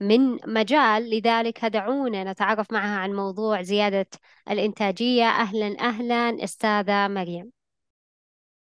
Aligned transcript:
من 0.00 0.38
مجال 0.46 1.10
لذلك 1.10 1.64
دعونا 1.64 2.32
نتعرف 2.32 2.72
معها 2.72 2.98
عن 2.98 3.14
موضوع 3.14 3.62
زيادة 3.62 4.06
الإنتاجية. 4.50 5.24
أهلا 5.24 5.76
أهلا 5.80 6.44
أستاذة 6.44 7.08
مريم. 7.08 7.52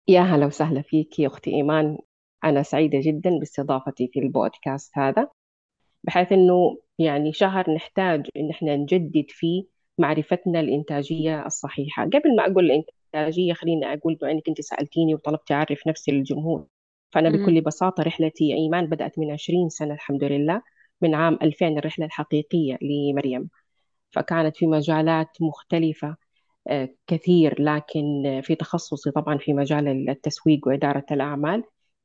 يا 0.08 0.20
هلا 0.20 0.46
وسهلا 0.46 0.82
فيك 0.82 1.18
يا 1.18 1.26
أختي 1.26 1.50
إيمان. 1.50 1.98
أنا 2.44 2.62
سعيدة 2.62 2.98
جدا 3.02 3.30
باستضافتي 3.38 4.08
في 4.12 4.18
البودكاست 4.20 4.98
هذا 4.98 5.28
بحيث 6.04 6.32
أنه 6.32 6.78
يعني 6.98 7.32
شهر 7.32 7.70
نحتاج 7.70 8.28
أن 8.36 8.50
إحنا 8.50 8.76
نجدد 8.76 9.24
فيه 9.28 9.64
معرفتنا 9.98 10.60
الإنتاجية 10.60 11.46
الصحيحة. 11.46 12.04
قبل 12.04 12.36
ما 12.36 12.46
أقول 12.52 12.70
الإنتاجية 12.70 13.52
خليني 13.52 13.92
أقول 13.92 14.14
بما 14.14 14.30
أنك 14.30 14.48
أنت 14.48 14.60
سألتيني 14.60 15.14
وطلبتي 15.14 15.54
أعرف 15.54 15.86
نفسي 15.86 16.12
للجمهور. 16.12 16.66
فأنا 17.12 17.30
بكل 17.30 17.60
بساطة 17.60 18.02
رحلتي 18.02 18.54
إيمان 18.54 18.86
بدأت 18.86 19.18
من 19.18 19.30
20 19.30 19.68
سنة 19.68 19.94
الحمد 19.94 20.24
لله. 20.24 20.62
من 21.02 21.14
عام 21.14 21.38
2000 21.42 21.78
الرحلة 21.78 22.06
الحقيقية 22.06 22.78
لمريم. 22.82 23.48
فكانت 24.10 24.56
في 24.56 24.66
مجالات 24.66 25.28
مختلفة 25.40 26.16
آه، 26.68 26.88
كثير 27.06 27.62
لكن 27.62 28.40
في 28.44 28.54
تخصصي 28.54 29.10
طبعا 29.10 29.38
في 29.38 29.52
مجال 29.54 30.10
التسويق 30.10 30.68
وإدارة 30.68 31.06
الأعمال. 31.10 31.64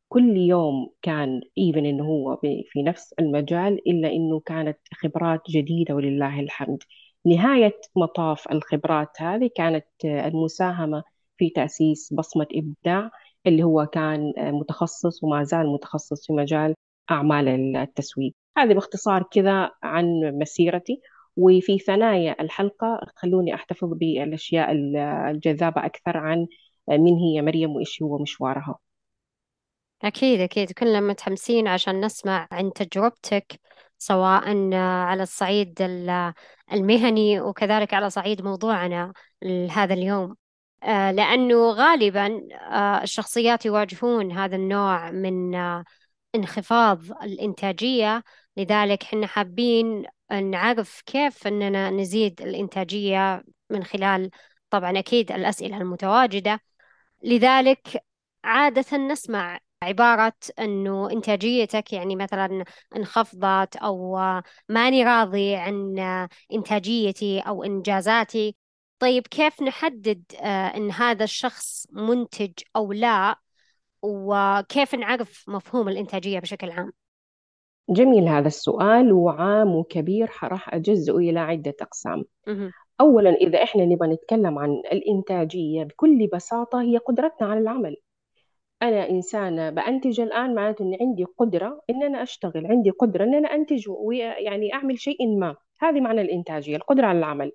كل 0.09 0.37
يوم 0.37 0.89
كان 1.01 1.41
إيفن 1.57 1.85
إنه 1.85 2.03
هو 2.05 2.37
في 2.71 2.83
نفس 2.83 3.13
المجال 3.19 3.89
إلا 3.89 4.09
إنه 4.11 4.39
كانت 4.39 4.77
خبرات 4.93 5.41
جديدة 5.49 5.95
ولله 5.95 6.39
الحمد. 6.39 6.83
نهاية 7.25 7.79
مطاف 7.95 8.51
الخبرات 8.51 9.21
هذه 9.21 9.49
كانت 9.55 9.85
المساهمة 10.05 11.03
في 11.37 11.49
تأسيس 11.49 12.13
بصمة 12.13 12.47
إبداع 12.55 13.11
اللي 13.47 13.63
هو 13.63 13.85
كان 13.85 14.33
متخصص 14.37 15.23
وما 15.23 15.43
زال 15.43 15.67
متخصص 15.73 16.27
في 16.27 16.33
مجال 16.33 16.75
أعمال 17.11 17.75
التسويق. 17.77 18.33
هذه 18.57 18.73
باختصار 18.73 19.23
كذا 19.31 19.71
عن 19.83 20.05
مسيرتي. 20.39 21.01
وفي 21.37 21.79
ثنايا 21.79 22.35
الحلقة 22.41 22.99
خلوني 23.15 23.55
أحتفظ 23.55 23.87
بالأشياء 23.93 24.71
الجذابة 25.31 25.85
أكثر 25.85 26.17
عن 26.17 26.47
من 26.89 27.15
هي 27.15 27.41
مريم 27.41 27.75
وإيش 27.75 28.01
هو 28.03 28.17
مشوارها 28.17 28.79
أكيد 30.03 30.39
أكيد. 30.39 30.71
كلنا 30.71 30.99
متحمسين 30.99 31.67
عشان 31.67 32.05
نسمع 32.05 32.47
عن 32.51 32.73
تجربتك 32.73 33.59
سواء 33.97 34.73
على 34.73 35.23
الصعيد 35.23 35.81
المهني 36.73 37.41
وكذلك 37.41 37.93
على 37.93 38.09
صعيد 38.09 38.41
موضوعنا 38.41 39.13
هذا 39.71 39.93
اليوم. 39.93 40.35
آه، 40.83 41.11
لأنه 41.11 41.71
غالبا 41.71 42.41
آه، 42.53 43.03
الشخصيات 43.03 43.65
يواجهون 43.65 44.31
هذا 44.31 44.55
النوع 44.55 45.11
من 45.11 45.55
آه، 45.55 45.83
انخفاض 46.35 47.11
الإنتاجية 47.23 48.23
لذلك 48.57 49.03
حنا 49.03 49.27
حابين 49.27 50.05
نعرف 50.31 51.01
كيف 51.05 51.47
أننا 51.47 51.89
نزيد 51.89 52.41
الإنتاجية 52.41 53.43
من 53.69 53.83
خلال 53.83 54.29
طبعا 54.69 54.99
أكيد 54.99 55.31
الأسئلة 55.31 55.77
المتواجدة. 55.77 56.59
لذلك 57.23 58.03
عادة 58.43 58.97
نسمع 58.97 59.59
عبارة 59.83 60.33
أنه 60.59 61.11
إنتاجيتك 61.11 61.93
يعني 61.93 62.15
مثلا 62.15 62.65
انخفضت 62.95 63.75
أو 63.75 64.19
ماني 64.69 65.03
راضي 65.03 65.55
عن 65.55 65.99
إنتاجيتي 66.53 67.39
أو 67.39 67.63
إنجازاتي. 67.63 68.55
طيب 68.99 69.27
كيف 69.27 69.61
نحدد 69.61 70.23
آه، 70.39 70.67
أن 70.77 70.91
هذا 70.91 71.23
الشخص 71.23 71.87
منتج 71.91 72.51
أو 72.75 72.93
لا؟ 72.93 73.39
وكيف 74.01 74.95
نعرف 74.95 75.49
مفهوم 75.49 75.89
الإنتاجية 75.89 76.39
بشكل 76.39 76.71
عام؟ 76.71 76.93
جميل 77.89 78.27
هذا 78.27 78.47
السؤال 78.47 79.13
وعام 79.13 79.75
وكبير 79.75 80.31
راح 80.43 80.73
أجزئه 80.73 81.17
إلى 81.17 81.39
عدة 81.39 81.75
أقسام. 81.81 82.25
أولا 83.01 83.29
إذا 83.29 83.63
إحنا 83.63 83.85
نبغى 83.85 84.07
نتكلم 84.13 84.59
عن 84.59 84.69
الإنتاجية 84.71 85.83
بكل 85.83 86.27
بساطة 86.33 86.81
هي 86.81 86.97
قدرتنا 86.97 87.47
على 87.47 87.59
العمل. 87.59 87.95
أنا 88.81 89.09
إنسانة 89.09 89.69
بأنتج 89.69 90.21
الآن 90.21 90.55
معناته 90.55 90.83
إن 90.83 90.97
عندي 91.01 91.23
قدرة 91.23 91.81
إن 91.89 92.03
أنا 92.03 92.23
أشتغل 92.23 92.67
عندي 92.67 92.89
قدرة 92.89 93.23
إن 93.23 93.35
أنا 93.35 93.47
أنتج 93.55 93.89
ويعني 93.89 94.73
أعمل 94.73 94.99
شيء 94.99 95.37
ما. 95.37 95.55
هذه 95.79 96.01
معنى 96.01 96.21
الإنتاجية 96.21 96.75
القدرة 96.75 97.05
على 97.05 97.19
العمل. 97.19 97.51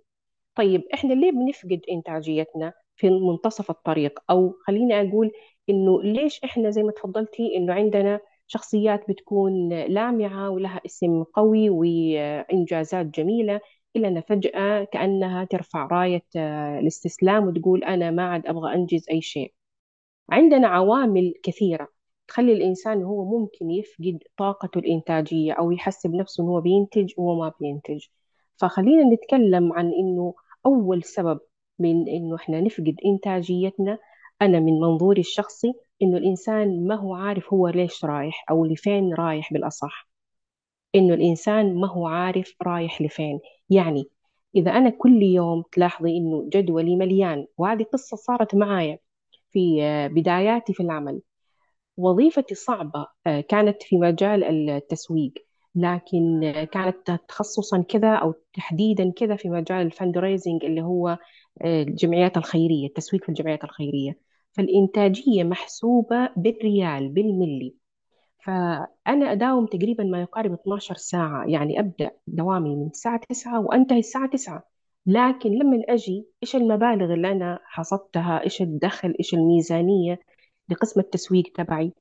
طيب 0.54 0.82
إحنا 0.94 1.14
ليه 1.14 1.30
بنفقد 1.32 1.80
إنتاجيتنا 1.90 2.72
في 2.96 3.10
منتصف 3.10 3.70
الطريق؟ 3.70 4.20
أو 4.30 4.54
خليني 4.66 5.00
أقول 5.00 5.30
إنه 5.70 6.02
ليش 6.02 6.40
إحنا 6.44 6.70
زي 6.70 6.82
ما 6.82 6.92
تفضلتي 6.92 7.56
إنه 7.56 7.72
عندنا 7.72 8.20
شخصيات 8.52 9.04
بتكون 9.08 9.68
لامعة 9.68 10.50
ولها 10.50 10.80
اسم 10.86 11.22
قوي 11.22 11.70
وإنجازات 11.70 13.06
جميلة 13.06 13.60
إلا 13.96 14.08
أن 14.08 14.20
فجأة 14.20 14.84
كأنها 14.84 15.44
ترفع 15.44 15.86
راية 15.86 16.22
آه، 16.36 16.78
الاستسلام 16.78 17.46
وتقول 17.46 17.84
أنا 17.84 18.10
ما 18.10 18.22
عاد 18.22 18.46
أبغى 18.46 18.74
أنجز 18.74 19.06
أي 19.10 19.20
شيء. 19.20 19.52
عندنا 20.30 20.68
عوامل 20.68 21.34
كثيرة 21.42 21.88
تخلي 22.28 22.52
الإنسان 22.52 23.02
هو 23.02 23.38
ممكن 23.38 23.70
يفقد 23.70 24.18
طاقته 24.36 24.78
الإنتاجية 24.78 25.52
أو 25.52 25.70
يحسب 25.70 26.14
نفسه 26.14 26.44
هو 26.44 26.60
بينتج 26.60 27.12
وهو 27.16 27.34
ما 27.40 27.52
بينتج. 27.60 28.06
فخلينا 28.56 29.14
نتكلم 29.14 29.72
عن 29.72 29.86
إنه 29.92 30.34
أول 30.66 31.02
سبب 31.04 31.40
من 31.78 32.08
إنه 32.08 32.36
إحنا 32.36 32.60
نفقد 32.60 32.96
إنتاجيتنا 33.06 33.98
أنا 34.42 34.60
من 34.60 34.80
منظوري 34.80 35.20
الشخصي 35.20 35.72
إنه 36.02 36.16
الإنسان 36.18 36.86
ما 36.86 36.94
هو 36.94 37.14
عارف 37.14 37.52
هو 37.54 37.68
ليش 37.68 38.04
رايح 38.04 38.44
أو 38.50 38.64
لفين 38.64 39.14
رايح 39.14 39.52
بالأصح. 39.52 40.08
إنه 40.94 41.14
الإنسان 41.14 41.74
ما 41.80 41.88
هو 41.88 42.06
عارف 42.06 42.54
رايح 42.62 43.02
لفين. 43.02 43.40
يعني 43.70 44.04
إذا 44.56 44.70
أنا 44.70 44.90
كل 44.90 45.22
يوم 45.22 45.64
تلاحظي 45.72 46.16
إنه 46.16 46.48
جدولي 46.52 46.96
مليان 46.96 47.46
وهذه 47.58 47.82
قصة 47.82 48.16
صارت 48.16 48.54
معايا 48.54 48.98
في 49.50 49.80
بداياتي 50.12 50.72
في 50.74 50.82
العمل. 50.82 51.22
وظيفتي 51.96 52.54
صعبة 52.54 53.06
آه، 53.26 53.40
كانت 53.40 53.82
في 53.82 53.98
مجال 53.98 54.44
التسويق 54.70 55.32
لكن 55.74 56.40
كانت 56.72 57.20
تخصصا 57.28 57.82
كذا 57.82 58.14
أو 58.14 58.34
تحديدا 58.54 59.12
كذا 59.16 59.36
في 59.36 59.48
مجال 59.48 59.86
الفند 59.86 60.16
اللي 60.64 60.82
هو 60.82 61.08
آه، 61.62 61.82
الجمعيات 61.82 62.36
الخيرية 62.36 62.86
التسويق 62.86 63.22
في 63.22 63.28
الجمعيات 63.28 63.64
الخيرية. 63.64 64.29
فالإنتاجية 64.52 65.44
محسوبة 65.44 66.28
بالريال 66.36 67.08
بالملي. 67.08 67.74
فأنا 68.44 69.32
أداوم 69.32 69.66
تقريبا 69.66 70.04
ما 70.04 70.20
يقارب 70.20 70.52
12 70.52 70.94
ساعة. 70.94 71.46
يعني 71.46 71.80
أبدأ 71.80 72.10
دوامي 72.26 72.76
من 72.76 72.86
الساعة 72.86 73.20
9 73.28 73.60
وأنتهي 73.60 73.98
الساعة 73.98 74.30
9 74.30 74.62
لكن 75.06 75.50
لما 75.50 75.82
أجي 75.88 76.26
إيش 76.42 76.56
المبالغ 76.56 77.14
اللي 77.14 77.32
أنا 77.32 77.58
حصدتها؟ 77.64 78.42
إيش 78.44 78.62
الدخل؟ 78.62 79.14
إيش 79.18 79.34
الميزانية 79.34 80.20
لقسم 80.68 81.00
التسويق 81.00 81.52
تبعي؟ 81.54 81.92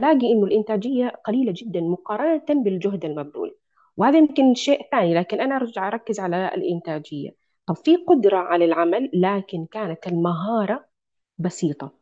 لاقي 0.00 0.32
إنه 0.32 0.44
الإنتاجية 0.44 1.08
قليلة 1.08 1.52
جدا 1.56 1.80
مقارنة 1.80 2.62
بالجهد 2.64 3.04
المبذول. 3.04 3.56
وهذا 3.96 4.18
يمكن 4.18 4.54
شيء 4.54 4.82
ثاني 4.90 5.14
لكن 5.14 5.40
أنا 5.40 5.56
أرجع 5.56 5.88
أركز 5.88 6.20
على 6.20 6.50
الإنتاجية. 6.54 7.30
طب 7.66 7.76
في 7.76 7.96
قدرة 7.96 8.36
على 8.36 8.64
العمل 8.64 9.10
لكن 9.14 9.66
كانت 9.66 10.06
المهارة 10.06 10.91
بسيطة. 11.38 11.92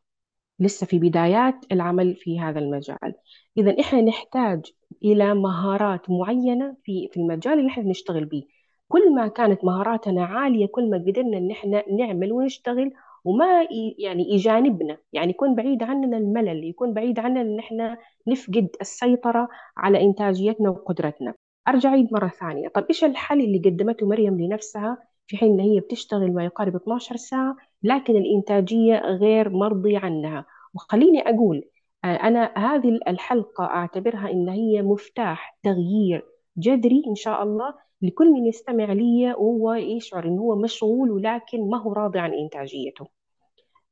لسه 0.59 0.87
في 0.87 0.99
بدايات 0.99 1.55
العمل 1.73 2.17
في 2.17 2.41
هذا 2.41 2.59
المجال. 2.59 3.15
إذا 3.59 3.81
إحنا 3.81 4.01
نحتاج 4.03 4.67
إلى 5.05 5.35
مهارات 5.35 6.11
معينة 6.11 6.77
في 6.85 7.09
في 7.13 7.21
المجال 7.21 7.59
اللي 7.59 7.69
إحنا 7.71 7.83
بنشتغل 7.83 8.25
به 8.25 8.45
كل 8.89 9.15
ما 9.15 9.29
كانت 9.29 9.65
مهاراتنا 9.65 10.25
عالية 10.25 10.67
كل 10.67 10.91
ما 10.91 10.99
قدرنا 10.99 11.39
إن 11.39 11.51
إحنا 11.51 11.85
نعمل 11.93 12.33
ونشتغل 12.33 12.93
وما 13.25 13.67
يعني 13.99 14.35
يجانبنا 14.35 14.99
يعني 15.13 15.31
يكون 15.31 15.55
بعيد 15.55 15.83
عننا 15.83 16.17
الملل 16.17 16.65
يكون 16.65 16.95
بعيد 16.95 17.19
عننا 17.19 17.41
إن 17.41 17.59
إحنا 17.59 17.99
نفقد 18.29 18.69
السيطرة 18.81 19.49
على 19.77 20.03
إنتاجيتنا 20.03 20.71
وقدرتنا. 20.71 21.35
أرجع 21.69 21.91
عيد 21.91 22.13
مرة 22.13 22.29
ثانية. 22.29 22.69
طب 22.69 22.85
إيش 22.89 23.05
الحل 23.05 23.41
اللي 23.41 23.59
قدمته 23.59 24.07
مريم 24.07 24.41
لنفسها 24.41 24.99
في 25.27 25.37
حين 25.37 25.61
هي 25.61 25.81
بتشتغل 25.81 26.33
ما 26.35 26.45
يقارب 26.45 26.77
12 26.77 27.17
ساعة 27.17 27.57
لكن 27.83 28.17
الإنتاجية 28.17 28.99
غير 28.99 29.51
مرضي 29.51 29.97
عنها. 29.97 30.47
وخليني 30.75 31.29
أقول 31.29 31.65
آه، 32.05 32.07
أنا 32.07 32.53
هذه 32.57 32.99
الحلقة 33.09 33.65
أعتبرها 33.65 34.31
إن 34.31 34.49
هي 34.49 34.83
مفتاح 34.83 35.59
تغيير 35.63 36.27
جذري 36.57 37.03
إن 37.07 37.15
شاء 37.15 37.43
الله 37.43 37.75
لكل 38.03 38.31
من 38.33 38.47
يستمع 38.47 38.93
لي 38.93 39.35
وهو 39.39 39.73
يشعر 39.73 40.25
إنه 40.25 40.43
هو 40.43 40.57
مشغول 40.57 41.11
ولكن 41.11 41.71
ما 41.71 41.83
هو 41.83 41.93
راضي 41.93 42.19
عن 42.19 42.35
إنتاجيته. 42.35 43.07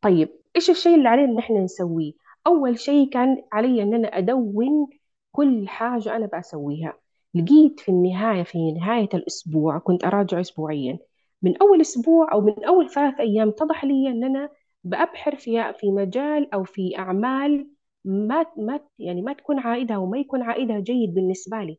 طيب 0.00 0.28
إيش 0.56 0.70
الشيء 0.70 0.94
اللي 0.94 1.08
علينا 1.08 1.32
إن 1.32 1.38
إحنا 1.38 1.60
نسويه؟ 1.60 2.12
أول 2.46 2.78
شيء 2.78 3.08
كان 3.10 3.42
علي 3.52 3.82
إن 3.82 3.94
أنا 3.94 4.08
أدون 4.08 4.88
كل 5.32 5.68
حاجة 5.68 6.16
أنا 6.16 6.28
بسويها 6.38 6.94
لقيت 7.34 7.80
في 7.80 7.88
النهاية 7.88 8.42
في 8.42 8.72
نهاية 8.72 9.08
الأسبوع 9.14 9.78
كنت 9.78 10.04
أراجع 10.04 10.40
أسبوعيا. 10.40 10.98
من 11.42 11.56
أول 11.62 11.80
أسبوع 11.80 12.32
أو 12.32 12.40
من 12.40 12.64
أول 12.64 12.90
ثلاث 12.90 13.20
أيام 13.20 13.48
اتضح 13.48 13.84
لي 13.84 14.08
أن 14.08 14.24
أنا 14.24 14.50
بأبحر 14.84 15.36
في 15.36 15.72
في 15.80 15.90
مجال 15.90 16.54
أو 16.54 16.64
في 16.64 16.98
أعمال 16.98 17.68
ما 18.04 18.46
ما 18.56 18.80
يعني 18.98 19.22
ما 19.22 19.32
تكون 19.32 19.58
عائدها 19.58 19.96
وما 19.96 20.18
يكون 20.18 20.42
عائدها 20.42 20.80
جيد 20.80 21.14
بالنسبة 21.14 21.62
لي. 21.62 21.78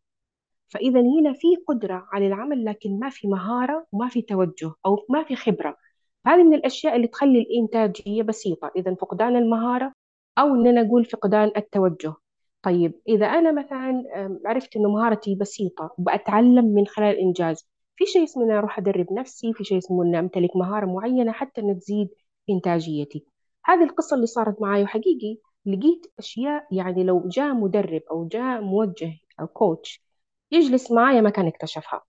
فإذا 0.70 1.00
هنا 1.02 1.34
في 1.34 1.48
قدرة 1.68 2.08
على 2.14 2.28
العمل 2.28 2.66
لكن 2.66 3.00
ما 3.00 3.10
في 3.10 3.28
مهارة 3.28 3.88
وما 3.92 4.10
في 4.10 4.22
توجه 4.22 4.74
أو 4.86 5.06
ما 5.10 5.24
في 5.24 5.36
خبرة. 5.36 5.78
هذه 6.28 6.44
من 6.44 6.54
الأشياء 6.54 6.96
اللي 6.96 7.08
تخلي 7.08 7.40
الإنتاجية 7.42 8.24
بسيطة 8.24 8.72
إذا 8.76 8.96
فقدان 8.96 9.36
المهارة 9.36 9.94
أو 10.38 10.56
إن 10.56 10.68
أنا 10.68 10.82
أقول 10.82 11.06
فقدان 11.06 11.52
التوجه. 11.58 12.14
طيب 12.64 12.94
إذا 13.08 13.26
أنا 13.26 13.52
مثلا 13.52 14.04
عرفت 14.46 14.76
إنه 14.76 14.90
مهارتي 14.90 15.36
بسيطة 15.36 15.96
وبأتعلم 15.98 16.66
من 16.66 16.88
خلال 16.88 17.16
الإنجاز 17.16 17.68
في 18.00 18.06
شيء 18.06 18.24
اسمه 18.24 18.44
إني 18.44 18.58
أروح 18.58 18.78
أدرب 18.80 19.14
نفسي 19.14 19.54
في 19.54 19.64
شيء 19.64 19.78
اسمه 19.78 20.04
إني 20.04 20.20
أمتلك 20.20 20.56
مهارة 20.56 20.86
معينة 20.86 21.32
حتى 21.32 21.62
إنها 21.62 21.74
تزيد 21.74 22.10
إنتاجيتي. 22.50 23.26
هذه 23.66 23.84
القصة 23.84 24.16
اللي 24.16 24.28
صارت 24.28 24.62
معي 24.62 24.84
وحقيقي 24.84 25.38
لقيت 25.66 26.06
أشياء 26.20 26.68
يعني 26.72 27.04
لو 27.04 27.28
جاء 27.28 27.54
مدرب 27.54 28.02
أو 28.12 28.28
جاء 28.28 28.62
موجه 28.62 29.14
أو 29.40 29.48
كوتش 29.48 30.04
يجلس 30.52 30.92
معايا 30.92 31.22
ما 31.22 31.30
كان 31.30 31.48
اكتشفها. 31.48 32.04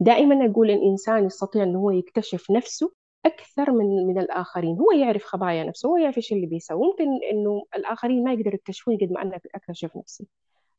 دائما 0.00 0.46
أقول 0.50 0.70
الإنسان 0.70 1.24
يستطيع 1.26 1.62
أنه 1.62 1.78
هو 1.78 1.90
يكتشف 1.90 2.50
نفسه 2.50 2.92
أكثر 3.26 3.70
من 3.72 4.06
من 4.06 4.18
الآخرين. 4.18 4.78
هو 4.78 4.92
يعرف 4.92 5.24
خبايا 5.24 5.64
نفسه 5.64 5.88
هو 5.88 5.96
يعرف 5.96 6.16
إيش 6.16 6.32
اللي 6.32 6.46
بيسوي. 6.46 6.86
ممكن 6.86 7.04
إنه 7.32 7.64
الآخرين 7.76 8.24
ما 8.24 8.32
يقدروا 8.32 8.54
يكتشفوني 8.54 8.96
قد 8.96 9.12
ما 9.12 9.22
أنا 9.22 9.40
أكتشف 9.54 9.96
نفسي. 9.96 10.26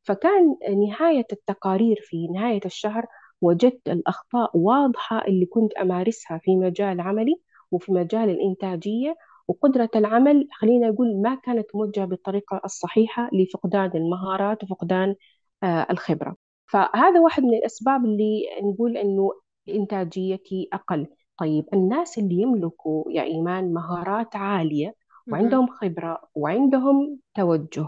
فكان 0.03 0.55
نهاية 0.87 1.27
التقارير 1.31 1.97
في 2.01 2.27
نهاية 2.27 2.61
الشهر 2.65 3.05
وجدت 3.41 3.89
الأخطاء 3.89 4.57
واضحة 4.57 5.25
اللي 5.27 5.45
كنت 5.45 5.73
أمارسها 5.73 6.37
في 6.37 6.55
مجال 6.55 7.01
عملي 7.01 7.35
وفي 7.71 7.91
مجال 7.91 8.29
الإنتاجية 8.29 9.15
وقدرة 9.47 9.89
العمل 9.95 10.47
خلينا 10.51 10.89
أقول 10.89 11.21
ما 11.21 11.35
كانت 11.35 11.65
موجهة 11.75 12.05
بالطريقة 12.05 12.61
الصحيحة 12.65 13.29
لفقدان 13.33 13.91
المهارات 13.95 14.63
وفقدان 14.63 15.15
آه، 15.63 15.87
الخبرة. 15.91 16.35
فهذا 16.67 17.19
واحد 17.19 17.43
من 17.43 17.53
الأسباب 17.53 18.05
اللي 18.05 18.43
نقول 18.63 18.97
إنه 18.97 19.31
إنتاجيتي 19.69 20.69
أقل. 20.73 21.07
طيب 21.37 21.65
الناس 21.73 22.17
اللي 22.17 22.35
يملكوا 22.41 23.11
يا 23.11 23.23
إيمان 23.23 23.73
مهارات 23.73 24.35
عالية 24.35 24.95
وعندهم 25.31 25.67
خبرة 25.67 26.21
وعندهم 26.35 27.19
توجه 27.35 27.87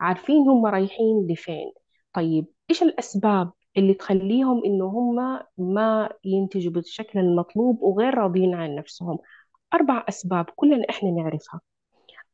عارفين 0.00 0.48
هم 0.48 0.66
رايحين 0.66 1.26
لفين. 1.30 1.72
طيب 2.12 2.46
إيش 2.70 2.82
الأسباب 2.82 3.50
اللي 3.76 3.94
تخليهم 3.94 4.64
إنه 4.64 4.84
هم 4.86 5.40
ما 5.58 6.10
ينتجوا 6.24 6.72
بالشكل 6.72 7.18
المطلوب 7.18 7.82
وغير 7.82 8.14
راضيين 8.14 8.54
عن 8.54 8.74
نفسهم. 8.74 9.18
أربع 9.74 10.04
أسباب 10.08 10.46
كلنا 10.56 10.86
إحنا 10.90 11.10
نعرفها. 11.10 11.60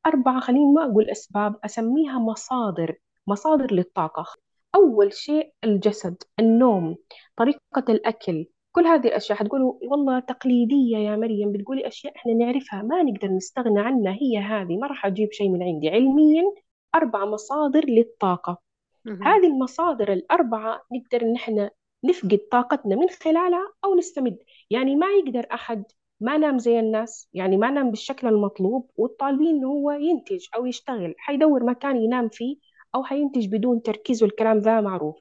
أربعة 0.06 0.40
خليني 0.40 0.73
ما 0.73 0.85
أقول 0.85 1.11
أسباب 1.11 1.56
أسميها 1.64 2.19
مصادر 2.19 2.96
مصادر 3.26 3.75
للطاقة. 3.75 4.25
أول 4.75 5.12
شيء 5.12 5.52
الجسد 5.64 6.23
النوم 6.40 6.96
طريقة 7.37 7.85
الأكل. 7.88 8.46
كل 8.73 8.87
هذه 8.87 9.06
الأشياء 9.08 9.38
حتقولوا 9.38 9.75
والله 9.82 10.20
تقليدية 10.20 10.96
يا 10.99 11.17
مريم 11.17 11.52
بتقولي 11.52 11.88
أشياء 11.88 12.17
إحنا 12.17 12.32
نعرفها 12.35 12.82
ما 12.82 13.02
نقدر 13.02 13.29
نستغنى 13.29 13.81
عنها 13.81 14.12
هي 14.12 14.38
هذه 14.38 14.76
ما 14.76 14.87
راح 14.87 15.06
أجيب 15.06 15.32
شيء 15.32 15.49
من 15.49 15.62
عندي. 15.62 15.88
علميا 15.88 16.43
أربع 16.94 17.25
مصادر 17.25 17.85
للطاقة. 17.88 18.67
هذه 19.22 19.46
المصادر 19.46 20.12
الأربعة 20.12 20.82
نقدر 20.93 21.26
إن 21.26 21.37
إحنا 21.37 21.70
نفقد 22.05 22.38
طاقتنا 22.50 22.96
من 22.96 23.08
خلالها 23.08 23.72
أو 23.84 23.94
نستمد. 23.94 24.38
يعني 24.70 24.96
ما 24.96 25.06
يقدر 25.06 25.46
أحد 25.52 25.84
ما 26.20 26.37
نام 26.37 26.58
زي 26.58 26.81
الناس 26.81 27.28
يعني 27.34 27.56
ما 27.56 27.70
نام 27.70 27.90
بالشكل 27.90 28.28
المطلوب 28.28 28.90
والطالبين 28.96 29.56
إنه 29.56 29.69
هو 29.69 29.90
ينتج 29.90 30.46
أو 30.56 30.66
يشتغل. 30.66 31.14
حيدور 31.19 31.64
مكان 31.64 31.96
ينام 31.96 32.28
فيه 32.28 32.56
أو 32.94 33.05
حينتج 33.05 33.46
بدون 33.46 33.82
تركيز 33.82 34.22
والكلام 34.22 34.58
ذا 34.58 34.81
معروف. 34.81 35.16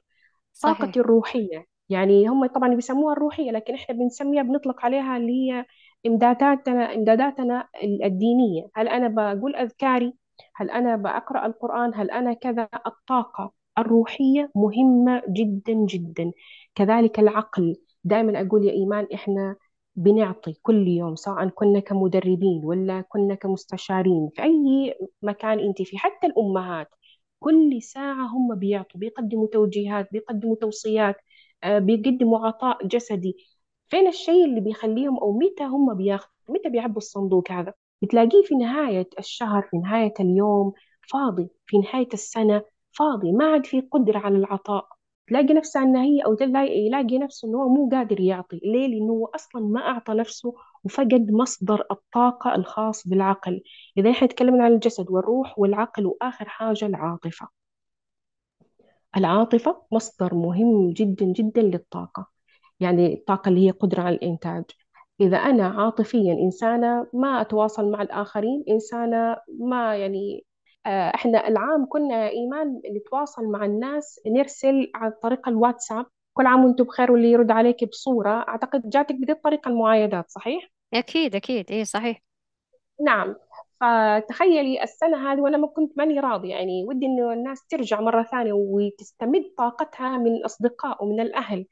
صحيح. 0.52 0.78
طاقتي 0.78 1.00
الروحية 1.00 1.66
يعني 1.88 2.28
هم 2.28 2.46
طبعا 2.46 2.74
بيسموها 2.74 3.12
الروحية 3.12 3.50
لكن 3.50 3.74
إحنا 3.74 3.94
بنسميها 3.94 4.42
بنطلق 4.42 4.84
عليها 4.84 5.16
اللي 5.16 5.32
هي 5.32 5.66
إمداداتنا 6.06 6.94
إمداداتنا 6.94 7.68
الدينية. 7.84 8.68
هل 8.74 8.88
أنا 8.88 9.34
بقول 9.34 9.56
أذكاري؟ 9.56 10.14
هل 10.54 10.70
أنا 10.70 10.96
بقرأ 10.96 11.46
القرآن؟ 11.46 11.92
هل 11.94 12.10
أنا 12.10 12.32
كذا؟ 12.32 12.68
الطاقة. 12.86 13.52
الروحية 13.78 14.50
مهمة 14.54 15.22
جدا 15.28 15.72
جدا. 15.72 16.32
كذلك 16.74 17.18
العقل. 17.18 17.76
دائما 18.04 18.40
أقول 18.40 18.64
يا 18.64 18.72
إيمان 18.72 19.06
إحنا 19.14 19.56
بنعطي 19.96 20.54
كل 20.62 20.88
يوم 20.88 21.16
سواء 21.16 21.48
كنا 21.48 21.80
كمدربين 21.80 22.60
ولا 22.64 23.00
كنا 23.08 23.34
كمستشارين 23.34 24.30
في 24.34 24.42
أي 24.42 24.94
مكان 25.22 25.58
أنت 25.60 25.82
فيه 25.82 25.98
حتى 25.98 26.26
الأمهات. 26.26 26.88
كل 27.40 27.82
ساعة 27.82 28.26
هم 28.26 28.54
بيعطوا 28.54 29.00
بيقدموا 29.00 29.46
توجيهات 29.46 30.08
بيقدموا 30.12 30.56
توصيات 30.56 31.16
آه، 31.64 31.78
بيقدموا 31.78 32.46
عطاء 32.46 32.86
جسدي. 32.86 33.36
فين 33.88 34.08
الشيء 34.08 34.44
اللي 34.44 34.60
بيخليهم 34.60 35.18
أو 35.18 35.38
متى 35.38 35.64
هم 35.64 35.94
بياخذوا 35.94 36.30
متى 36.48 36.68
بيعبوا 36.68 36.96
الصندوق 36.98 37.52
هذا؟ 37.52 37.72
بتلاقيه 38.02 38.42
في 38.44 38.54
نهاية 38.54 39.08
الشهر 39.18 39.62
في 39.70 39.76
نهاية 39.78 40.14
اليوم 40.20 40.72
فاضي. 41.12 41.48
في 41.66 41.78
نهاية 41.78 42.08
السنة 42.14 42.62
فاضي 42.98 43.32
ما 43.32 43.44
عاد 43.52 43.66
في 43.66 43.80
قدرة 43.80 44.18
على 44.18 44.36
العطاء. 44.36 44.88
تلاقي 45.28 45.54
نفسه 45.54 45.82
أنه 45.82 46.02
هي 46.04 46.20
أو 46.20 46.36
يلاقي 46.54 47.18
نفسه 47.18 47.48
أنه 47.48 47.58
هو 47.58 47.68
مو 47.68 47.88
قادر 47.92 48.20
يعطي. 48.20 48.60
ليه؟ 48.64 48.86
لأنه 48.88 49.12
هو 49.12 49.26
أصلا 49.26 49.62
ما 49.62 49.80
أعطى 49.80 50.14
نفسه 50.14 50.54
وفقد 50.84 51.30
مصدر 51.30 51.84
الطاقة 51.90 52.54
الخاص 52.54 53.08
بالعقل. 53.08 53.62
إذا 53.98 54.10
إحنا 54.10 54.28
تكلمنا 54.28 54.64
عن 54.64 54.72
الجسد 54.72 55.10
والروح 55.10 55.58
والعقل 55.58 56.06
وآخر 56.06 56.48
حاجة 56.48 56.86
العاطفة. 56.86 57.48
العاطفة 59.16 59.82
مصدر 59.92 60.34
مهم 60.34 60.90
جدا 60.92 61.26
جدا 61.26 61.62
للطاقة. 61.62 62.26
يعني 62.80 63.14
الطاقة 63.14 63.48
اللي 63.48 63.66
هي 63.66 63.70
قدرة 63.70 64.02
على 64.02 64.14
الإنتاج. 64.16 64.64
إذا 65.20 65.36
أنا 65.38 65.66
عاطفيا 65.68 66.32
إنسانة 66.34 67.06
ما 67.14 67.40
أتواصل 67.40 67.90
مع 67.90 68.02
الآخرين 68.02 68.64
إنسانة 68.68 69.36
ما 69.60 69.96
يعني 69.96 70.44
آه، 70.86 71.12
إحنا 71.14 71.48
العام 71.48 71.86
كنا 71.88 72.28
إيمان 72.28 72.80
نتواصل 72.96 73.44
مع 73.44 73.64
الناس 73.64 74.20
نرسل 74.26 74.90
عن 74.94 75.12
طريق 75.22 75.48
الواتساب 75.48 76.06
كل 76.34 76.46
عام 76.46 76.64
وأنتم 76.64 76.84
بخير 76.84 77.12
واللي 77.12 77.30
يرد 77.32 77.50
عليك 77.50 77.84
بصورة. 77.84 78.48
أعتقد 78.48 78.90
جاتك 78.90 79.14
بهذه 79.14 79.30
الطريقة 79.32 79.68
المعايدات 79.68 80.30
صحيح؟ 80.30 80.70
أكيد 80.94 81.34
أكيد. 81.34 81.70
إيه 81.70 81.84
صحيح. 81.84 82.22
نعم. 83.04 83.34
فتخيلي 83.80 84.82
السنة 84.82 85.32
هذه 85.32 85.40
وأنا 85.40 85.56
ما 85.56 85.66
كنت 85.66 85.98
ماني 85.98 86.20
راضية 86.20 86.50
يعني 86.50 86.84
ودي 86.88 87.06
إنه 87.06 87.32
الناس 87.32 87.66
ترجع 87.66 88.00
مرة 88.00 88.22
ثانية 88.22 88.52
وتستمد 88.52 89.44
طاقتها 89.58 90.18
من 90.18 90.26
الأصدقاء 90.36 91.04
ومن 91.04 91.20
الأهل. 91.20 91.66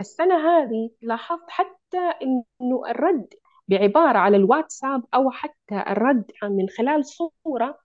السنة 0.00 0.34
هذه 0.36 0.90
لاحظت 1.02 1.50
حتى 1.50 1.98
إنه 2.22 2.82
الرد 2.88 3.34
بعبارة 3.68 4.18
على 4.18 4.36
الواتساب 4.36 5.04
أو 5.14 5.30
حتى 5.30 5.84
الرد 5.88 6.32
من 6.42 6.68
خلال 6.68 7.04
صورة 7.06 7.78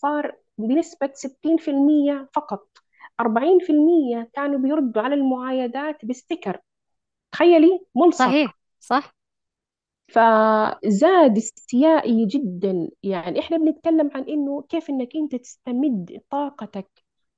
صار 0.00 0.36
بنسبة 0.58 1.10
60% 1.14 2.28
فقط. 2.34 2.68
40% 3.20 4.30
كانوا 4.32 4.58
بيردوا 4.58 5.02
على 5.02 5.14
المعايدات 5.14 6.04
بستيكر. 6.04 6.60
تخيلي 7.32 7.80
ملصق. 7.94 8.24
صحيح 8.24 8.58
صح. 8.80 9.16
فزاد 10.08 11.36
استيائي 11.36 12.26
جدا. 12.26 12.88
يعني 13.02 13.40
إحنا 13.40 13.56
بنتكلم 13.56 14.10
عن 14.14 14.22
إنه 14.22 14.62
كيف 14.68 14.90
إنك 14.90 15.16
أنت 15.16 15.34
تستمد 15.36 16.20
طاقتك 16.30 16.88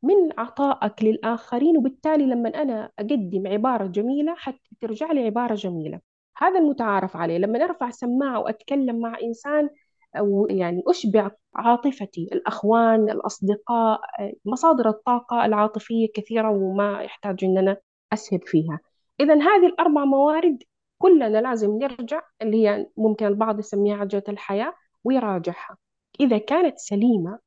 من 0.03 0.15
عطائك 0.39 1.03
للآخرين 1.03 1.77
وبالتالي 1.77 2.27
لما 2.27 2.49
أنا 2.63 2.91
أقدم 2.99 3.47
عبارة 3.47 3.87
جميلة 3.87 4.35
حتى 4.35 4.71
ترجع 4.81 5.13
لي 5.13 5.25
عبارة 5.25 5.55
جميلة. 5.55 6.01
هذا 6.37 6.59
المتعارف 6.59 7.17
عليه. 7.17 7.39
لما 7.39 7.65
أرفع 7.65 7.91
سماعة 7.91 8.41
وأتكلم 8.41 9.01
مع 9.01 9.19
إنسان 9.23 9.71
أو 10.19 10.47
يعني 10.51 10.83
أشبع 10.87 11.31
عاطفتي 11.55 12.29
الأخوان 12.33 13.11
الأصدقاء 13.11 14.01
مصادر 14.45 14.89
الطاقة 14.89 15.45
العاطفية 15.45 16.09
كثيرة 16.15 16.51
وما 16.51 17.03
يحتاج 17.03 17.45
أن 17.45 17.59
أنا 17.59 17.77
أسهب 18.13 18.41
فيها. 18.45 18.81
إذا 19.21 19.35
هذه 19.35 19.67
الأربع 19.67 20.05
موارد 20.05 20.63
كلنا 20.99 21.41
لازم 21.41 21.79
نرجع 21.79 22.23
اللي 22.43 22.69
هي 22.69 22.87
ممكن 22.97 23.27
البعض 23.27 23.59
يسميها 23.59 23.97
عجلة 23.97 24.23
الحياة 24.29 24.75
ويراجعها. 25.05 25.77
إذا 26.21 26.39
كانت 26.39 26.79
سليمة 26.79 27.39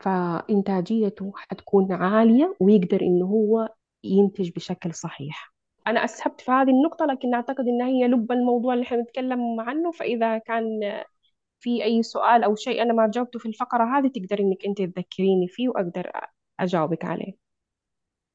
فإنتاجيته 0.00 1.32
حتكون 1.36 1.92
عالية 1.92 2.56
ويقدر 2.60 3.00
إنه 3.02 3.26
هو 3.26 3.68
ينتج 4.04 4.50
بشكل 4.50 4.94
صحيح. 4.94 5.52
أنا 5.86 6.04
أسهبت 6.04 6.40
في 6.40 6.50
هذه 6.50 6.70
النقطة 6.70 7.04
لكن 7.06 7.34
أعتقد 7.34 7.68
أنها 7.68 7.86
هي 7.86 8.08
لب 8.08 8.32
الموضوع 8.32 8.74
اللي 8.74 8.84
إحنا 8.84 8.96
بنتكلم 8.96 9.60
عنه 9.60 9.90
فإذا 9.90 10.38
كان 10.38 10.80
في 11.60 11.84
أي 11.84 12.02
سؤال 12.02 12.44
أو 12.44 12.54
شيء 12.54 12.82
أنا 12.82 12.92
ما 12.92 13.10
جاوبته 13.14 13.38
في 13.38 13.46
الفقرة 13.46 13.98
هذه 13.98 14.08
تقدري 14.08 14.42
إنك 14.42 14.66
أنت 14.66 14.82
تذكريني 14.82 15.48
فيه 15.48 15.68
وأقدر 15.68 16.10
أجاوبك 16.60 17.04
عليه. 17.04 17.50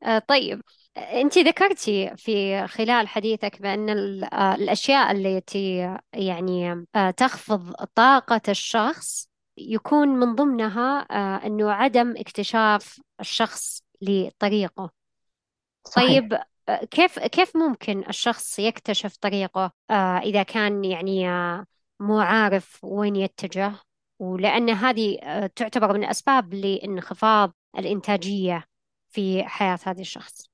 آه، 0.03 0.19
طيب. 0.19 0.61
أنت 0.97 1.37
ذكرتي 1.37 2.15
في 2.17 2.67
خلال 2.67 3.07
حديثك 3.07 3.61
بأن 3.61 3.89
آه، 4.23 4.55
الأشياء 4.55 5.11
التي 5.11 5.97
يعني 6.13 6.85
آه، 6.95 7.11
تخفض 7.11 7.73
طاقة 7.95 8.41
الشخص 8.49 9.29
يكون 9.57 10.07
من 10.07 10.35
ضمنها 10.35 10.99
أنه 11.47 11.71
عدم 11.71 12.13
اكتشاف 12.17 13.01
الشخص 13.19 13.83
لطريقه. 14.01 14.91
صحيح. 15.87 16.07
طيب 16.07 16.37
كيف 16.91 17.19
كيف 17.19 17.57
ممكن 17.57 18.03
الشخص 18.09 18.59
يكتشف 18.59 19.17
طريقه 19.17 19.71
إذا 20.23 20.43
كان 20.43 20.85
يعني 20.85 21.27
مو 21.99 22.19
عارف 22.19 22.83
وين 22.83 23.15
يتجه 23.15 23.73
ولأن 24.19 24.69
هذه 24.69 25.19
آه، 25.23 25.47
تعتبر 25.47 25.93
من 25.93 26.03
الأسباب 26.03 26.53
لانخفاض 26.53 27.53
الإنتاجية 27.77 28.65
في 29.09 29.43
حياة 29.43 29.79
هذا 29.83 30.01
الشخص. 30.01 30.49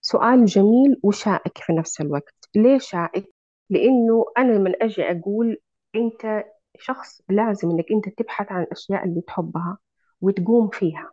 سؤال 0.00 0.44
جميل 0.44 1.00
وشائك 1.02 1.58
في 1.58 1.72
نفس 1.72 2.00
الوقت. 2.00 2.34
ليه 2.54 2.78
شائك؟ 2.78 3.34
لأنه 3.70 4.24
أنا 4.38 4.58
من 4.58 4.82
أجي 4.82 5.02
أقول 5.02 5.58
أنت 5.94 6.44
شخص 6.78 7.20
لازم 7.28 7.70
إنك 7.70 7.84
أنت 7.92 8.18
تبحث 8.18 8.52
عن 8.52 8.62
الأشياء 8.62 9.04
اللي 9.04 9.20
تحبها 9.20 9.78
وتقوم 10.20 10.68
فيها. 10.68 11.12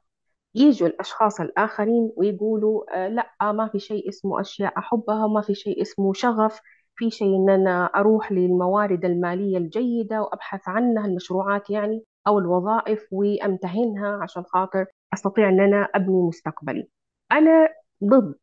يجوا 0.55 0.87
الأشخاص 0.87 1.41
الآخرين 1.41 2.11
ويقولوا 2.17 3.05
آه 3.05 3.07
لا 3.07 3.51
ما 3.51 3.67
في 3.67 3.79
شيء 3.79 4.09
اسمه 4.09 4.41
أشياء 4.41 4.77
أحبها 4.77 5.25
وما 5.25 5.41
في 5.41 5.55
شيء 5.55 5.81
اسمه 5.81 6.13
شغف. 6.13 6.59
في 6.95 7.09
شيء 7.11 7.35
إن 7.35 7.49
أنا 7.49 7.85
أروح 7.85 8.31
للموارد 8.31 9.05
المالية 9.05 9.57
الجيدة 9.57 10.21
وأبحث 10.21 10.61
عنها 10.67 11.05
المشروعات 11.05 11.69
يعني 11.69 12.03
أو 12.27 12.39
الوظائف 12.39 13.07
وأمتهنها 13.11 14.19
عشان 14.21 14.43
خاطر 14.43 14.85
أستطيع 15.13 15.49
إن 15.49 15.59
أنا 15.59 15.89
أبني 15.95 16.21
مستقبلي 16.21 16.87
أنا 17.31 17.69
ضد 18.03 18.35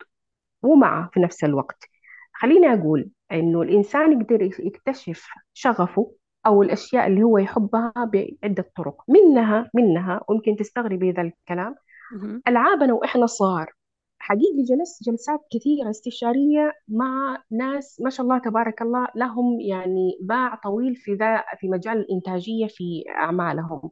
ومع 0.62 1.10
في 1.12 1.20
نفس 1.20 1.44
الوقت. 1.44 1.84
خليني 2.32 2.72
أقول 2.74 3.10
إنه 3.32 3.62
الإنسان 3.62 4.20
يقدر 4.20 4.42
يكتشف 4.42 5.26
شغفه 5.54 6.12
أو 6.46 6.62
الأشياء 6.62 7.06
اللي 7.06 7.22
هو 7.22 7.38
يحبها 7.38 7.92
بعدة 7.96 8.70
طرق. 8.76 9.04
منها 9.08 9.70
منها 9.74 10.20
ويمكن 10.28 10.56
تستغربي 10.56 11.10
ذا 11.10 11.22
الكلام 11.22 11.74
مهم. 12.12 12.42
ألعابنا 12.48 12.92
وإحنا 12.92 13.26
صغار. 13.26 13.72
حقيقي 14.20 14.62
جلست 14.62 15.02
جلسات 15.04 15.40
كثيرة 15.52 15.90
استشارية 15.90 16.72
مع 16.88 17.42
ناس 17.50 18.00
ما 18.00 18.10
شاء 18.10 18.24
الله 18.26 18.38
تبارك 18.38 18.82
الله 18.82 19.08
لهم 19.16 19.60
يعني 19.60 20.18
باع 20.22 20.54
طويل 20.54 20.96
في 20.96 21.14
ذا 21.14 21.44
في 21.60 21.68
مجال 21.68 21.98
الإنتاجية 21.98 22.66
في 22.66 23.04
أعمالهم. 23.10 23.90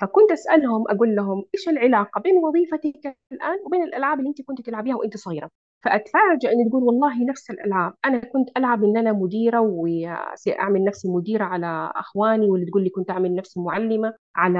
فكنت 0.00 0.32
أسألهم 0.32 0.84
أقول 0.90 1.16
لهم 1.16 1.44
إيش 1.54 1.68
العلاقة 1.68 2.20
بين 2.20 2.36
وظيفتك 2.36 3.18
الآن 3.32 3.58
وبين 3.66 3.82
الألعاب 3.82 4.18
اللي 4.18 4.28
أنت 4.30 4.42
كنت 4.42 4.60
تلعبيها 4.60 4.96
وأنت 4.96 5.16
صغيرة؟ 5.16 5.50
فأتفاجأ 5.84 6.52
إن 6.52 6.70
تقول 6.70 6.82
والله 6.82 7.24
نفس 7.24 7.50
الألعاب. 7.50 7.94
أنا 8.04 8.18
كنت 8.18 8.48
ألعب 8.56 8.84
إن 8.84 8.96
أنا 8.96 9.12
مديرة 9.12 9.60
وأعمل 9.60 10.84
نفسي 10.84 11.08
مديرة 11.08 11.44
على 11.44 11.92
أخواني 11.96 12.46
واللي 12.50 12.66
تقول 12.66 12.82
لي 12.84 12.90
كنت 12.90 13.10
أعمل 13.10 13.34
نفسي 13.34 13.60
معلمة 13.60 14.14
على 14.36 14.58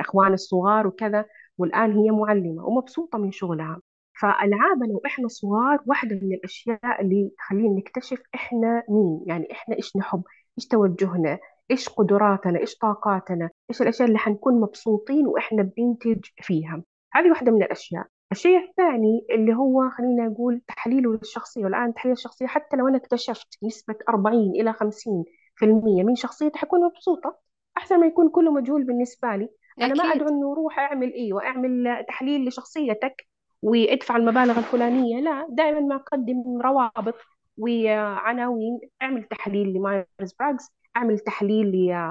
أخواني 0.00 0.34
الصغار 0.34 0.86
وكذا 0.86 1.24
والآن 1.58 1.92
هي 1.98 2.10
معلمة 2.10 2.66
ومبسوطة 2.66 3.18
من 3.18 3.32
شغلها. 3.32 3.80
فألعابنا 4.22 4.94
وإحنا 4.94 5.28
صغار 5.28 5.78
واحدة 5.86 6.16
من 6.22 6.32
الأشياء 6.34 7.00
اللي 7.00 7.30
تخلينا 7.38 7.74
نكتشف 7.74 8.22
إحنا 8.34 8.82
مين 8.88 9.20
يعني 9.26 9.52
إحنا 9.52 9.76
إيش 9.76 9.96
نحب 9.96 10.22
إيش 10.58 10.66
توجهنا 10.66 11.38
إيش 11.70 11.88
قدراتنا 11.88 12.58
إيش 12.58 12.78
طاقاتنا 12.78 13.50
إيش 13.70 13.82
الأشياء 13.82 14.08
اللي 14.08 14.18
حنكون 14.18 14.60
مبسوطين 14.60 15.26
وإحنا 15.26 15.62
بننتج 15.62 16.24
فيها. 16.40 16.82
هذه 17.12 17.30
واحدة 17.30 17.52
من 17.52 17.62
الأشياء. 17.62 18.06
الشيء 18.32 18.58
الثاني 18.68 19.26
اللي 19.30 19.54
هو 19.54 19.90
خلينا 19.90 20.28
نقول 20.28 20.60
تحليله 20.68 21.12
للشخصية 21.12 21.64
والآن 21.64 21.94
تحليل 21.94 22.12
الشخصية 22.12 22.46
حتى 22.46 22.76
لو 22.76 22.88
أنا 22.88 22.96
اكتشفت 22.96 23.58
نسبة 23.64 23.94
40 24.08 24.50
إلى 24.50 24.72
50% 24.72 24.84
من 26.04 26.14
شخصيتي 26.14 26.58
حكون 26.58 26.84
مبسوطة 26.84 27.38
أحسن 27.76 28.00
ما 28.00 28.06
يكون 28.06 28.28
كله 28.28 28.52
مجهول 28.52 28.84
بالنسبة 28.84 29.36
لي. 29.36 29.48
أنا 29.80 29.94
ما 29.94 30.04
أدعو 30.04 30.28
إنه 30.28 30.54
روح 30.54 30.78
أعمل 30.78 31.12
إيه 31.12 31.32
وأعمل 31.32 32.04
تحليل 32.08 32.48
لشخصيتك 32.48 33.31
وادفع 33.62 34.16
المبالغ 34.16 34.58
الفلانية. 34.58 35.20
لا 35.20 35.46
دائما 35.50 35.80
ما 35.80 35.94
أقدم 35.96 36.60
روابط. 36.64 37.14
وعناوين 37.58 38.80
أعمل 39.02 39.22
تحليل 39.24 39.72
ل 39.74 39.84
Myers 39.84 40.32
Briggs 40.40 40.70
أعمل 40.96 41.18
تحليل 41.18 41.66
ل 41.66 42.08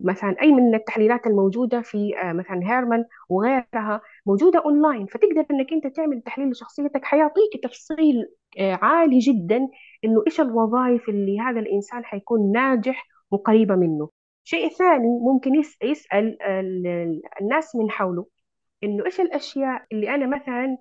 مثلا 0.00 0.36
أي 0.42 0.52
من 0.52 0.74
التحليلات 0.74 1.26
الموجودة 1.26 1.80
في 1.80 2.18
آه، 2.18 2.32
مثلا 2.32 2.60
Herrmann 2.64 3.04
وغيرها 3.28 4.00
موجودة 4.26 4.58
أونلاين. 4.64 5.06
فتقدر 5.06 5.46
إنك 5.50 5.72
أنت 5.72 5.86
تعمل 5.86 6.22
تحليل 6.22 6.50
لشخصيتك. 6.50 7.04
حيعطيك 7.04 7.62
تفصيل 7.62 8.28
آه، 8.58 8.78
عالي 8.82 9.18
جدا 9.18 9.68
إنه 10.04 10.22
إيش 10.26 10.40
الوظائف 10.40 11.08
اللي 11.08 11.40
هذا 11.40 11.60
الإنسان 11.60 12.04
حيكون 12.04 12.52
ناجح 12.52 13.06
وقريبة 13.30 13.74
منه. 13.76 14.08
شيء 14.44 14.68
ثاني 14.68 15.08
ممكن 15.22 15.54
يس- 15.54 15.76
يسأل 15.82 16.42
ال- 16.42 17.20
الناس 17.40 17.76
من 17.76 17.90
حوله. 17.90 18.26
إنه 18.84 19.06
إيش 19.06 19.20
الأشياء 19.20 19.86
اللي 19.92 20.14
أنا 20.14 20.26
مثلا 20.26 20.78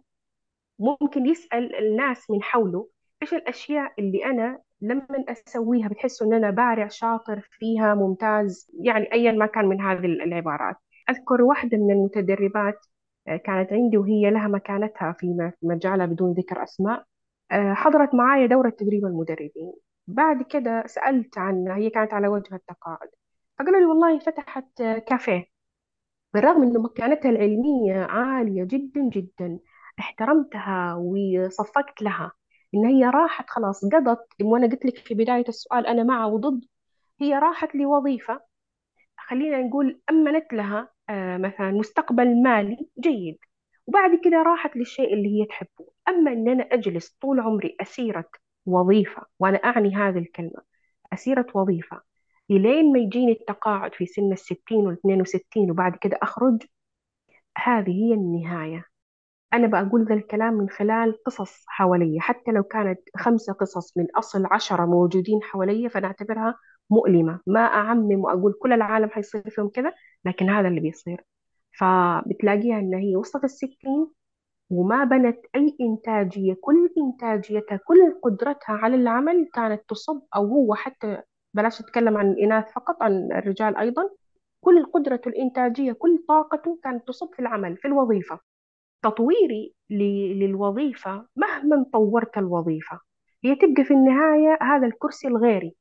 ممكن 0.79 1.25
يسأل 1.25 1.75
الناس 1.75 2.29
من 2.31 2.43
حوله 2.43 2.89
إيش 3.21 3.33
الأشياء 3.33 3.93
اللي 3.99 4.25
أنا 4.25 4.59
لما 4.81 5.07
أسويها 5.29 5.87
بتحسوا 5.87 6.27
إن 6.27 6.33
أنا 6.33 6.49
بارع 6.51 6.87
شاطر 6.87 7.41
فيها 7.51 7.95
ممتاز؟ 7.95 8.67
يعني 8.81 9.13
ايا 9.13 9.31
ما 9.31 9.45
كان 9.45 9.65
من 9.65 9.81
هذه 9.81 10.05
العبارات. 10.05 10.75
أذكر 11.09 11.41
واحدة 11.41 11.77
من 11.77 11.91
المتدربات 11.91 12.85
آه، 13.27 13.37
كانت 13.37 13.73
عندي 13.73 13.97
وهي 13.97 14.29
لها 14.31 14.47
مكانتها 14.47 15.11
في 15.19 15.51
مجالها 15.61 16.05
بدون 16.05 16.33
ذكر 16.33 16.63
أسماء 16.63 17.05
آه، 17.51 17.73
حضرت 17.73 18.15
معايا 18.15 18.45
دورة 18.47 18.69
تدريب 18.69 19.05
المدربين. 19.05 19.73
بعد 20.07 20.43
كده 20.43 20.83
سألت 20.87 21.37
عنها 21.37 21.75
هي 21.75 21.89
كانت 21.89 22.13
على 22.13 22.27
وجه 22.27 22.55
التقاعد. 22.55 23.09
فقالوا 23.59 23.79
لي 23.79 23.85
والله 23.85 24.19
فتحت 24.19 24.81
آه، 24.81 24.97
كافيه. 24.99 25.56
بالرغم 26.37 26.63
أن 26.63 26.81
مكانتها 26.81 27.29
العلمية 27.29 28.03
عالية 28.03 28.63
جدا 28.63 29.01
جدا 29.01 29.59
احترمتها 29.99 30.95
وصفقت 30.95 32.01
لها. 32.01 32.31
إن 32.75 32.85
هي 32.85 33.05
راحت 33.05 33.49
خلاص 33.49 33.85
قضت. 33.85 34.27
وأنا 34.41 34.67
قلت 34.67 34.85
لك 34.85 34.97
في 34.97 35.13
بداية 35.13 35.45
السؤال 35.47 35.87
أنا 35.87 36.03
مع 36.03 36.25
وضد. 36.25 36.65
هي 37.21 37.33
راحت 37.39 37.75
لوظيفة. 37.75 38.41
خلينا 39.17 39.61
نقول 39.61 40.01
أمنت 40.09 40.53
لها 40.53 40.89
آه، 41.09 41.37
مثلا 41.37 41.71
مستقبل 41.71 42.43
مالي 42.43 42.77
جيد. 42.99 43.37
وبعد 43.87 44.19
كده 44.23 44.37
راحت 44.43 44.75
للشيء 44.77 45.13
اللي 45.13 45.41
هي 45.41 45.45
تحبه. 45.45 45.87
أما 46.07 46.31
أن 46.33 46.49
أنا 46.49 46.63
أجلس 46.63 47.17
طول 47.21 47.39
عمري 47.39 47.77
أسيرة 47.81 48.29
وظيفة 48.65 49.25
وأنا 49.39 49.57
أعني 49.57 49.95
هذه 49.95 50.17
الكلمة 50.17 50.61
أسيرة 51.13 51.47
وظيفة 51.55 52.01
إلين 52.51 52.93
ما 52.93 52.99
يجيني 52.99 53.31
التقاعد 53.31 53.93
في 53.93 54.05
سن 54.05 54.31
الستين 54.33 54.87
والاثنين 54.87 55.21
وستين 55.21 55.71
وبعد 55.71 55.95
كده 55.95 56.19
أخرج 56.23 56.63
هذه 57.57 57.91
هي 57.91 58.13
النهاية. 58.13 58.85
أنا 59.53 59.67
بقول 59.67 60.05
ذا 60.05 60.13
الكلام 60.15 60.53
من 60.53 60.69
خلال 60.69 61.23
قصص 61.23 61.63
حواليا 61.67 62.21
حتى 62.21 62.51
لو 62.51 62.63
كانت 62.63 62.99
خمسة 63.17 63.53
قصص 63.53 63.97
من 63.97 64.07
أصل 64.15 64.45
عشرة 64.51 64.85
موجودين 64.85 65.43
حواليا 65.43 65.89
فنعتبرها 65.89 66.55
مؤلمة. 66.89 67.39
ما 67.47 67.59
أعمم 67.59 68.19
وأقول 68.19 68.53
كل 68.61 68.73
العالم 68.73 69.09
حيصير 69.09 69.49
فيهم 69.49 69.69
كذا 69.69 69.93
لكن 70.25 70.49
هذا 70.49 70.67
اللي 70.67 70.79
بيصير. 70.79 71.25
فبتلاقيها 71.79 72.79
إن 72.79 72.93
هي 72.93 73.15
وصلت 73.15 73.43
الستين 73.43 74.07
وما 74.69 75.03
بنت 75.03 75.39
أي 75.55 75.77
إنتاجية 75.81 76.53
كل 76.61 76.89
إنتاجيتها 76.97 77.79
كل 77.85 78.19
قدرتها 78.23 78.73
على 78.75 78.95
العمل 78.95 79.49
كانت 79.53 79.81
تصب 79.89 80.21
أو 80.35 80.45
هو 80.47 80.75
حتى 80.75 81.21
بلاش 81.57 81.81
نتكلم 81.81 82.17
عن 82.17 82.31
الإناث 82.31 82.71
فقط 82.73 83.03
عن 83.03 83.29
الرجال 83.31 83.77
أيضا. 83.77 84.09
كل 84.61 84.85
قدرته 84.85 85.29
الإنتاجية 85.29 85.91
كل 85.91 86.25
طاقته 86.27 86.79
كانت 86.83 87.07
تصب 87.07 87.33
في 87.33 87.39
العمل 87.39 87.77
في 87.77 87.87
الوظيفة. 87.87 88.39
تطويري 89.03 89.73
للوظيفة 89.89 91.25
مهما 91.35 91.85
طورت 91.93 92.37
الوظيفة. 92.37 92.99
هي 93.43 93.55
تبقى 93.55 93.83
في 93.83 93.93
النهاية 93.93 94.57
هذا 94.61 94.87
الكرسي 94.87 95.27
الغيري. 95.27 95.75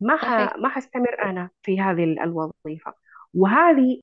ما 0.00 0.16
صحيح. 0.16 0.52
ح... 0.52 0.56
ما 0.56 0.68
حستمر 0.68 1.22
أنا 1.22 1.50
في 1.62 1.80
هذه 1.80 2.04
ال- 2.04 2.20
الوظيفة. 2.20 2.94
وهذه 3.34 4.00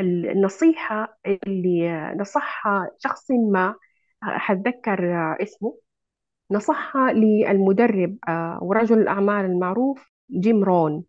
ال- 0.00 0.30
النصيحة 0.30 1.18
اللي 1.26 2.14
نصحها 2.16 2.90
شخص 2.98 3.30
ما 3.30 3.74
حتذكر 4.22 4.98
اسمه. 5.42 5.78
نصحها 6.50 7.12
للمدرب 7.12 8.18
آه، 8.28 8.58
ورجل 8.62 8.98
الأعمال 8.98 9.44
المعروف 9.44 10.11
جيم 10.40 10.64
رون. 10.64 11.04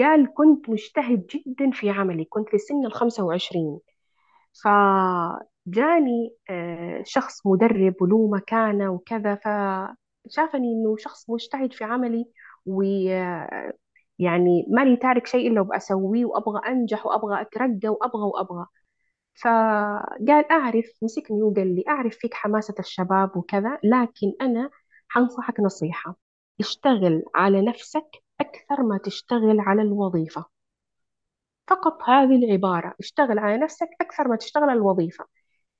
قال 0.00 0.34
كنت 0.34 0.70
مجتهد 0.70 1.26
جدا 1.26 1.70
في 1.70 1.90
عملي 1.90 2.24
كنت 2.24 2.48
في 2.48 2.58
سن 2.58 2.86
الخمسة 2.86 3.24
وعشرين. 3.24 3.78
فجاني 4.64 6.34
آه، 6.50 7.02
شخص 7.06 7.46
مدرب 7.46 7.94
وله 8.02 8.28
مكانة 8.28 8.90
وكذا 8.90 9.38
شافني 10.30 10.72
إنه 10.72 10.96
شخص 10.98 11.30
مجتهد 11.30 11.72
في 11.72 11.84
عملي 11.84 12.26
و 12.66 12.82
يعني 14.18 14.66
ماني 14.68 14.96
تارك 14.96 15.26
شيء 15.26 15.50
إلا 15.52 15.60
وبأسويه 15.60 16.24
وأبغى 16.24 16.60
أنجح 16.68 17.06
وأبغى 17.06 17.40
أترقى 17.40 17.88
وأبغى 17.88 18.22
وأبغى. 18.22 18.66
فقال 19.42 20.50
أعرف 20.52 20.86
مسكني 21.02 21.42
وقال 21.42 21.74
لي 21.76 21.84
أعرف 21.88 22.16
فيك 22.18 22.34
حماسة 22.34 22.74
الشباب 22.78 23.36
وكذا 23.36 23.78
لكن 23.84 24.32
أنا 24.40 24.70
حنصحك 25.08 25.60
نصيحة. 25.60 26.16
اشتغل 26.60 27.22
على 27.34 27.62
نفسك 27.62 28.06
أكثر 28.48 28.82
ما 28.82 28.98
تشتغل 28.98 29.60
على 29.60 29.82
الوظيفة. 29.82 30.44
فقط 31.66 32.02
هذه 32.02 32.44
العبارة 32.44 32.94
اشتغل 33.00 33.38
على 33.38 33.58
نفسك 33.58 33.88
أكثر 34.00 34.28
ما 34.28 34.36
تشتغل 34.36 34.62
على 34.62 34.72
الوظيفة. 34.72 35.24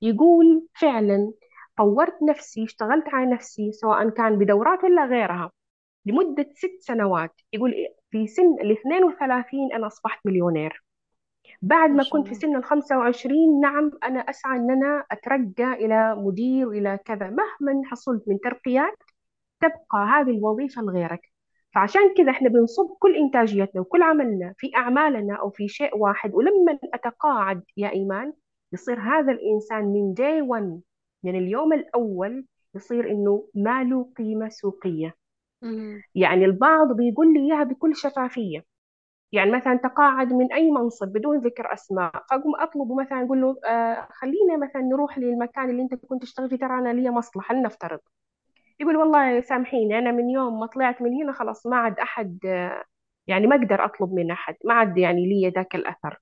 يقول 0.01 0.67
فعلا 0.81 1.31
طورت 1.77 2.23
نفسي 2.23 2.63
اشتغلت 2.63 3.03
على 3.07 3.31
نفسي 3.31 3.71
سواء 3.71 4.09
كان 4.09 4.37
بدورات 4.37 4.83
ولا 4.83 5.05
غيرها 5.05 5.51
لمدة 6.05 6.49
ست 6.55 6.77
سنوات. 6.81 7.31
يقول 7.53 7.73
في 8.11 8.27
سن 8.27 8.55
ال 8.61 8.71
32 8.71 9.73
أنا 9.73 9.87
أصبحت 9.87 10.19
مليونير. 10.25 10.83
بعد 11.61 11.89
ما 11.89 12.03
كنت 12.11 12.27
في 12.27 12.35
سن 12.35 12.55
ال 12.55 12.63
25 12.63 13.61
نعم 13.61 13.91
أنا 14.03 14.19
أسعى 14.19 14.57
أن 14.57 14.71
أنا 14.71 15.05
أترقى 15.11 15.73
إلى 15.73 16.15
مدير 16.15 16.67
وإلى 16.67 16.99
كذا. 17.05 17.29
مهما 17.29 17.81
حصلت 17.85 18.23
من 18.27 18.39
ترقيات 18.39 18.97
تبقى 19.61 20.05
هذه 20.09 20.29
الوظيفة 20.37 20.81
لغيرك. 20.81 21.31
فعشان 21.75 22.13
كذا 22.17 22.31
إحنا 22.31 22.49
بنصب 22.49 22.87
كل 22.99 23.15
إنتاجيتنا 23.15 23.81
وكل 23.81 24.01
عملنا 24.01 24.53
في 24.57 24.75
أعمالنا 24.75 25.35
أو 25.35 25.49
في 25.49 25.67
شيء 25.67 25.97
واحد 25.97 26.35
ولما 26.35 26.79
أتقاعد 26.93 27.63
يا 27.77 27.89
إيمان 27.91 28.33
يصير 28.73 28.99
هذا 28.99 29.31
الإنسان 29.31 29.85
من 29.85 30.15
day 30.15 30.47
one 30.59 30.81
من 31.23 31.35
اليوم 31.35 31.73
الأول 31.73 32.45
يصير 32.75 33.11
إنه 33.11 33.47
ما 33.55 33.83
له 33.83 34.11
قيمة 34.17 34.49
سوقية. 34.49 35.15
يعني 36.15 36.45
البعض 36.45 36.91
بيقول 36.95 37.33
لي 37.33 37.39
إياها 37.39 37.63
بكل 37.63 37.95
شفافية. 37.95 38.65
يعني 39.31 39.51
مثلا 39.51 39.75
تقاعد 39.77 40.33
من 40.33 40.53
أي 40.53 40.71
منصب 40.71 41.07
بدون 41.07 41.39
ذكر 41.39 41.73
أسماء 41.73 42.11
فأقوم 42.31 42.55
أطلبه 42.61 42.95
مثلا 42.95 43.25
أقول 43.25 43.41
له 43.41 43.57
آه 43.67 44.07
خلينا 44.11 44.57
مثلا 44.57 44.81
نروح 44.81 45.17
للمكان 45.19 45.69
اللي 45.69 45.81
أنت 45.81 45.95
كنت 45.95 46.21
تشتغل 46.23 46.49
فيه 46.49 46.57
ترى 46.57 46.79
أنا 46.79 46.89
لي 46.93 47.09
مصلحة 47.11 47.55
لنفترض. 47.55 47.99
يقول 48.79 48.97
والله 48.97 49.41
سامحيني 49.41 49.99
أنا 49.99 50.11
من 50.11 50.29
يوم 50.29 50.59
ما 50.59 50.65
طلعت 50.65 51.01
من 51.01 51.13
هنا 51.23 51.33
خلاص 51.33 51.67
ما 51.67 51.77
عاد 51.77 52.39
آه 52.45 52.83
يعني 53.27 53.47
ما 53.47 53.55
أقدر 53.55 53.85
أطلب 53.85 54.13
من 54.13 54.31
أحد 54.31 54.55
ما 54.65 54.73
عاد 54.73 54.97
يعني 54.97 55.25
لي 55.25 55.49
ذاك 55.49 55.75
الأثر. 55.75 56.19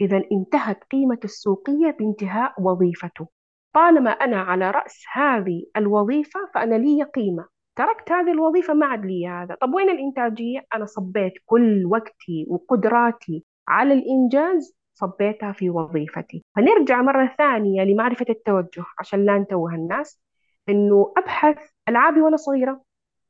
إذا 0.00 0.22
انتهت 0.32 0.84
قيمة 0.84 1.18
السوقية 1.24 1.96
بانتهاء 1.98 2.62
وظيفته. 2.62 3.28
طالما 3.74 4.10
أنا 4.10 4.36
على 4.40 4.70
رأس 4.70 5.04
هذه 5.12 5.64
الوظيفة 5.76 6.40
فأنا 6.54 6.74
لي 6.74 7.02
قيمة. 7.02 7.48
تركت 7.76 8.12
هذه 8.12 8.32
الوظيفة 8.32 8.74
ما 8.74 8.86
عاد 8.86 9.04
لي 9.06 9.28
هذا. 9.28 9.54
طب 9.60 9.74
وين 9.74 9.90
الإنتاجية؟ 9.90 10.66
أنا 10.74 10.86
صبيت 10.86 11.32
كل 11.46 11.86
وقتي 11.86 12.46
وقدراتي 12.48 13.44
على 13.68 13.94
الإنجاز 13.94 14.76
صبيتها 14.94 15.52
في 15.52 15.70
وظيفتي. 15.70 16.44
فنرجع 16.56 17.02
مرة 17.02 17.34
ثانية 17.38 17.82
لمعرفة 17.84 18.26
التوجه 18.30 18.84
عشان 18.98 19.24
لا 19.26 19.38
نتوه 19.38 19.74
الناس. 19.74 20.20
إنه 20.68 21.12
أبحث 21.16 21.70
ألعابي 21.88 22.20
وأنا 22.20 22.36
صغيرة 22.36 22.82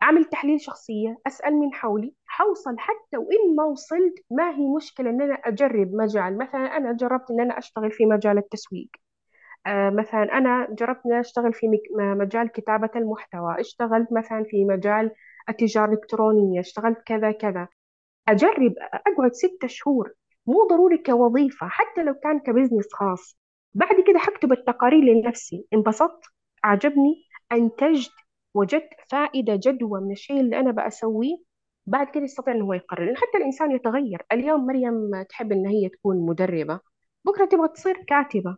أعمل 0.02 0.24
تحليل 0.24 0.60
شخصية 0.60 1.18
أسأل 1.26 1.54
من 1.54 1.74
حولي 1.74 2.14
حوصل 2.26 2.78
حتى 2.78 3.16
وإن 3.16 3.56
ما 3.56 3.64
وصلت 3.64 4.14
ما 4.30 4.50
هي 4.50 4.66
مشكلة 4.76 5.10
إن 5.10 5.22
أنا 5.22 5.34
أجرب 5.34 5.94
مجال. 5.94 6.38
مثلا 6.38 6.76
أنا 6.76 6.92
جربت 6.92 7.30
إن 7.30 7.40
أنا 7.40 7.58
أشتغل 7.58 7.90
في 7.92 8.06
مجال 8.06 8.38
التسويق. 8.38 8.88
آه 9.66 9.90
مثلا 9.90 10.38
أنا 10.38 10.68
جربت 10.70 11.00
إن 11.06 11.12
أنا 11.12 11.20
أشتغل 11.20 11.52
في 11.52 11.66
مجال 11.98 12.48
كتابة 12.48 12.90
المحتوى. 12.96 13.60
اشتغلت 13.60 14.12
مثلا 14.12 14.44
في 14.44 14.64
مجال 14.64 15.10
التجارة 15.48 15.86
الإلكترونية. 15.86 16.60
اشتغلت 16.60 16.98
كذا 17.06 17.32
كذا. 17.32 17.68
أجرب 18.28 18.74
أقعد 18.78 19.32
ستة 19.32 19.68
شهور. 19.68 20.12
مو 20.46 20.66
ضروري 20.70 20.98
كوظيفة 20.98 21.68
حتى 21.68 22.02
لو 22.02 22.14
كان 22.14 22.38
كبزنس 22.38 22.88
خاص. 22.92 23.38
بعد 23.74 23.96
كده 24.06 24.18
حكتب 24.18 24.52
التقارير 24.52 25.04
لنفسي. 25.04 25.66
انبسطت؟ 25.74 26.24
عجبني 26.64 27.23
أنتجت 27.54 28.12
وجدت 28.54 28.88
فائدة 29.10 29.56
جدوى 29.56 30.00
من 30.00 30.10
الشيء 30.10 30.40
اللي 30.40 30.60
أنا 30.60 30.70
بأسويه 30.70 31.36
بعد 31.86 32.06
كده 32.06 32.24
يستطيع 32.24 32.54
أنه 32.54 32.64
هو 32.64 32.72
يقرر. 32.72 33.04
لأن 33.04 33.16
حتى 33.16 33.38
الإنسان 33.38 33.70
يتغير. 33.70 34.22
اليوم 34.32 34.66
مريم 34.66 35.22
تحب 35.28 35.52
أن 35.52 35.66
هي 35.66 35.88
تكون 35.88 36.26
مدربة. 36.26 36.80
بكرة 37.24 37.44
تبغى 37.44 37.68
تصير 37.68 38.04
كاتبة. 38.08 38.56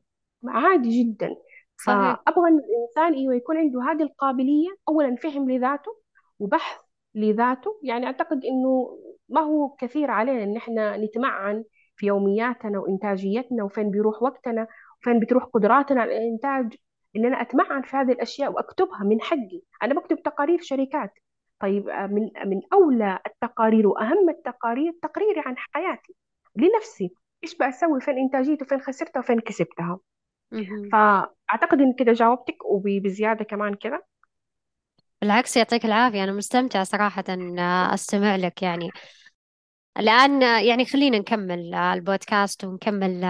عادي 0.49 1.03
جدا. 1.03 1.37
صحيح. 1.77 2.23
فأبغى 2.25 2.49
أن 2.49 2.59
الإنسان 2.59 3.15
أيوة 3.15 3.35
يكون 3.35 3.57
عنده 3.57 3.83
هذه 3.83 4.03
القابلية. 4.03 4.69
أولا 4.89 5.17
فهم 5.17 5.51
لذاته 5.51 5.97
وبحث 6.39 6.81
لذاته. 7.15 7.81
يعني 7.83 8.07
أعتقد 8.07 8.45
أنه 8.45 8.99
ما 9.29 9.41
هو 9.41 9.69
كثير 9.69 10.11
علينا 10.11 10.45
أن 10.45 10.57
إحنا 10.57 10.97
نتمعن 10.97 11.65
في 11.97 12.07
يومياتنا 12.07 12.79
وإنتاجيتنا 12.79 13.65
وفين 13.65 13.91
بيروح 13.91 14.23
وقتنا 14.23 14.67
وفين 15.01 15.21
بتروح 15.21 15.45
قدراتنا. 15.45 16.01
على 16.01 16.19
الإنتاج 16.19 16.77
إن 17.17 17.25
أنا 17.25 17.41
أتمعن 17.41 17.83
في 17.83 17.97
هذه 17.97 18.13
الأشياء 18.13 18.53
وأكتبها 18.53 19.05
من 19.05 19.21
حقي. 19.21 19.61
أنا 19.83 19.95
بكتب 19.95 20.23
تقارير 20.23 20.59
شركات. 20.63 21.13
طيب 21.61 21.89
من 21.89 22.31
من 22.47 22.61
أولى 22.73 23.19
التقارير 23.27 23.87
وأهم 23.87 24.29
التقارير 24.31 24.93
تقريري 25.03 25.43
عن 25.47 25.55
حياتي 25.57 26.15
لنفسي. 26.57 27.11
إيش 27.45 27.57
بسوي 27.57 28.01
فين 28.01 28.19
إنتاجيتي؟ 28.19 28.65
وفين 28.65 28.81
خسرتها؟ 28.81 29.21
وفين 29.21 29.41
كسبتها؟ 29.41 29.99
فأعتقد 30.93 31.81
إن 31.81 31.95
كده 31.99 32.13
جاوبتك 32.13 32.65
وبزيادة 32.65 33.45
كمان 33.45 33.75
كده. 33.75 34.07
بالعكس 35.21 35.57
يعطيك 35.57 35.85
العافية. 35.85 36.25
أنا 36.25 36.33
مستمتعة 36.33 36.85
صراحة 36.85 37.25
أستمع 37.95 38.37
لك 38.37 38.63
يعني. 38.63 38.91
الآن 39.99 40.43
يعني 40.43 40.85
خلينا 40.85 41.19
نكمل 41.19 41.75
البودكاست 41.75 42.65
ونكمل 42.65 43.25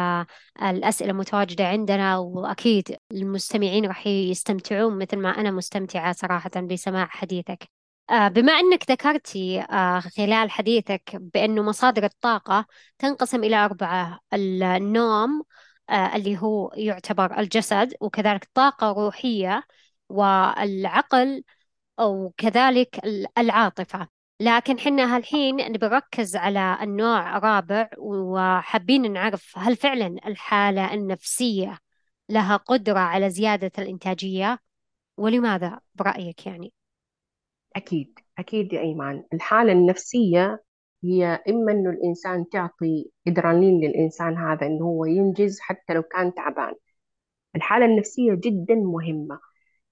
الأسئلة 0.63 1.13
متواجدة 1.13 1.67
عندنا 1.67 2.19
وأكيد 2.19 2.97
المستمعين 3.13 3.87
راح 3.87 4.07
يستمتعون 4.07 4.99
مثل 4.99 5.17
ما 5.17 5.31
أنا 5.31 5.51
مستمتعة 5.51 6.13
صراحة 6.13 6.51
بسماع 6.57 7.07
حديثك. 7.07 7.69
بما 8.11 8.53
أنك 8.53 8.91
ذكرتي 8.91 9.63
خلال 10.17 10.51
حديثك 10.51 11.17
بأنه 11.17 11.63
مصادر 11.63 12.05
الطاقة 12.05 12.67
تنقسم 12.99 13.45
إلى 13.45 13.57
أربعة 13.57 14.21
النوم 14.35 15.43
اللي 15.91 16.39
هو 16.39 16.73
يعتبر 16.75 17.39
الجسد 17.39 17.95
وكذلك 18.01 18.49
طاقة 18.55 18.93
روحية 18.93 19.63
والعقل 20.09 21.45
وكذلك 22.01 23.01
العاطفة. 23.39 24.16
لكن 24.41 24.79
حنا 24.79 25.17
هالحين 25.17 25.57
نبي 25.57 25.87
نركز 25.87 26.37
على 26.37 26.79
النوع 26.83 27.39
رابع 27.39 27.89
وحابين 27.99 29.13
نعرف 29.13 29.59
هل 29.59 29.77
فعلا 29.77 30.07
الحالة 30.27 30.95
النفسية 30.95 31.79
لها 32.29 32.57
قدرة 32.57 32.99
على 32.99 33.31
زيادة 33.31 33.73
الإنتاجية؟ 33.79 34.59
ولماذا؟ 35.17 35.81
برأيك 35.95 36.47
يعني؟ 36.47 36.73
أكيد 37.77 38.19
أكيد 38.39 38.73
يا 38.73 38.81
إيمان. 38.81 39.25
الحالة 39.33 39.73
النفسية 39.73 40.63
هي 41.05 41.43
إما 41.49 41.73
إنه 41.73 41.91
الإنسان 41.91 42.49
تعطي 42.49 43.11
إدرانين 43.29 43.81
للإنسان 43.81 44.37
هذا 44.37 44.67
إنه 44.67 44.85
هو 44.85 45.05
ينجز 45.05 45.61
حتى 45.61 45.95
لو 45.95 46.03
كان 46.03 46.35
تعبان. 46.35 46.75
الحالة 47.57 47.87
النفسية 47.87 48.35
جدا 48.35 48.75
مهمة. 48.75 49.41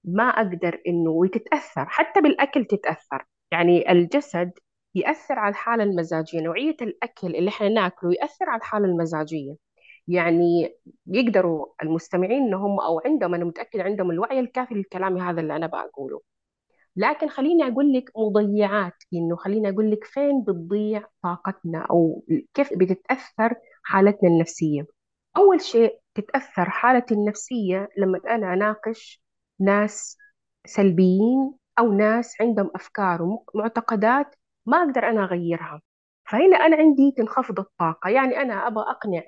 ما 0.03 0.23
أقدر 0.23 0.81
إنه 0.87 1.09
وتتأثر 1.09 1.85
حتى 1.85 2.21
بالأكل 2.21 2.65
تتأثر. 2.65 3.25
يعني 3.51 3.91
الجسد 3.91 4.51
يأثر 4.95 5.39
على 5.39 5.51
الحالة 5.51 5.83
المزاجية 5.83 6.41
نوعية 6.41 6.75
الأكل 6.81 7.35
اللي 7.35 7.49
إحنا 7.49 7.69
ناكله 7.69 8.13
يأثر 8.13 8.49
على 8.49 8.59
الحالة 8.59 8.85
المزاجية. 8.85 9.55
يعني 10.07 10.75
يقدروا 11.07 11.65
المستمعين 11.83 12.31
إنهم 12.43 12.79
أو 12.79 13.01
عندهم 13.05 13.35
أنا 13.35 13.45
متاكد 13.45 13.79
عندهم 13.79 14.11
الوعي 14.11 14.39
الكافي 14.39 14.73
للكلام 14.73 15.17
هذا 15.17 15.41
اللي 15.41 15.55
أنا 15.55 15.67
بقوله. 15.67 16.21
لكن 16.95 17.29
خليني 17.29 17.63
أقول 17.67 17.93
لك 17.93 18.11
مضيعات 18.17 18.93
إنه 19.13 19.35
خليني 19.35 19.69
أقول 19.69 19.91
لك 19.91 20.03
فين 20.05 20.43
بتضيع 20.43 21.07
طاقتنا 21.23 21.79
أو 21.91 22.23
كيف 22.53 22.69
بتتأثر 22.77 23.55
حالتنا 23.83 24.29
النفسية. 24.29 24.87
أول 25.37 25.61
شيء 25.61 25.99
تتأثر 26.15 26.69
حالتي 26.69 27.13
النفسية 27.13 27.89
لما 27.97 28.21
أنا 28.29 28.53
أناقش 28.53 29.21
ناس 29.59 30.17
سلبيين 30.65 31.53
أو 31.79 31.91
ناس 31.93 32.41
عندهم 32.41 32.71
أفكار 32.75 33.21
ومعتقدات 33.53 34.35
ما 34.65 34.77
أقدر 34.77 35.09
أنا 35.09 35.23
أغيرها. 35.23 35.81
فهنا 36.29 36.57
أنا 36.57 36.75
عندي 36.75 37.11
تنخفض 37.17 37.59
الطاقة. 37.59 38.09
يعني 38.09 38.41
أنا 38.41 38.67
أبغى 38.67 38.83
أقنع 38.83 39.21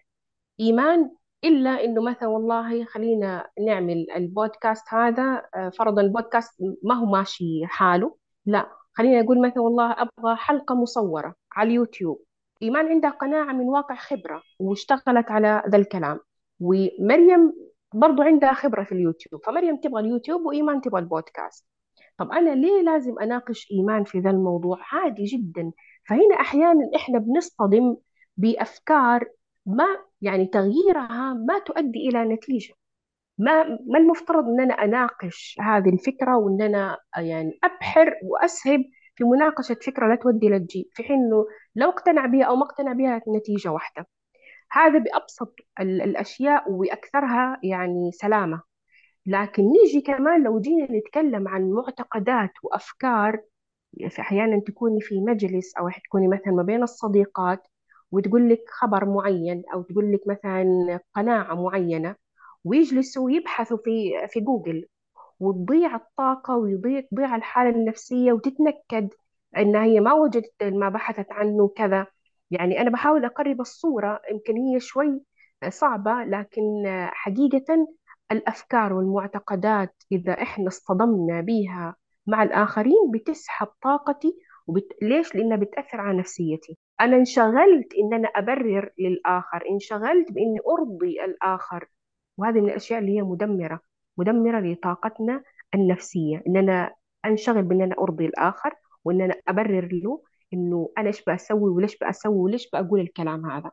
إيمان 0.59 1.11
إلا 1.43 1.83
إنه 1.83 2.01
مثلا 2.01 2.29
والله 2.29 2.85
خلينا 2.85 3.49
نعمل 3.65 4.11
البودكاست 4.15 4.93
هذا 4.93 5.45
فرضا 5.77 6.01
البودكاست 6.01 6.55
ما 6.83 6.95
هو 6.95 7.05
ماشي 7.05 7.65
حاله. 7.65 8.17
لا 8.45 8.69
خلينا 8.93 9.21
نقول 9.21 9.41
مثلا 9.41 9.61
والله 9.61 9.91
أبغى 9.91 10.35
حلقة 10.35 10.75
مصورة 10.75 11.35
على 11.53 11.69
اليوتيوب. 11.69 12.23
إيمان 12.61 12.87
عندها 12.87 13.09
قناعة 13.09 13.53
من 13.53 13.65
واقع 13.65 13.95
خبرة 13.95 14.41
واشتغلت 14.59 15.31
على 15.31 15.63
ذا 15.67 15.77
الكلام. 15.77 16.19
ومريم 16.59 17.53
برضو 17.93 18.21
عندها 18.21 18.53
خبرة 18.53 18.83
في 18.83 18.91
اليوتيوب. 18.91 19.45
فمريم 19.45 19.77
تبغى 19.77 20.01
اليوتيوب 20.01 20.45
وإيمان 20.45 20.81
تبغى 20.81 21.01
البودكاست. 21.01 21.65
طب 22.17 22.31
أنا 22.31 22.49
ليه 22.55 22.81
لازم 22.81 23.19
أناقش 23.19 23.67
إيمان 23.71 24.03
في 24.03 24.19
ذا 24.19 24.29
الموضوع؟ 24.29 24.77
عادي 24.91 25.23
جدا. 25.23 25.71
فهنا 26.09 26.35
أحيانا 26.41 26.89
إحنا 26.95 27.19
بنصطدم 27.19 27.97
بأفكار 28.37 29.25
ما 29.65 29.85
يعني 30.21 30.45
تغييرها 30.45 31.33
ما 31.33 31.59
تؤدي 31.59 32.09
إلى 32.09 32.23
نتيجة. 32.35 32.73
ما 33.37 33.63
ما 33.63 33.99
المفترض 33.99 34.45
إن 34.45 34.61
أنا 34.61 34.73
أناقش 34.73 35.57
هذه 35.61 35.89
الفكرة 35.89 36.37
وإن 36.37 36.61
أنا 36.61 36.97
يعني 37.17 37.59
أبحر 37.63 38.13
وأسهب 38.23 38.81
في 39.15 39.23
مناقشة 39.23 39.75
فكرة 39.75 40.07
لا 40.07 40.15
تودي 40.15 40.49
لا 40.49 40.57
تجيب 40.57 40.85
في 40.93 41.03
حين 41.03 41.15
إنه 41.17 41.45
لو 41.75 41.89
اقتنع 41.89 42.25
بها 42.25 42.45
أو 42.45 42.55
ما 42.55 42.63
اقتنع 42.65 42.93
بها 42.93 43.21
نتيجة 43.37 43.69
واحدة. 43.71 44.07
هذا 44.71 44.99
بأبسط 44.99 45.55
ال- 45.79 46.01
الأشياء 46.01 46.71
واكثرها 46.71 47.59
يعني 47.63 48.11
سلامة. 48.11 48.61
لكن 49.27 49.63
نيجي 49.63 50.01
كمان 50.01 50.43
لو 50.43 50.61
جينا 50.61 50.91
نتكلم 50.91 51.47
عن 51.47 51.71
معتقدات 51.71 52.51
وأفكار 52.63 53.43
في 54.09 54.21
أحيانا 54.21 54.61
تكوني 54.67 55.01
في 55.01 55.21
مجلس 55.21 55.77
أو 55.77 55.89
تكوني 56.05 56.27
مثلا 56.27 56.53
ما 56.53 56.63
بين 56.63 56.83
الصديقات 56.83 57.67
وتقول 58.11 58.49
لك 58.49 58.63
خبر 58.69 59.05
معين 59.05 59.63
أو 59.73 59.81
تقول 59.81 60.13
لك 60.13 60.21
مثلا 60.27 60.99
قناعة 61.15 61.55
معينة 61.55 62.15
ويجلسوا 62.65 63.31
يبحثوا 63.31 63.77
في 63.77 64.13
في 64.29 64.39
جوجل 64.39 64.87
وتضيع 65.39 65.95
الطاقة 65.95 66.57
ويضيع 66.57 67.01
تضيع 67.11 67.35
الحالة 67.35 67.69
النفسية 67.69 68.33
وتتنكد 68.33 69.09
إن 69.57 69.75
هي 69.75 69.99
ما 69.99 70.13
وجدت 70.13 70.63
ما 70.63 70.89
بحثت 70.89 71.31
عنه 71.31 71.67
كذا. 71.77 72.07
يعني 72.51 72.81
أنا 72.81 72.89
بحاول 72.91 73.25
أقرب 73.25 73.61
الصورة 73.61 74.21
يمكن 74.31 74.57
هي 74.57 74.79
شوي 74.79 75.21
صعبة 75.69 76.23
لكن 76.23 76.63
حقيقة 77.11 77.87
الأفكار 78.31 78.93
والمعتقدات 78.93 80.03
إذا 80.11 80.33
إحنا 80.33 80.67
اصطدمنا 80.67 81.41
بيها 81.41 81.95
مع 82.27 82.43
الآخرين 82.43 83.11
بتسحب 83.13 83.67
طاقتي 83.81 84.33
وبت... 84.67 84.87
ليش؟ 85.01 85.35
لأنها 85.35 85.57
بتأثر 85.57 86.01
على 86.01 86.17
نفسيتي. 86.19 86.77
أنا 87.01 87.15
انشغلت 87.17 87.93
إن 88.03 88.13
أنا 88.13 88.27
أبرر 88.27 88.91
للآخر 88.99 89.63
انشغلت 89.69 90.31
بإني 90.31 90.59
أرضي 90.79 91.25
الآخر. 91.25 91.87
وهذه 92.37 92.61
من 92.61 92.69
الأشياء 92.69 92.99
اللي 92.99 93.17
هي 93.17 93.21
مدمرة 93.21 93.81
مدمرة 94.17 94.59
لطاقتنا 94.59 95.43
النفسية. 95.75 96.43
إن 96.47 96.57
أنا 96.57 96.93
أنشغل 97.25 97.61
بإن 97.63 97.81
أنا 97.81 97.95
أرضي 97.99 98.25
الآخر 98.25 98.73
وإن 99.05 99.21
أنا 99.21 99.35
أبرر 99.47 99.89
له 99.93 100.23
إنه 100.53 100.89
أنا 100.97 101.07
إيش 101.07 101.23
بسوي 101.29 101.69
وليش 101.71 101.97
بسوي 101.97 102.35
وليش 102.37 102.69
بقول 102.73 102.99
الكلام 102.99 103.45
هذا. 103.45 103.71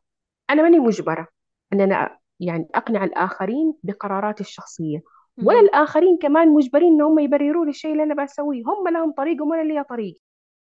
أنا 0.51 0.63
ماني 0.63 0.79
مجبرة 0.79 1.29
إن 1.73 1.81
أنا 1.81 2.19
يعني 2.41 2.69
أقنع 2.75 3.05
الآخرين 3.05 3.75
بقراراتي 3.83 4.41
الشخصية. 4.41 5.03
ولا. 5.43 5.61
الآخرين 5.61 6.19
كمان 6.23 6.49
مجبرين 6.49 6.93
إن 6.93 7.03
هم 7.03 7.19
يبرروا 7.19 7.65
لي 7.65 7.71
الشيء 7.71 7.93
اللي 7.93 8.03
أنا 8.03 8.25
بسويه. 8.25 8.63
هم 8.67 8.89
لهم 8.89 9.13
طريقهم 9.13 9.51
وأنا 9.51 9.73
لي 9.73 9.85
طريق. 9.85 10.15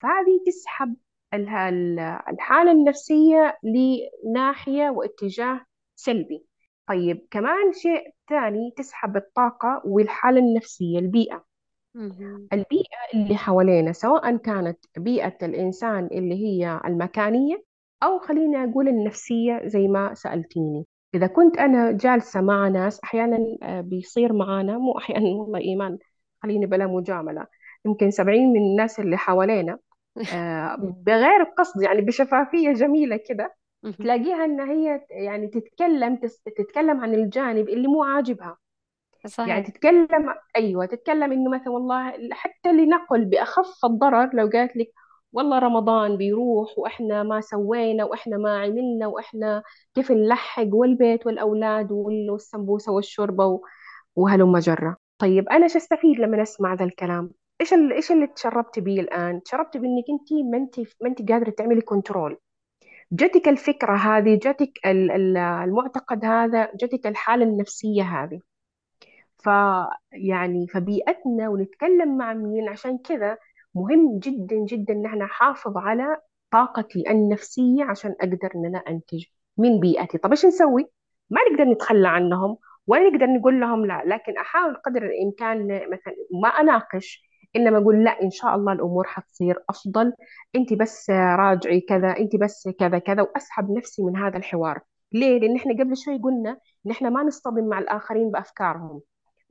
فهذه 0.02 0.40
تسحب 0.46 0.96
ال- 1.34 1.48
ال- 1.48 2.18
الحالة 2.28 2.72
النفسية 2.72 3.58
لناحية 3.62 4.90
واتجاه 4.90 5.60
سلبي. 5.96 6.44
طيب 6.88 7.26
كمان 7.30 7.72
شيء 7.72 8.14
ثاني 8.28 8.72
تسحب 8.76 9.16
الطاقة 9.16 9.82
والحالة 9.84 10.38
النفسية 10.40 10.98
البيئة. 10.98 11.44
البيئة 12.52 12.96
اللي 13.14 13.36
حوالينا 13.36 13.92
سواء 13.92 14.36
كانت 14.36 14.78
بيئة 14.98 15.36
الإنسان 15.42 16.06
اللي 16.12 16.34
هي 16.34 16.80
المكانية 16.84 17.64
أو 18.02 18.18
خليني 18.18 18.64
أقول 18.64 18.88
النفسية 18.88 19.60
زي 19.64 19.88
ما 19.88 20.14
سألتيني. 20.14 20.84
إذا 21.14 21.26
كنت 21.26 21.58
أنا 21.58 21.92
جالسة 21.92 22.40
مع 22.40 22.68
ناس 22.68 23.00
أحيانا 23.04 23.38
آه، 23.62 23.80
بيصير 23.80 24.32
معانا 24.32 24.78
مو 24.78 24.98
أحيانا 24.98 25.26
والله 25.28 25.58
إيمان 25.60 25.98
خليني 26.42 26.66
بلا 26.66 26.86
مجاملة 26.86 27.46
يمكن 27.86 28.10
سبعين 28.10 28.52
من 28.52 28.60
الناس 28.60 29.00
اللي 29.00 29.16
حوالينا 29.18 29.78
آه، 30.32 30.76
بغير 31.06 31.42
قصد 31.58 31.82
يعني 31.82 32.00
بشفافية 32.02 32.72
جميلة 32.72 33.16
كده. 33.28 33.56
تلاقيها 34.02 34.44
إن 34.44 34.60
هي 34.60 35.06
يعني 35.10 35.48
تتكلم 35.48 36.16
تتكلم 36.58 37.00
عن 37.00 37.14
الجانب 37.14 37.68
اللي 37.68 37.88
مو 37.88 38.04
عاجبها. 38.04 38.58
يعني 39.44 39.62
صحيح. 39.62 39.64
تتكلم 39.64 40.34
أيوه 40.56 40.86
تتكلم 40.86 41.32
إنه 41.32 41.50
مثلا 41.50 41.70
والله 41.70 42.12
حتى 42.32 42.72
لنقل 42.72 43.24
بأخف 43.24 43.84
الضرر 43.84 44.30
لو 44.36 44.46
قالت 44.52 44.76
لك 44.76 44.92
والله 45.32 45.58
رمضان 45.58 46.16
بيروح 46.16 46.78
وإحنا 46.78 47.22
ما 47.22 47.40
سوينا 47.40 48.04
وإحنا 48.04 48.36
ما 48.36 48.58
عملنا 48.62 49.06
وإحنا 49.06 49.62
كيف 49.94 50.12
نلحق 50.12 50.66
والبيت 50.74 51.26
والأولاد 51.26 51.92
وال- 51.92 52.30
والسمبوسة 52.30 52.92
والشوربة 52.92 53.60
وهلم 54.16 54.58
جرة. 54.58 54.96
طيب 55.18 55.48
أنا 55.48 55.64
إيش 55.64 55.76
أستفيد 55.76 56.20
لما 56.20 56.42
أسمع 56.42 56.74
ذا 56.74 56.84
الكلام؟ 56.84 57.30
إيش 57.60 57.72
إيش 57.72 58.12
اللي 58.12 58.26
تشربتي 58.26 58.80
بيه 58.80 59.00
الآن؟ 59.00 59.42
تشربتي 59.42 59.78
بانك 59.78 60.04
انت 60.10 60.32
ما 60.52 60.56
انت 60.58 60.78
ما 60.80 61.08
انت 61.08 61.30
قادرة 61.32 61.50
تعملي 61.50 61.80
control 61.80 62.36
جاتك 63.12 63.48
الفكرة 63.48 63.96
هذه 63.96 64.38
جاتك 64.42 64.72
ال- 64.86 65.10
ال- 65.10 65.36
المعتقد 65.36 66.24
هذا 66.24 66.70
جاتك 66.74 67.06
الحالة 67.06 67.44
النفسية 67.44 68.02
هذه. 68.02 68.40
ف 69.38 69.48
يعني 70.12 70.66
فبيئتنا 70.66 71.48
ونتكلم 71.48 72.16
مع 72.18 72.32
مين؟ 72.34 72.68
عشان 72.68 72.98
كذا 72.98 73.38
مهم 73.74 74.18
جدا 74.18 74.56
جدا 74.56 74.92
ان 74.94 75.06
إحنا 75.06 75.24
نحافظ 75.24 75.76
على 75.76 76.16
طاقتي 76.50 77.10
النفسية 77.10 77.84
عشان 77.84 78.14
أقدر 78.20 78.50
إن 78.54 78.66
أنا 78.66 78.78
أنتج 78.78 79.24
من 79.58 79.80
بيئتي. 79.80 80.18
طب 80.18 80.30
إيش 80.30 80.46
نسوي؟ 80.46 80.90
ما 81.30 81.40
نقدر 81.50 81.64
نتخلى 81.64 82.08
عنهم 82.08 82.56
ولا 82.86 83.10
نقدر 83.10 83.26
نقول 83.26 83.60
لهم 83.60 83.86
لا 83.86 84.02
لكن 84.06 84.38
أحاول 84.38 84.76
قدر 84.76 85.02
الإمكان 85.02 85.66
مثلا 85.66 86.14
ما 86.42 86.48
أناقش 86.48 87.22
إنما 87.56 87.78
أقول 87.78 88.04
لا 88.04 88.22
إن 88.22 88.30
شاء 88.30 88.54
الله 88.56 88.72
الأمور 88.72 89.06
حتصير 89.06 89.64
أفضل. 89.70 90.12
أنت 90.56 90.72
بس 90.72 91.10
راجعي 91.10 91.80
كذا 91.80 92.16
أنت 92.18 92.36
بس 92.36 92.68
كذا 92.78 92.98
كذا 92.98 93.22
وأسحب 93.22 93.70
نفسي 93.70 94.02
من 94.02 94.16
هذا 94.16 94.36
الحوار. 94.36 94.80
ليه؟ 95.12 95.38
لأن 95.40 95.56
إحنا 95.56 95.72
قبل 95.72 95.96
شوي 95.96 96.18
قلنا 96.18 96.58
إن 96.86 96.90
إحنا 96.90 97.10
ما 97.10 97.22
نصطدم 97.22 97.68
مع 97.68 97.78
الآخرين 97.78 98.30
بأفكارهم. 98.30 99.00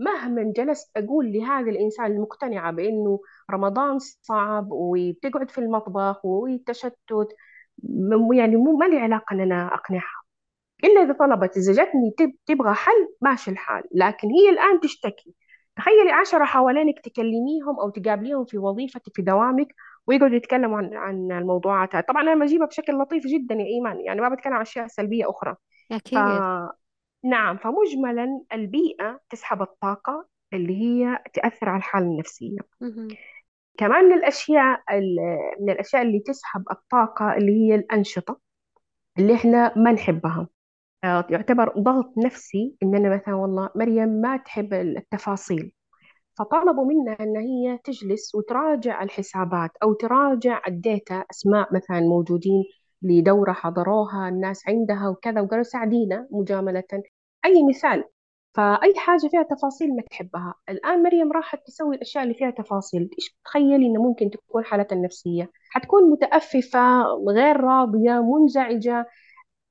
مهما 0.02 0.54
جلست 0.56 0.92
أقول 0.98 1.32
لهذا 1.34 1.70
الإنسان 1.72 2.06
المقتنعة 2.06 2.72
بأنه 2.72 3.20
رمضان 3.52 4.00
صعب 4.00 4.68
وبتقعد 4.72 5.50
في 5.52 5.58
المطبخ 5.58 6.26
والتشتت 6.26 7.28
م- 7.84 8.34
يعني 8.34 8.56
مو 8.56 8.78
ما 8.78 8.86
لي 8.86 8.98
علاقة 9.00 9.34
أن 9.34 9.40
أنا 9.40 9.74
أقنعها. 9.74 10.22
إلا 10.84 11.02
إذا 11.04 11.14
طلبت 11.14 11.58
إذا 11.58 11.74
جتني 11.74 12.12
تب- 12.18 12.36
تبغى 12.46 12.74
حل 12.74 13.08
ماشي 13.22 13.52
الحال. 13.52 13.84
لكن 13.96 14.28
هي 14.28 14.50
الآن 14.50 14.80
تشتكي. 14.80 15.34
تخيلي 15.76 16.12
عشرة 16.12 16.44
حوالينك 16.46 17.00
تكلميهم 17.00 17.80
أو 17.82 17.90
تقابليهم 17.90 18.46
في 18.46 18.58
وظيفتك 18.58 19.16
في 19.16 19.22
دوامك 19.22 19.68
ويقعدوا 20.08 20.36
يتكلموا 20.36 20.78
عن 20.78 20.94
عن 20.94 21.32
الموضوعات. 21.32 22.08
طبعا 22.08 22.22
أنا 22.22 22.46
بجيبها 22.46 22.68
بشكل 22.68 22.94
لطيف 22.94 23.28
جدا 23.28 23.56
يا 23.56 23.66
إيمان. 23.66 24.02
يعني 24.02 24.22
ما 24.22 24.30
بتكلم 24.30 24.54
عن 24.54 24.62
أشياء 24.62 24.88
سلبية 24.88 25.30
أخرى. 25.30 25.56
ف 25.90 25.94
أكيد 25.96 26.18
نعم 27.24 27.58
فمجملا 27.58 28.42
البيئة 28.54 29.20
تسحب 29.30 29.62
الطاقة 29.62 30.28
اللي 30.54 30.74
هي 30.82 31.24
تأثر 31.34 31.70
على 31.70 31.78
الحالة 31.78 32.06
النفسية. 32.06 32.58
مهم. 32.82 33.08
كمان 33.78 34.06
من 34.06 34.14
الأشياء 34.14 34.82
ال- 34.92 35.40
من 35.60 35.70
الأشياء 35.70 36.02
اللي 36.02 36.20
تسحب 36.20 36.64
الطاقة 36.72 37.38
اللي 37.38 37.52
هي 37.52 37.76
الأنشطة 37.76 38.40
اللي 39.20 39.36
إحنا 39.36 39.78
ما 39.78 39.92
نحبها. 39.92 40.48
آه، 41.04 41.28
يعتبر 41.30 41.74
ضغط 41.80 42.14
نفسي 42.18 42.76
إننا 42.84 43.16
مثلا 43.16 43.36
والله 43.36 43.70
مريم 43.76 44.10
ما 44.10 44.38
تحب 44.38 44.74
التفاصيل. 44.74 45.72
فطلبوا 46.40 46.86
منها 46.86 47.18
أن 47.20 47.38
هي 47.38 47.78
تجلس 47.84 48.36
وتراجع 48.36 49.04
الحسابات 49.04 49.72
أو 49.84 49.94
تراجع 49.94 50.62
الداتا 50.68 51.26
أسماء 51.32 51.76
مثلا 51.76 52.00
موجودين 52.00 52.64
لدورة 53.02 53.52
حضروها 53.52 54.30
الناس 54.30 54.68
عندها 54.68 55.10
وكذا 55.10 55.42
وقالوا 55.42 55.64
ساعدينا 55.64 56.28
مجاملة. 56.32 56.84
أي 57.46 57.64
مثال. 57.70 58.04
فأي 58.54 58.94
حاجة 58.98 59.28
فيها 59.32 59.44
تفاصيل 59.44 59.96
ما 59.96 60.02
تحبها. 60.12 60.56
الآن 60.70 61.04
مريم 61.04 61.32
راحت 61.32 61.68
تسوي 61.68 61.96
الأشياء 61.96 62.24
اللي 62.24 62.36
فيها 62.36 62.50
تفاصيل. 62.50 63.10
إيش 63.20 63.38
تخيلي 63.46 63.88
إنه 63.88 64.04
ممكن 64.04 64.30
تكون 64.30 64.66
حالتها 64.66 64.96
النفسية؟ 64.96 65.52
حتكون 65.70 66.12
متأففة 66.12 67.04
غير 67.30 67.58
راضية 67.60 68.22
منزعجة 68.22 69.08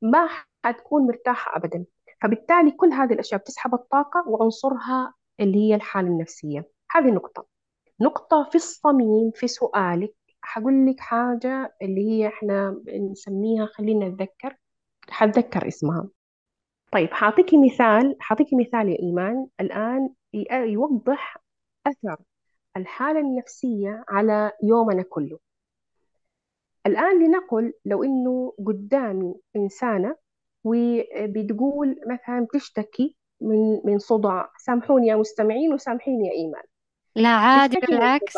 ما 0.02 0.28
حتكون 0.64 1.06
مرتاحة 1.06 1.56
أبدا. 1.56 1.84
فبالتالي 2.22 2.70
كل 2.70 2.92
هذه 2.92 3.12
الأشياء 3.12 3.40
بتسحب 3.40 3.74
الطاقة 3.74 4.24
وعنصرها 4.28 5.14
اللي 5.40 5.58
هي 5.58 5.74
الحالة 5.74 6.08
النفسية. 6.08 6.68
هذه 6.90 7.10
نقطة. 7.10 7.46
نقطة 8.00 8.48
في 8.50 8.54
الصميم 8.54 9.30
في 9.34 9.48
سؤالك. 9.48 10.14
حقول 10.42 10.86
لك 10.86 11.00
حاجة 11.00 11.76
اللي 11.82 12.08
هي 12.10 12.28
إحنا 12.28 12.70
بنسميها 12.70 13.66
خلينا 13.66 14.08
نتذكر. 14.08 14.56
حتذكر 15.08 15.68
اسمها. 15.68 16.08
طيب 16.92 17.10
حاعطيكي 17.10 17.56
مثال 17.64 18.16
حاعطيكي 18.20 18.56
مثال 18.56 18.88
يا 18.88 18.98
إيمان. 18.98 19.46
الآن 19.60 20.10
ي- 20.34 20.46
يوضح 20.52 21.36
أثر 21.86 22.16
الحالة 22.76 23.20
النفسية 23.20 24.04
على 24.08 24.52
يومنا 24.62 25.02
كله. 25.02 25.38
الآن 26.86 27.24
لنقل 27.24 27.72
لو 27.84 28.04
إنه 28.04 28.52
قدامي 28.66 29.34
إنسانة 29.56 30.16
وبتقول 30.64 32.00
مثلا 32.06 32.40
بتشتكي 32.54 33.16
من 33.40 33.80
من 33.84 33.98
صداع. 33.98 34.50
سامحوني 34.58 35.06
يا 35.06 35.16
مستمعين 35.16 35.72
وسامحيني 35.74 36.28
يا 36.28 36.32
إيمان. 36.32 36.62
لا 37.16 37.28
عادي 37.28 37.74
تشتكي 37.74 37.92
من 37.92 37.98
بالعكس. 37.98 38.36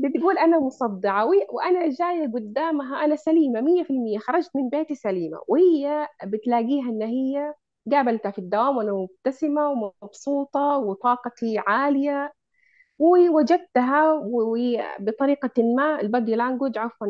بتقول 0.00 0.38
أنا 0.38 0.58
مصدعة 0.60 1.26
وأنا 1.50 1.88
جاية 1.88 2.28
قدامها 2.34 3.04
أنا 3.04 3.16
سليمة 3.16 3.60
مية 3.60 3.82
في 3.84 3.90
المية 3.90 4.18
خرجت 4.18 4.50
من 4.56 4.68
بيتي 4.68 4.94
سليمة. 4.94 5.40
وهي 5.48 6.08
بتلاقيها 6.24 6.90
إن 6.90 7.02
هي 7.02 7.54
قابلتها 7.92 8.30
في 8.30 8.38
الدوام 8.38 8.76
وأنا 8.76 8.92
مبتسمة 8.92 9.70
ومبسوطة 9.70 10.78
وطاقتي 10.78 11.58
عالية. 11.58 12.32
ووجدتها 12.98 14.12
وبطريقة 14.24 15.62
ما 15.76 16.00
البادي 16.00 16.34
لانجوج 16.36 16.78
عفوا 16.78 17.06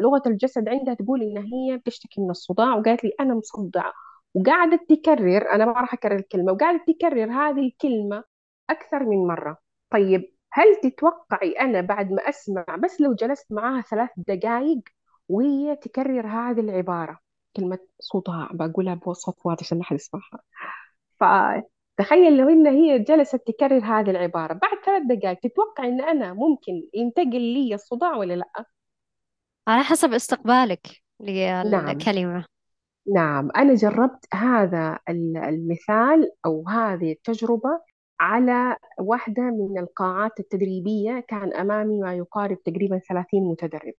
لغة 0.00 0.22
الجسد 0.26 0.68
عندها 0.68 0.94
تقول 0.94 1.22
إن 1.22 1.38
هي 1.38 1.76
بتشتكي 1.76 2.20
من 2.20 2.30
الصداع 2.30 2.76
وقالت 2.76 3.04
لي 3.04 3.12
أنا 3.20 3.34
مصدعة. 3.34 3.92
وقاعدة 4.34 4.80
تكرر 4.88 5.50
أنا 5.52 5.64
ما 5.66 5.72
راح 5.72 5.94
أكرر 5.94 6.16
الكلمة 6.16 6.52
وقاعدة 6.52 6.84
تكرر 6.88 7.30
هذه 7.32 7.66
الكلمة 7.66 8.24
أكثر 8.70 9.04
من 9.04 9.26
مرة. 9.26 9.58
طيب 9.90 10.37
هل 10.58 10.76
تتوقعي 10.82 11.50
أنا 11.52 11.80
بعد 11.80 12.12
ما 12.12 12.28
أسمع 12.28 12.64
بس 12.84 13.00
لو 13.00 13.14
جلست 13.14 13.52
معاها 13.52 13.80
ثلاث 13.82 14.10
دقائق 14.16 14.80
وهي 15.28 15.76
تكرر 15.76 16.26
هذه 16.26 16.60
العبارة 16.60 17.18
كلمة 17.56 17.78
صداع 18.00 18.48
بقولها 18.52 18.94
بصوت 18.94 19.36
واطي 19.44 19.64
عشان 19.64 19.78
ما 19.78 19.84
حد 19.84 19.96
يسمعها. 19.96 20.40
فتخيل 21.20 22.36
لو 22.36 22.48
إن 22.48 22.66
هي 22.66 22.98
جلست 22.98 23.36
تكرر 23.36 23.84
هذه 23.84 24.10
العبارة 24.10 24.52
بعد 24.52 24.78
ثلاث 24.86 25.02
دقائق 25.02 25.38
تتوقع 25.38 25.84
إن 25.84 26.00
أنا 26.00 26.32
ممكن 26.34 26.82
ينتقل 26.94 27.40
لي 27.40 27.74
الصداع 27.74 28.16
ولا 28.16 28.34
لأ؟ 28.34 28.64
على 29.68 29.84
حسب 29.84 30.12
استقبالك 30.12 30.86
نعم. 31.20 31.88
للكلمة. 31.88 32.44
نعم. 33.14 33.50
أنا 33.56 33.74
جربت 33.74 34.26
هذا 34.34 34.98
ال- 35.08 35.36
المثال 35.36 36.32
أو 36.46 36.68
هذه 36.68 37.12
التجربة 37.12 37.80
على 38.20 38.76
واحدة 39.00 39.42
من 39.42 39.78
القاعات 39.78 40.40
التدريبية 40.40 41.20
كان 41.28 41.52
أمامي 41.54 42.00
ما 42.00 42.14
يقارب 42.14 42.62
تقريبا 42.62 42.98
30 42.98 43.50
متدرب 43.50 43.94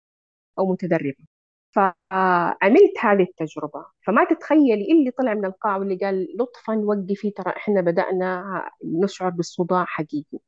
أو 0.59 0.71
متدربة. 0.73 1.25
فعملت 1.71 2.93
هذه 3.01 3.23
التجربة. 3.23 3.85
فما 4.07 4.23
تتخيلي 4.25 4.91
اللي 4.91 5.11
طلع 5.11 5.33
من 5.33 5.45
القاعة 5.45 5.79
واللي 5.79 5.95
قال 5.97 6.27
لطفا 6.39 6.75
وقفي 6.77 7.31
ترى 7.31 7.53
إحنا 7.57 7.81
بدأنا 7.81 8.43
نشعر 8.85 9.29
بالصداع 9.29 9.85
حقيقي. 9.85 10.39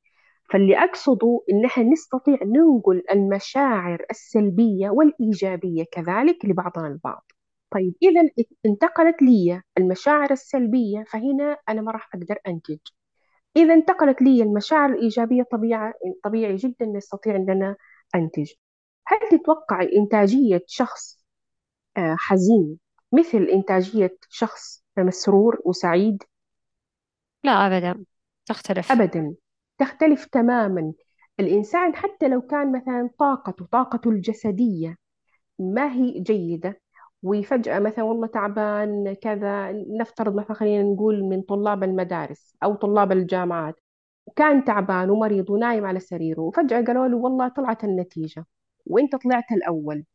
فاللي 0.52 0.78
أقصده 0.84 1.44
إن 1.52 1.66
إحنا 1.66 1.84
نستطيع 1.84 2.38
ننقل 2.44 3.04
المشاعر 3.12 4.06
السلبية 4.12 4.90
والإيجابية 4.90 5.84
كذلك 5.92 6.46
لبعضنا 6.46 6.88
البعض. 6.88 7.32
طيب 7.72 7.96
إذا 8.04 8.22
انتقلت 8.66 9.22
لي 9.22 9.62
المشاعر 9.78 10.32
السلبية 10.32 11.04
فهنا 11.04 11.58
أنا 11.70 11.82
ما 11.82 11.92
راح 11.92 12.10
أقدر 12.16 12.38
أنتج. 12.48 12.80
إذا 13.56 13.74
انتقلت 13.74 14.22
لي 14.22 14.44
المشاعر 14.44 14.90
الإيجابية 14.90 15.44
طبيعة 15.52 15.94
طبيعي 16.24 16.56
جدا 16.56 16.86
نستطيع 16.86 17.36
أن 17.36 17.50
أنا 17.50 17.76
أنتج. 18.16 18.52
هل 19.08 19.18
تتوقعي 19.32 19.98
إنتاجية 19.98 20.64
شخص 20.68 21.24
آه، 21.98 22.16
حزين 22.20 22.78
مثل 23.12 23.38
إنتاجية 23.38 24.18
شخص 24.30 24.84
مسرور 24.98 25.62
وسعيد؟ 25.66 26.24
لا 27.44 27.52
أبدا. 27.52 28.06
تختلف. 28.46 28.92
أبدا. 28.92 29.36
تختلف 29.78 30.26
تماما. 30.26 30.94
الإنسان 31.40 31.96
حتى 31.96 32.28
لو 32.28 32.42
كان 32.42 32.72
مثلا 32.72 33.10
طاقته 33.20 33.66
طاقته 33.66 34.10
الجسدية 34.10 34.98
ما 35.60 35.94
هي 35.94 36.20
جيدة 36.20 36.82
وفجأة 37.24 37.80
مثلا 37.80 38.04
والله 38.04 38.28
تعبان 38.28 39.14
كذا 39.14 39.72
نفترض 39.72 40.36
مثلا 40.36 40.54
خلينا 40.54 40.84
نقول 40.84 41.24
من 41.24 41.42
طلاب 41.42 41.84
المدارس 41.84 42.56
أو 42.64 42.76
طلاب 42.76 43.12
الجامعات 43.12 43.76
وكان 44.26 44.66
تعبان 44.66 45.10
ومريض 45.10 45.50
ونايم 45.50 45.86
على 45.86 46.00
سريره 46.00 46.42
وفجأة 46.42 46.82
قالوا 46.86 47.08
له 47.08 47.18
والله 47.18 47.48
طلعت 47.48 47.84
النتيجة 47.84 48.46
وأنت 48.86 49.16
طلعت 49.16 49.52
الأول. 49.52 50.06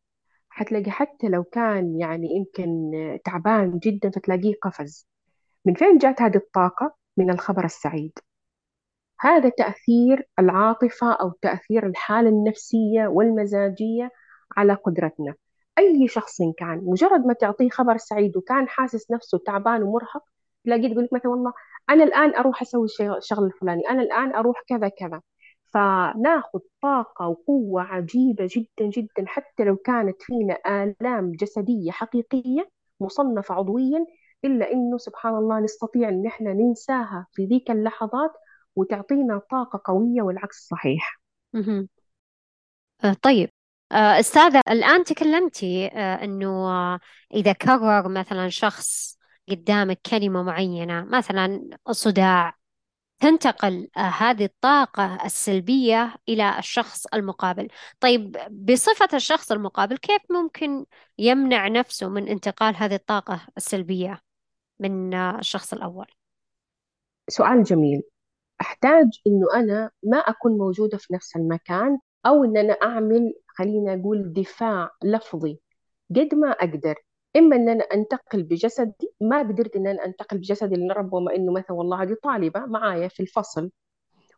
حتلاقي 0.49 0.91
حتى 0.91 1.27
لو 1.27 1.43
كان 1.43 1.99
يعني 1.99 2.35
يمكن 2.35 2.91
تعبان 3.25 3.79
جدا 3.79 4.09
فتلاقيه 4.09 4.53
قفز. 4.61 5.07
من 5.65 5.73
فين 5.73 5.97
جات 5.97 6.21
هذه 6.21 6.37
الطاقة؟ 6.37 6.95
من 7.17 7.29
الخبر 7.29 7.65
السعيد. 7.65 8.19
هذا 9.19 9.49
تأثير 9.49 10.27
العاطفة 10.39 11.13
أو 11.13 11.31
تأثير 11.41 11.87
الحالة 11.87 12.29
النفسية 12.29 13.07
والمزاجية 13.07 14.11
على 14.57 14.73
قدرتنا. 14.73 15.35
أي 15.77 16.07
شخص 16.07 16.37
كان 16.57 16.81
مجرد 16.85 17.25
ما 17.25 17.33
تعطيه 17.33 17.69
خبر 17.69 17.97
سعيد 17.97 18.37
وكان 18.37 18.67
حاسس 18.67 19.11
نفسه 19.11 19.37
تعبان 19.45 19.83
ومرهق 19.83 20.23
تلاقيه 20.65 20.93
تقول 20.93 21.03
لك 21.03 21.13
مثلا 21.13 21.31
والله 21.31 21.53
أنا 21.89 22.03
الآن 22.03 22.35
أروح 22.35 22.61
أسوي 22.61 22.85
الشيء- 22.85 23.17
الشغل 23.17 23.45
الفلاني 23.45 23.89
أنا 23.89 24.01
الآن 24.01 24.35
أروح 24.35 24.61
كذا 24.67 24.87
كذا. 24.87 25.21
فناخذ 25.73 26.59
طاقة 26.81 27.27
وقوة 27.27 27.81
عجيبة 27.81 28.47
جدا 28.51 28.89
جدا 28.89 29.25
حتى 29.25 29.63
لو 29.63 29.75
كانت 29.75 30.21
فينا 30.21 30.57
آلام 30.83 31.31
جسدية 31.31 31.91
حقيقية 31.91 32.69
مصنفة 32.99 33.55
عضويا 33.55 34.05
إلا 34.45 34.71
إنه 34.71 34.97
سبحان 34.97 35.35
الله 35.35 35.59
نستطيع 35.59 36.09
إن 36.09 36.25
إحنا 36.27 36.53
ننساها 36.53 37.27
في 37.33 37.45
ذيك 37.45 37.71
اللحظات 37.71 38.31
وتعطينا 38.75 39.41
طاقة 39.51 39.81
قوية 39.85 40.21
والعكس 40.21 40.67
صحيح. 40.67 41.19
آه، 43.03 43.13
طيب. 43.21 43.49
أستاذة 43.91 44.61
الآن 44.69 45.03
تكلمتي 45.03 45.87
آه، 45.87 46.23
أنه 46.23 46.49
آه، 46.69 46.99
إذا 47.33 47.53
كرر 47.53 48.09
مثلا 48.09 48.49
شخص 48.49 49.17
قدامك 49.49 49.99
كلمة 50.09 50.43
معينة 50.43 51.05
مثلا 51.05 51.69
صداع 51.91 52.57
تنتقل 53.19 53.87
آه، 53.97 53.99
هذه 53.99 54.45
الطاقة 54.45 55.25
السلبية 55.25 56.15
إلى 56.29 56.59
الشخص 56.59 57.05
المقابل. 57.05 57.67
طيب 57.99 58.37
بصفة 58.51 59.07
الشخص 59.13 59.51
المقابل 59.51 59.97
كيف 59.97 60.21
ممكن 60.29 60.85
يمنع 61.17 61.67
نفسه 61.67 62.09
من 62.09 62.27
انتقال 62.27 62.75
هذه 62.75 62.95
الطاقة 62.95 63.47
السلبية 63.57 64.21
من 64.79 65.13
آه، 65.13 65.39
الشخص 65.39 65.73
الأول؟ 65.73 66.07
سؤال 67.29 67.63
جميل. 67.63 68.03
أحتاج 68.61 69.21
إنه 69.27 69.47
أنا 69.55 69.91
ما 70.03 70.17
أكون 70.17 70.57
موجودة 70.57 70.97
في 70.97 71.13
نفس 71.13 71.35
المكان 71.35 71.99
أو 72.27 72.43
إن 72.43 72.57
أنا 72.57 72.73
أعمل 72.73 73.33
خلينا 73.47 73.93
أقول 73.93 74.33
دفاع 74.33 74.91
لفظي 75.03 75.59
قد 76.15 76.35
ما 76.35 76.51
أقدر. 76.51 76.95
إما 77.35 77.55
إن 77.55 77.69
أنا 77.69 77.83
أنتقل 77.83 78.43
بجسدي 78.43 79.13
ما 79.21 79.39
قدرت 79.39 79.75
إن 79.75 79.87
أنا 79.87 80.05
أنتقل 80.05 80.37
بجسدي 80.37 80.75
لأن 80.75 80.91
ربما 80.91 81.35
إنه 81.35 81.51
مثلا 81.53 81.71
والله 81.77 82.03
هذه 82.03 82.17
طالبة 82.23 82.65
معايا 82.65 83.07
في 83.07 83.19
الفصل 83.19 83.71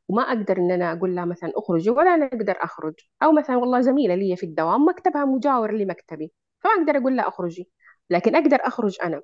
وما 0.09 0.23
أقدر 0.23 0.57
إن 0.57 0.71
أنا 0.71 0.93
أقول 0.93 1.15
لها 1.15 1.25
مثلا 1.25 1.51
أخرجي 1.55 1.89
ولا 1.89 2.15
أنا 2.15 2.25
أقدر 2.25 2.55
أخرج. 2.61 2.93
أو 3.23 3.31
مثلا 3.31 3.57
والله 3.57 3.81
زميلة 3.81 4.15
لي 4.15 4.35
في 4.35 4.45
الدوام 4.45 4.85
مكتبها 4.85 5.25
مجاور 5.25 5.71
لمكتبي 5.71 6.31
فما 6.59 6.73
أقدر 6.73 6.97
أقول 6.97 7.17
لها 7.17 7.27
أخرجي 7.27 7.69
لكن 8.09 8.35
أقدر 8.35 8.57
أخرج 8.61 8.97
أنا. 9.03 9.21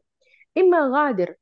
إما 0.58 0.90
غادر 0.96 1.36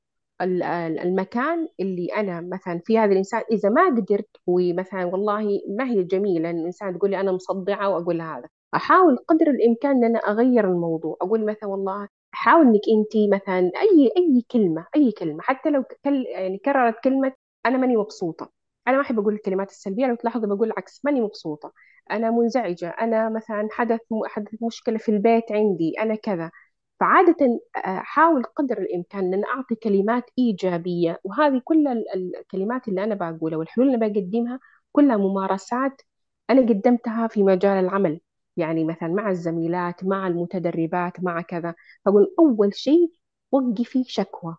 المكان 0.44 1.68
اللي 1.80 2.08
أنا 2.16 2.42
مثلا 2.42 2.82
في 2.86 3.00
هذا 3.00 3.12
الإنسان 3.12 3.42
إذا 3.52 3.70
ما 3.70 3.86
قدرت 3.88 4.30
ومثلا 4.48 5.06
والله 5.06 5.62
ما 5.70 5.86
هي 5.90 6.04
جميلة 6.04 6.50
إن 6.50 6.60
الإنسان 6.60 6.98
تقول 6.98 7.10
لي 7.12 7.20
أنا 7.20 7.32
مصدعة 7.32 7.90
وأقول 7.90 8.18
لها 8.18 8.38
هذا 8.40 8.48
أحاول 8.76 9.18
قدر 9.28 9.48
الإمكان 9.48 9.92
إن 9.98 10.04
أنا 10.04 10.20
أغير 10.20 10.66
الموضوع 10.72 11.18
أقول 11.22 11.46
مثلا 11.46 11.70
والله 11.70 12.08
أحاول 12.34 12.66
إنك 12.68 12.82
أنت 12.98 13.34
مثلا 13.42 13.60
أي 13.82 14.12
أي 14.18 14.44
كلمة 14.52 14.86
أي 14.96 15.12
كلمة 15.12 15.42
حتى 15.42 15.70
لو 15.70 15.84
كل 16.06 16.26
يعني 16.28 16.58
كررت 16.58 16.96
كلمة 17.04 17.34
أنا 17.66 17.78
ماني 17.78 17.98
مبسوطة 17.98 18.52
أنا 18.88 18.96
ما 18.96 19.02
أحب 19.02 19.20
أقول 19.20 19.34
الكلمات 19.34 19.70
السلبية 19.72 20.06
لو 20.08 20.16
تلاحظوا 20.16 20.56
بقول 20.56 20.68
العكس 20.68 21.06
ماني 21.06 21.22
مبسوطة 21.22 21.74
أنا 22.12 22.32
منزعجة 22.32 22.90
أنا 22.90 23.30
مثلا 23.30 23.68
حدث 23.72 24.00
حدث 24.26 24.64
مشكلة 24.64 24.98
في 24.98 25.10
البيت 25.10 25.52
عندي 25.52 25.94
أنا 26.00 26.16
كذا. 26.16 26.52
فعادة 27.04 27.60
أحاول 27.78 28.44
قدر 28.44 28.78
الإمكان 28.78 29.34
أن 29.34 29.44
أعطي 29.46 29.76
كلمات 29.76 30.30
إيجابية 30.40 31.20
وهذه 31.24 31.62
كل 31.64 31.88
ال- 31.88 32.36
الكلمات 32.40 32.88
اللي 32.88 33.04
أنا 33.04 33.16
بقولها 33.16 33.58
والحلول 33.58 33.88
اللي 33.88 34.10
بقدمها 34.10 34.60
كلها 34.92 35.18
ممارسات 35.18 36.02
أنا 36.50 36.62
قدمتها 36.62 37.28
في 37.28 37.44
مجال 37.44 37.86
العمل. 37.86 38.20
يعني 38.58 38.84
مثلا 38.86 39.10
مع 39.10 39.30
الزميلات 39.30 40.04
مع 40.04 40.28
المتدربات 40.28 41.24
مع 41.24 41.42
كذا. 41.42 41.76
فأقول 42.06 42.36
أول 42.40 42.76
شيء 42.76 43.12
وقفي 43.52 44.04
شكوى 44.04 44.56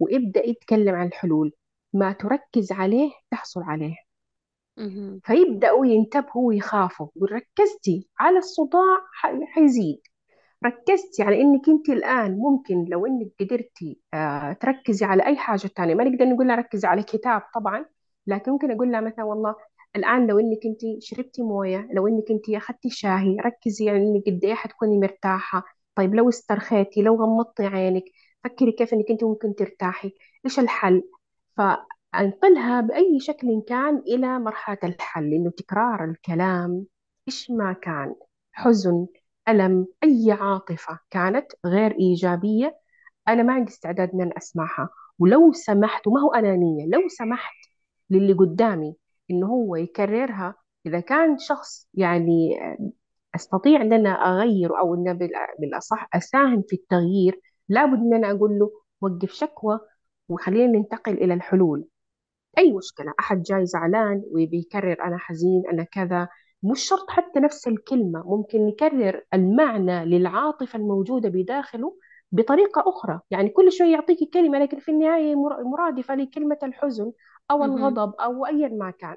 وابدأي 0.00 0.50
اتكلم 0.50 0.94
عن 0.94 1.06
الحلول. 1.06 1.52
ما 1.92 2.12
تركز 2.12 2.72
عليه 2.72 3.10
تحصل 3.30 3.62
عليه. 3.62 3.96
فيبدأوا 5.24 5.86
ينتبهوا 5.86 6.48
ويخافوا. 6.48 7.08
يقول 7.16 7.32
ركزتي 7.32 8.08
على 8.18 8.38
الصداع 8.38 8.98
حيزيد. 9.54 10.00
ركزتي 10.66 11.22
على 11.22 11.40
إنك 11.40 11.68
أنت 11.68 11.88
الآن 11.88 12.38
ممكن 12.38 12.84
لو 12.84 13.06
إنك 13.06 13.28
قدرتي 13.40 14.00
آه، 14.14 14.52
تركزي 14.52 15.04
على 15.04 15.26
أي 15.26 15.36
حاجة 15.36 15.66
تانية. 15.66 15.94
ما 15.94 16.04
نقدر 16.04 16.24
نقول 16.24 16.46
لها 16.48 16.56
ركزي 16.56 16.88
على 16.88 17.02
كتاب 17.02 17.42
طبعا 17.54 17.84
لكن 18.26 18.52
ممكن 18.52 18.70
أقول 18.70 18.92
لها 18.92 19.00
مثلا 19.00 19.24
والله 19.24 19.54
الآن 19.96 20.26
لو 20.26 20.38
إنك 20.38 20.58
أنت 20.66 20.80
شربتي 21.02 21.42
موية 21.42 21.88
لو 21.92 22.08
إنك 22.08 22.30
أنت 22.30 22.50
أخذتي 22.50 22.90
شاهي 22.90 23.36
ركزي 23.36 23.84
يعني 23.84 23.98
إنك 23.98 24.22
قد 24.26 24.44
إيه 24.44 24.54
حتكوني 24.54 24.98
مرتاحة. 24.98 25.64
طيب 25.94 26.14
لو 26.14 26.28
استرخيتي 26.28 27.02
لو 27.02 27.16
غمضتي 27.16 27.66
عينك 27.66 28.04
فكري 28.44 28.72
كيف 28.72 28.94
إنك 28.94 29.10
أنت 29.10 29.24
ممكن 29.24 29.54
ترتاحي. 29.54 30.12
إيش 30.46 30.58
الحل؟ 30.58 31.02
أنقلها 32.14 32.80
بأي 32.80 33.20
شكل 33.20 33.62
كان 33.68 33.96
إلى 33.98 34.38
مرحلة 34.38 34.78
الحل 34.84 35.30
لأنه 35.30 35.50
تكرار 35.50 36.04
الكلام. 36.04 36.86
إيش 37.28 37.50
ما 37.50 37.72
كان؟ 37.72 38.14
حزن. 38.52 39.06
ألم 39.48 39.86
أي 40.04 40.32
عاطفة 40.32 40.98
كانت 41.10 41.46
غير 41.66 41.90
إيجابية 42.00 42.78
أنا 43.28 43.42
ما 43.42 43.52
عندي 43.52 43.70
استعداد 43.70 44.10
إن 44.14 44.20
أنا 44.20 44.36
أسمعها. 44.36 44.88
ولو 45.18 45.52
سمحت 45.52 46.06
وما 46.06 46.20
هو 46.20 46.34
أنانية 46.34 46.86
لو 46.86 47.08
سمحت 47.08 47.54
للي 48.10 48.32
قدامي 48.32 48.96
إنه 49.30 49.46
هو 49.46 49.76
يكررها 49.76 50.54
إذا 50.86 51.00
كان 51.00 51.38
شخص 51.38 51.88
يعني 51.94 52.58
أستطيع 53.34 53.82
إن 53.82 53.92
أنا 53.92 54.10
أغير 54.10 54.78
أو 54.78 54.94
إن 54.94 55.18
بالأصح 55.58 56.08
أساهم 56.14 56.62
في 56.68 56.76
التغيير 56.76 57.40
لابد 57.68 57.98
إن 57.98 58.14
أنا 58.14 58.30
أقول 58.30 58.58
له 58.58 58.70
وقف 59.00 59.32
شكوى 59.32 59.80
وخلينا 60.28 60.78
ننتقل 60.78 61.12
إلى 61.12 61.34
الحلول. 61.34 61.84
أي 62.58 62.72
مشكلة 62.72 63.14
أحد 63.20 63.42
جاي 63.42 63.66
زعلان 63.66 64.22
وبيكرر 64.32 65.04
أنا 65.04 65.18
حزين 65.18 65.62
أنا 65.72 65.84
كذا. 65.84 66.28
مش 66.62 66.80
شرط 66.88 67.10
حتى 67.10 67.40
نفس 67.40 67.68
الكلمة 67.68 68.22
ممكن 68.26 68.66
نكرر 68.66 69.24
المعنى 69.34 70.04
للعاطفة 70.04 70.78
الموجودة 70.78 71.28
بداخله 71.28 71.96
بطريقة 72.32 72.84
أخرى. 72.86 73.20
يعني 73.30 73.48
كل 73.48 73.72
شوي 73.72 73.92
يعطيكي 73.92 74.26
كلمة 74.26 74.58
لكن 74.58 74.78
في 74.78 74.90
النهاية 74.90 75.34
مرادفة 75.64 76.14
لكلمة 76.14 76.58
الحزن 76.62 77.12
أو 77.50 77.58
مهم. 77.58 77.70
الغضب 77.70 78.14
أو 78.14 78.46
أيا 78.46 78.68
ما 78.68 78.90
كان. 78.90 79.16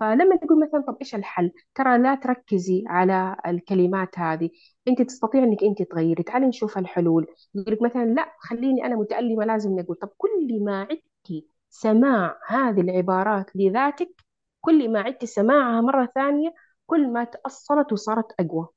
فلما 0.00 0.36
تقول 0.36 0.60
مثلا 0.62 0.80
طب 0.80 0.96
إيش 1.00 1.14
الحل؟ 1.14 1.50
ترى 1.74 1.98
لا 1.98 2.14
تركزي 2.14 2.84
على 2.86 3.36
الكلمات 3.46 4.18
هذه، 4.18 4.50
أنت 4.88 5.02
تستطيع 5.02 5.42
إنك 5.44 5.64
أنت 5.64 5.82
تغيري، 5.82 6.22
تعالي 6.22 6.46
نشوف 6.46 6.78
الحلول، 6.78 7.26
يقول 7.54 7.74
لك 7.74 7.82
مثلا 7.82 8.04
لا 8.04 8.32
خليني 8.38 8.86
أنا 8.86 8.96
متألمة 8.96 9.44
لازم 9.44 9.78
نقول، 9.78 9.96
طب 9.96 10.08
كل 10.16 10.64
ما 10.64 10.80
عدتي 10.80 11.46
سماع 11.70 12.38
هذه 12.46 12.80
العبارات 12.80 13.56
لذاتك، 13.56 14.24
كل 14.60 14.92
ما 14.92 15.00
عدتي 15.00 15.26
سماعها 15.26 15.80
مرة 15.80 16.08
ثانية، 16.14 16.54
كل 16.86 17.12
ما 17.12 17.24
تأصلت 17.24 17.92
وصارت 17.92 18.32
أقوى. 18.40 18.68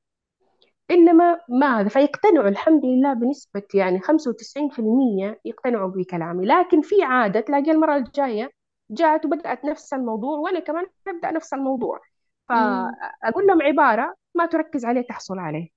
إنما 0.91 1.39
ما 1.49 1.79
هذا 1.79 1.89
فيقتنعوا 1.89 2.47
الحمد 2.47 2.85
لله 2.85 3.13
بنسبة 3.13 3.63
يعني 3.73 3.99
95% 3.99 5.39
يقتنعوا 5.45 5.89
بكلامي. 5.89 6.45
لكن 6.45 6.81
في 6.81 7.03
عادة 7.03 7.39
تلاقي 7.39 7.71
المرة 7.71 7.95
الجاية 7.95 8.51
جاءت 8.91 9.25
وبدأت 9.25 9.65
نفس 9.65 9.93
الموضوع 9.93 10.37
وأنا 10.37 10.59
كمان 10.59 10.85
أبدأ 11.07 11.31
نفس 11.31 11.53
الموضوع. 11.53 11.99
فأقول 12.49 13.47
لهم 13.47 13.61
عبارة 13.61 14.15
ما 14.35 14.45
تركز 14.45 14.85
عليه 14.85 15.01
تحصل 15.01 15.39
عليه. 15.39 15.67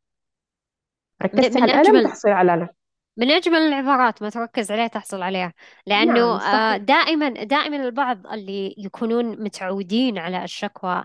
ركزت 1.22 1.56
من 1.56 1.62
على 1.62 1.72
الألم 1.72 1.96
أجمل 1.96 2.04
تحصل 2.04 2.28
على 2.28 2.54
الألم 2.54 2.68
من 3.16 3.30
أجمل 3.30 3.58
العبارات 3.58 4.22
ما 4.22 4.30
تركز 4.30 4.72
عليها 4.72 4.86
تحصل 4.86 5.22
عليها. 5.22 5.52
لأنه 5.86 6.12
نعم 6.12 6.22
آه، 6.22 6.38
صحيح 6.38 6.76
دائما 6.76 7.28
دائما 7.28 7.76
البعض 7.76 8.26
اللي 8.26 8.74
يكونون 8.78 9.44
متعودين 9.44 10.18
على 10.18 10.44
الشكوى 10.44 11.04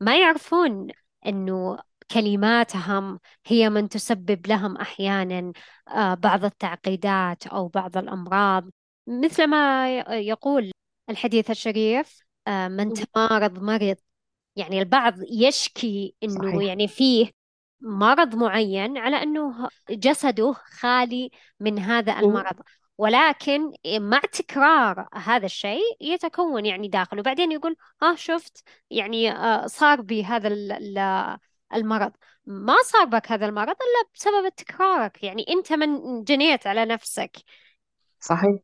ما 0.00 0.20
يعرفون 0.20 0.88
أنه 1.26 1.78
كلماتهم 2.10 3.20
هي 3.46 3.70
من 3.70 3.88
تسبب 3.88 4.46
لهم 4.46 4.76
أحيانا 4.76 5.52
آه، 5.88 6.14
بعض 6.14 6.44
التعقيدات 6.44 7.46
أو 7.46 7.68
بعض 7.68 7.96
الأمراض. 7.96 8.70
مثل 9.06 9.46
ما 9.46 9.90
يقول 10.18 10.70
الحديث 11.10 11.50
الشريف 11.50 12.20
آه، 12.46 12.68
من 12.68 12.92
تمارض 12.92 13.58
مرض 13.58 13.96
يعني 14.56 14.78
البعض 14.78 15.14
يشكي 15.30 16.14
إنه 16.22 16.50
صحيح. 16.52 16.62
يعني 16.62 16.88
فيه 16.88 17.30
مرض 17.80 18.34
معين 18.34 18.98
على 18.98 19.22
إنه 19.22 19.68
جسده 19.90 20.52
خالي 20.52 21.30
من 21.60 21.78
هذا. 21.78 22.20
المرض. 22.20 22.56
ولكن 22.98 23.72
مع 23.86 24.20
تكرار 24.32 25.08
هذا 25.14 25.46
الشيء 25.46 25.96
يتكون 26.00 26.66
يعني 26.66 26.88
داخله 26.88 27.20
وبعدين 27.20 27.52
يقول 27.52 27.76
ها 28.02 28.14
شفت 28.14 28.64
يعني 28.90 29.32
آه، 29.32 29.66
صار 29.66 30.00
بي 30.00 30.24
هذا 30.24 30.48
ال- 30.48 30.72
ال- 30.72 31.38
المرض. 31.74 32.12
ما 32.46 32.74
صار 32.84 33.04
بك 33.04 33.32
هذا 33.32 33.46
المرض 33.46 33.68
إلا 33.68 34.10
بسبب 34.14 34.48
تكرارك. 34.56 35.24
يعني 35.24 35.46
أنت 35.48 35.72
من 35.72 36.24
جنيت 36.24 36.66
على 36.66 36.84
نفسك. 36.84 37.36
صحيح. 38.20 38.60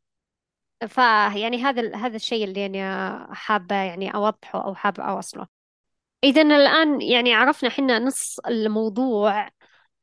فيعني 0.88 1.62
هذا 1.62 1.96
هذا 1.96 2.16
الشيء 2.16 2.44
اللي 2.44 2.66
أنا 2.66 3.28
حابة 3.34 3.74
يعني 3.76 4.14
أوضحه 4.14 4.64
أو 4.64 4.74
حابة 4.74 5.04
أوصله. 5.04 5.46
إذا 6.24 6.42
الآن 6.42 7.00
يعني 7.00 7.34
عرفنا 7.34 7.70
حنا 7.70 7.98
نص 7.98 8.38
الموضوع 8.38 9.48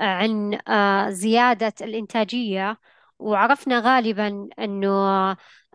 عن 0.02 0.60
آه، 0.68 1.10
زيادة 1.10 1.74
الإنتاجية. 1.82 2.78
وعرفنا 3.20 3.80
غالبا 3.80 4.50
أنه 4.60 4.90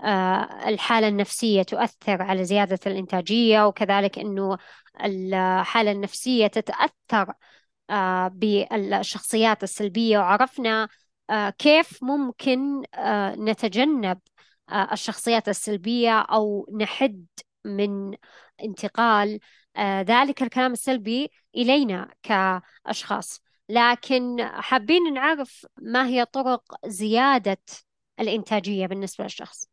آه، 0.05 0.69
الحالة 0.69 1.09
النفسية 1.09 1.63
تؤثر 1.63 2.23
على 2.23 2.45
زيادة 2.45 2.79
الإنتاجية 2.87 3.67
وكذلك 3.67 4.19
أنه 4.19 4.59
الحالة 5.05 5.91
النفسية 5.93 6.47
تتأثر 6.47 7.33
آه، 7.91 8.29
بالشخصيات 8.29 9.63
السلبية. 9.63 10.19
وعرفنا 10.19 10.89
آه، 11.31 11.51
كيف 11.51 12.03
ممكن 12.03 12.83
نتجنب 13.39 14.19
الشخصيات 14.93 15.49
السلبية 15.49 16.21
أو 16.21 16.69
نحد 16.81 17.27
من 17.65 18.15
انتقال 18.65 19.41
ذلك 19.81 20.43
الكلام 20.43 20.73
السلبي 20.73 21.31
إلينا 21.57 22.15
كأشخاص. 22.23 23.44
لكن 23.69 24.37
حابين 24.43 25.15
نعرف 25.15 25.67
ما 25.79 26.07
هي 26.07 26.25
طرق 26.25 26.63
زيادة 26.87 27.59
الإنتاجية 28.21 28.87
بالنسبة 28.87 29.25
للشخص. 29.25 29.69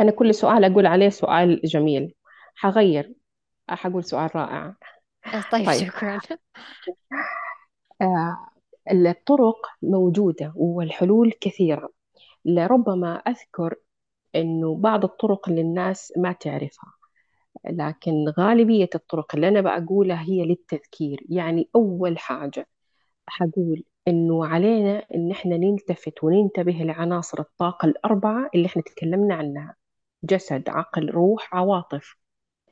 أنا 0.00 0.10
كل 0.10 0.34
سؤال 0.34 0.64
أقول 0.64 0.86
عليه 0.86 1.08
سؤال 1.08 1.60
جميل. 1.64 2.14
حغير. 2.54 3.14
حقول 3.68 4.04
سؤال 4.04 4.36
رائع. 4.36 4.74
طيب 5.52 5.66
طيب. 5.66 5.88
شكرا. 5.88 6.20
آه، 8.02 8.48
الطرق 8.90 9.66
موجودة 9.82 10.52
والحلول 10.56 11.32
كثيرة. 11.40 11.88
لربما 12.44 13.16
أذكر 13.16 13.74
إنه 14.34 14.76
بعض 14.76 15.04
الطرق 15.04 15.48
اللي 15.48 15.60
الناس 15.60 16.12
ما 16.16 16.32
تعرفها 16.32 16.92
لكن 17.64 18.12
غالبية 18.38 18.88
الطرق 18.94 19.34
اللي 19.34 19.48
أنا 19.48 19.60
بقولها 19.60 20.22
هي 20.22 20.44
للتذكير. 20.44 21.26
يعني 21.28 21.70
أول 21.74 22.18
حاجة 22.18 22.68
حقول 23.28 23.84
إنه 24.08 24.46
علينا 24.46 25.04
إن 25.14 25.30
إحنا 25.30 25.56
نلتفت 25.56 26.24
وننتبه 26.24 26.72
لعناصر 26.72 27.40
الطاقة 27.40 27.86
الأربعة 27.86 28.50
اللي 28.54 28.66
إحنا 28.66 28.82
تكلمنا 28.82 29.34
عنها. 29.34 29.76
جسد 30.24 30.68
عقل 30.68 31.10
روح 31.10 31.54
عواطف. 31.54 32.16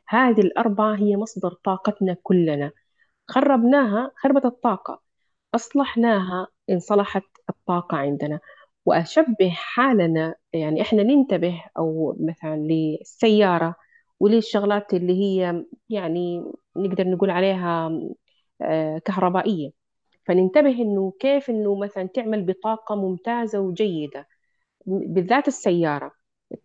هذه 0.09 0.41
الأربعة 0.41 0.95
هي 0.97 1.17
مصدر 1.17 1.51
طاقتنا 1.65 2.17
كلنا. 2.23 2.73
خربناها 3.29 4.13
خربت 4.17 4.45
الطاقة. 4.45 5.03
أصلحناها 5.55 6.47
انصلحت 6.71 7.23
الطاقة 7.51 7.97
عندنا. 7.97 8.41
وأشبه 8.87 9.51
حالنا 9.51 10.35
يعني 10.53 10.83
إحنا 10.83 11.03
ننتبه 11.03 11.65
أو 11.79 12.17
مثلا 12.21 12.57
للسيارة 12.57 13.75
وللشغلات 14.21 14.95
اللي 14.95 15.13
هي 15.23 15.65
يعني 15.89 16.53
نقدر 16.77 17.09
نقول 17.09 17.31
عليها 17.31 17.91
آه، 18.63 18.99
كهربائية. 18.99 19.84
فننتبه 20.27 20.71
إنه 20.83 21.13
كيف 21.21 21.51
إنه 21.51 21.75
مثلا 21.75 22.07
تعمل 22.07 22.43
بطاقة 22.45 22.95
ممتازة 22.95 23.61
وجيدة 23.61 24.29
بالذات 24.87 25.49
السيارة. 25.49 26.13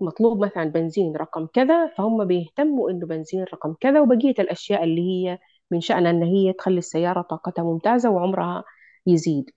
مطلوب 0.01 0.45
مثلا 0.45 0.63
بنزين 0.65 1.15
رقم 1.15 1.45
كذا 1.45 1.87
فهم 1.87 2.25
بيهتموا 2.25 2.89
إنه 2.91 3.07
بنزين 3.07 3.43
رقم 3.43 3.73
كذا 3.79 4.01
وبقية 4.01 4.35
الأشياء 4.39 4.83
اللي 4.83 5.01
هي 5.01 5.39
من 5.71 5.81
شأنها 5.81 6.11
إن 6.11 6.23
هي 6.23 6.53
تخلي 6.53 6.77
السيارة 6.77 7.21
طاقتها 7.21 7.63
ممتازة 7.63 8.09
وعمرها 8.09 8.63
يزيد. 9.07 9.51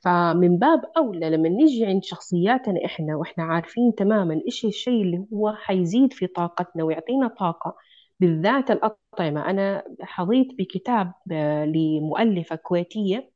فمن 0.00 0.58
باب 0.58 0.82
أولى 0.96 1.30
لما 1.30 1.48
نيجي 1.48 1.86
عند 1.86 2.04
شخصياتنا 2.04 2.84
إحنا 2.84 3.16
وإحنا 3.16 3.44
عارفين 3.44 3.94
تماما 3.94 4.40
إيش 4.46 4.64
الشيء 4.64 5.02
اللي 5.02 5.26
هو 5.32 5.52
حيزيد 5.52 6.12
في 6.12 6.26
طاقتنا 6.26 6.84
ويعطينا 6.84 7.28
طاقة 7.28 7.76
بالذات 8.20 8.70
الأطعمة. 8.70 9.50
أنا 9.50 9.84
حظيت 10.02 10.48
بكتاب 10.58 11.12
آه، 11.32 11.64
لمؤلفة 11.64 12.56
كويتية 12.56 13.30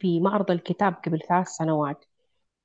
في 0.00 0.20
معرض 0.20 0.50
الكتاب 0.50 0.94
قبل 1.06 1.20
ثلاث 1.28 1.48
سنوات. 1.48 2.04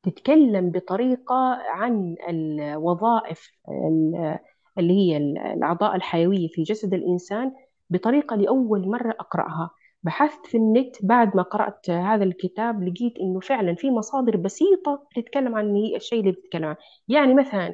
تتكلم 0.03 0.71
بطريقة 0.71 1.35
عن 1.69 2.15
الوظائف 2.29 3.51
ال- 3.69 4.39
اللي 4.77 4.93
هي 4.93 5.17
الأعضاء 5.53 5.95
الحيوية 5.95 6.47
في 6.47 6.63
جسد 6.63 6.93
الإنسان 6.93 7.53
بطريقة 7.89 8.35
لأول 8.35 8.87
مرة 8.89 9.11
أقرأها. 9.19 9.71
بحثت 10.03 10.45
في 10.47 10.57
النت 10.57 11.05
بعد 11.05 11.35
ما 11.35 11.43
قرأت 11.43 11.89
هذا 11.89 12.23
الكتاب 12.23 12.83
لقيت 12.83 13.17
إنه 13.19 13.39
فعلا 13.39 13.75
في 13.75 13.91
مصادر 13.91 14.37
بسيطة 14.37 15.07
بتتكلم 15.11 15.55
عن 15.55 15.75
الشيء 15.95 16.19
اللي 16.19 16.31
بتتكلم 16.31 16.65
عنه. 16.65 16.77
يعني 17.07 17.33
مثلا 17.33 17.73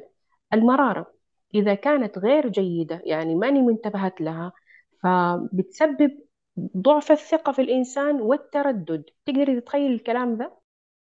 المرارة. 0.54 1.21
إذا 1.54 1.74
كانت 1.74 2.18
غير 2.18 2.48
جيدة 2.48 3.02
يعني 3.04 3.34
ماني 3.34 3.62
منتبهت 3.62 4.20
لها. 4.20 4.52
فبتسبب 5.02 6.18
ضعف 6.76 7.12
الثقة 7.12 7.52
في 7.52 7.62
الإنسان 7.62 8.20
والتردد. 8.20 9.04
تقدري 9.26 9.60
تتخيل 9.60 9.92
الكلام 9.92 10.36
ده؟ 10.36 10.62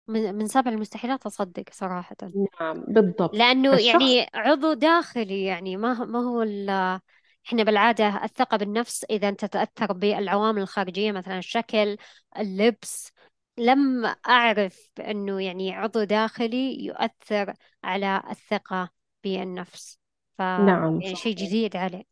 من 0.07 0.35
من 0.35 0.47
سبع 0.47 0.71
المستحيلات 0.71 1.25
أصدق 1.25 1.63
صراحة. 1.71 2.15
نعم 2.61 2.83
بالضبط. 2.87 3.35
لأنه 3.35 3.71
فالشخص 3.71 4.01
يعني 4.01 4.27
عضو 4.33 4.73
داخلي 4.73 5.43
يعني 5.43 5.77
ما 5.77 5.93
ما 5.93 6.19
هو 6.19 6.41
ال 6.41 6.69
إحنا 7.47 7.63
بالعادة 7.63 8.23
الثقة 8.23 8.57
بالنفس 8.57 9.05
إذا 9.09 9.29
أنت 9.29 9.45
تتأثر 9.45 9.93
بالعوامل 9.93 10.61
الخارجية 10.61 11.11
مثلا 11.11 11.37
الشكل 11.37 11.97
اللبس. 12.37 13.11
لم 13.57 14.05
أعرف 14.27 14.89
أنه 14.99 15.41
يعني 15.41 15.71
عضو 15.71 16.03
داخلي 16.03 16.85
يؤثر 16.85 17.53
على 17.83 18.23
الثقة 18.29 18.89
بالنفس. 19.23 20.02
نعم 20.57 21.01
شيء 21.01 21.35
صحيح. 21.35 21.37
جديد 21.37 21.75
عليه. 21.75 22.03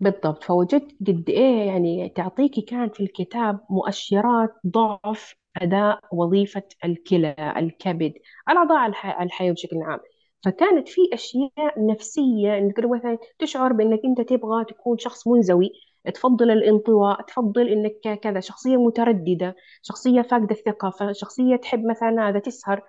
بالضبط. 0.00 0.44
فوجدت 0.44 0.92
قد 1.08 1.24
إيه 1.28 1.66
يعني 1.66 2.08
تعطيكي 2.08 2.60
كانت 2.62 2.94
في 2.96 3.02
الكتاب 3.02 3.60
مؤشرات 3.70 4.50
ضعف 4.66 5.34
أداء 5.56 6.00
وظيفة 6.12 6.62
الكلى 6.84 7.34
الكبد 7.56 8.12
الأعضاء 8.50 8.86
الح- 8.86 9.20
الحية 9.20 9.52
بشكل 9.52 9.82
عام. 9.82 10.00
فكانت 10.44 10.88
في 10.88 11.00
أشياء 11.12 11.86
نفسية 11.86 12.58
إنك 12.58 12.78
مثلا 12.80 13.18
تشعر 13.38 13.72
بأنك 13.72 14.00
أنت 14.04 14.20
تبغى 14.20 14.64
تكون 14.64 14.98
شخص 14.98 15.26
منزوي 15.28 15.70
تفضل 16.14 16.50
الانطواء 16.50 17.22
تفضل 17.22 17.68
إنك 17.68 18.18
كذا 18.22 18.40
شخصية 18.40 18.76
مترددة 18.76 19.56
شخصية 19.82 20.22
فاقدة 20.22 20.50
الثقة 20.54 20.90
فشخصية 20.90 21.56
تحب 21.56 21.84
مثلا 21.86 22.28
هذا 22.28 22.38
تسهر 22.38 22.82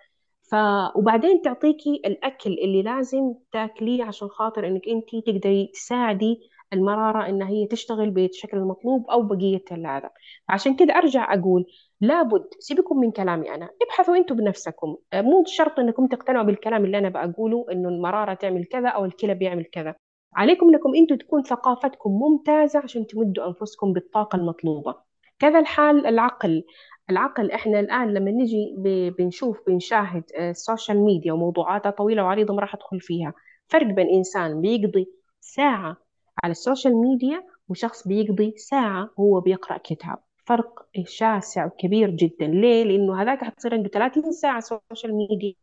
ف 0.51 0.55
وبعدين 0.95 1.41
تعطيكي 1.41 2.01
الأكل 2.05 2.49
اللي 2.49 2.81
لازم 2.81 3.33
تاكليه 3.51 4.03
عشان 4.03 4.27
خاطر 4.27 4.67
إنك 4.67 4.81
أنت 4.87 5.25
تقدري 5.25 5.71
تساعدي 5.73 6.39
المرارة 6.73 7.29
إن 7.29 7.41
هي 7.43 7.67
تشتغل 7.67 8.09
بالشكل 8.09 8.57
المطلوب 8.57 9.09
أو 9.09 9.21
بقية 9.23 9.63
هذا 9.71 10.09
عشان 10.49 10.75
كده 10.75 10.97
أرجع 10.97 11.33
أقول 11.33 11.65
لابد 12.01 12.47
سيبكم 12.59 12.99
من 12.99 13.11
كلامي 13.11 13.55
أنا 13.55 13.69
ابحثوا 13.81 14.15
أنتم 14.15 14.35
بنفسكم. 14.35 14.97
آه، 15.13 15.21
مو 15.21 15.43
شرط 15.47 15.79
أنكم 15.79 16.07
تقتنعوا 16.07 16.43
بالكلام 16.45 16.85
اللي 16.85 16.97
أنا 16.97 17.09
بقوله 17.09 17.65
إنه 17.71 17.89
المرارة 17.89 18.33
تعمل 18.33 18.65
كذا 18.65 18.89
أو 18.89 19.05
الكلى 19.05 19.33
بيعمل 19.33 19.65
كذا. 19.65 19.95
عليكم 20.35 20.69
أنكم 20.69 20.95
أنتم 20.95 21.15
تكون 21.15 21.43
ثقافتكم 21.43 22.11
ممتازة 22.11 22.79
عشان 22.79 23.07
تمدوا 23.07 23.47
أنفسكم 23.47 23.93
بالطاقة 23.93 24.35
المطلوبة. 24.35 24.95
كذا 25.39 25.59
الحال 25.59 26.05
العقل. 26.07 26.63
العقل 27.09 27.51
إحنا 27.51 27.79
الآن 27.79 28.13
لما 28.13 28.31
نجي 28.31 28.75
بنشوف 29.17 29.59
بنشاهد 29.67 30.23
آه، 30.37 30.49
ال 30.51 30.58
social 30.58 30.97
media 31.05 31.33
وموضوعاتها 31.33 31.89
طويلة 31.89 32.23
وعريضة 32.23 32.53
ما 32.53 32.61
راح 32.61 32.75
أدخل 32.75 33.01
فيها. 33.01 33.33
فرق 33.67 33.87
بين 33.87 34.09
إنسان 34.09 34.61
بيقضي 34.61 35.07
ساعة 35.41 35.97
على 36.43 36.51
ال 36.51 36.58
social 36.58 36.95
media 36.95 37.43
وشخص 37.69 38.07
بيقضي 38.07 38.53
ساعة 38.57 39.09
هو 39.19 39.39
بيقرأ 39.41 39.77
كتاب. 39.77 40.17
فرق 40.45 40.85
شاسع 41.05 41.65
وكبير 41.65 42.09
جدا. 42.09 42.47
ليه؟ 42.47 42.83
لأنه 42.83 43.21
هذاك 43.21 43.43
حتصير 43.43 43.73
عنده 43.73 43.89
30 43.89 44.31
ساعة 44.31 44.59
social 44.59 45.13
media 45.15 45.53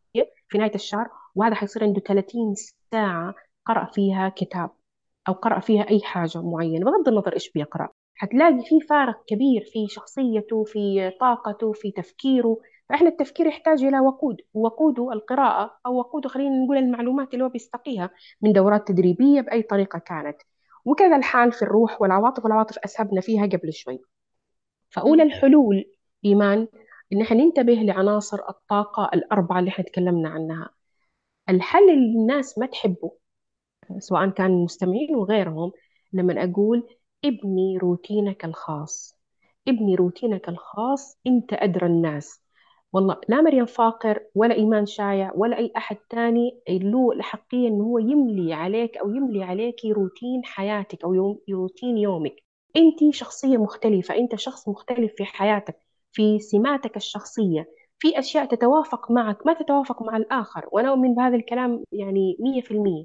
في 0.48 0.58
نهاية 0.58 0.74
الشهر 0.74 1.08
وهذا 1.34 1.54
حيصير 1.54 1.84
عنده 1.84 2.00
30 2.00 2.54
ساعة 2.92 3.34
قرأ 3.66 3.84
فيها 3.84 4.28
كتاب 4.28 4.70
أو 5.28 5.32
قرأ 5.32 5.60
فيها 5.60 5.90
أي 5.90 6.00
حاجة 6.00 6.42
معينة 6.42 6.84
بغض 6.84 7.08
النظر 7.08 7.32
إيش 7.32 7.50
بيقرأ. 7.52 7.88
حتلاقي 8.14 8.62
في 8.64 8.80
فارق 8.80 9.24
كبير 9.26 9.64
في 9.72 9.86
شخصيته 9.88 10.64
في 10.64 11.10
طاقته 11.20 11.72
في 11.72 11.90
تفكيره. 11.90 12.56
فإحنا 12.88 13.08
التفكير 13.08 13.46
يحتاج 13.46 13.84
إلى 13.84 14.00
وقود 14.00 14.36
وقوده 14.54 15.12
القراءة 15.12 15.78
أو 15.86 15.98
وقوده 15.98 16.28
خلينا 16.28 16.64
نقول 16.64 16.76
المعلومات 16.76 17.34
اللي 17.34 17.44
هو 17.44 17.48
بيستقيها 17.48 18.10
من 18.42 18.52
دورات 18.52 18.88
تدريبية 18.88 19.40
بأي 19.40 19.62
طريقة 19.62 19.98
كانت. 19.98 20.36
وكذا 20.84 21.16
الحال 21.16 21.52
في 21.52 21.62
الروح 21.62 22.02
والعواطف 22.02 22.44
والعواطف 22.44 22.78
أسهبنا 22.78 23.20
فيها 23.20 23.46
قبل 23.46 23.72
شوي. 23.72 24.00
فأولى. 24.90 25.22
الحلول 25.22 25.84
إيمان 26.24 26.68
إن 27.12 27.20
إحنا 27.20 27.36
ننتبه 27.44 27.74
لعناصر 27.74 28.38
الطاقة 28.48 29.10
الأربعة 29.14 29.58
اللي 29.58 29.68
إحنا 29.70 29.84
تكلمنا 29.84 30.28
عنها. 30.28 30.70
الحل 31.48 31.90
اللي 31.90 32.18
الناس 32.18 32.58
ما 32.58 32.66
تحبه 32.66 33.12
سواء 33.98 34.30
كان 34.30 34.46
المستمعين 34.46 35.16
وغيرهم 35.16 35.72
لما 36.12 36.44
أقول 36.44 36.88
ابني 37.24 37.78
روتينك 37.78 38.44
الخاص. 38.44 39.18
ابني 39.68 39.94
روتينك 39.94 40.48
الخاص 40.48 41.18
أنت 41.26 41.52
أدرى 41.52 41.86
الناس. 41.86 42.42
والله 42.92 43.16
لا 43.28 43.40
مريم 43.40 43.66
فاقر 43.66 44.20
ولا 44.34 44.54
إيمان 44.54 44.86
شايع 44.86 45.32
ولا 45.34 45.58
أي 45.58 45.72
أحد 45.76 45.96
تاني. 46.10 46.60
له 46.68 47.12
الحقية 47.12 47.68
إنه 47.68 47.84
هو 47.84 47.98
يملي 47.98 48.52
عليك 48.54 48.96
أو 48.96 49.10
يملي 49.10 49.44
عليك 49.44 49.84
روتين 49.84 50.44
حياتك 50.44 51.04
أو 51.04 51.14
يوم 51.14 51.38
روتين 51.50 51.98
يومك. 51.98 52.36
أنت 52.76 53.14
شخصية 53.14 53.56
مختلفة 53.56 54.16
أنت 54.16 54.34
شخص 54.34 54.68
مختلف 54.68 55.12
في 55.16 55.24
حياتك 55.24 55.76
في 56.12 56.38
سماتك 56.38 56.96
الشخصية 56.96 57.66
في 57.98 58.18
أشياء 58.18 58.44
تتوافق 58.44 59.10
معك 59.10 59.46
ما 59.46 59.52
تتوافق 59.52 60.02
مع 60.02 60.16
الآخر. 60.16 60.68
وأنا 60.72 60.88
أؤمن 60.88 61.14
بهذا 61.14 61.36
الكلام 61.36 61.84
يعني 61.92 62.36
مية 62.40 62.60
في 62.60 62.70
المية. 62.70 63.04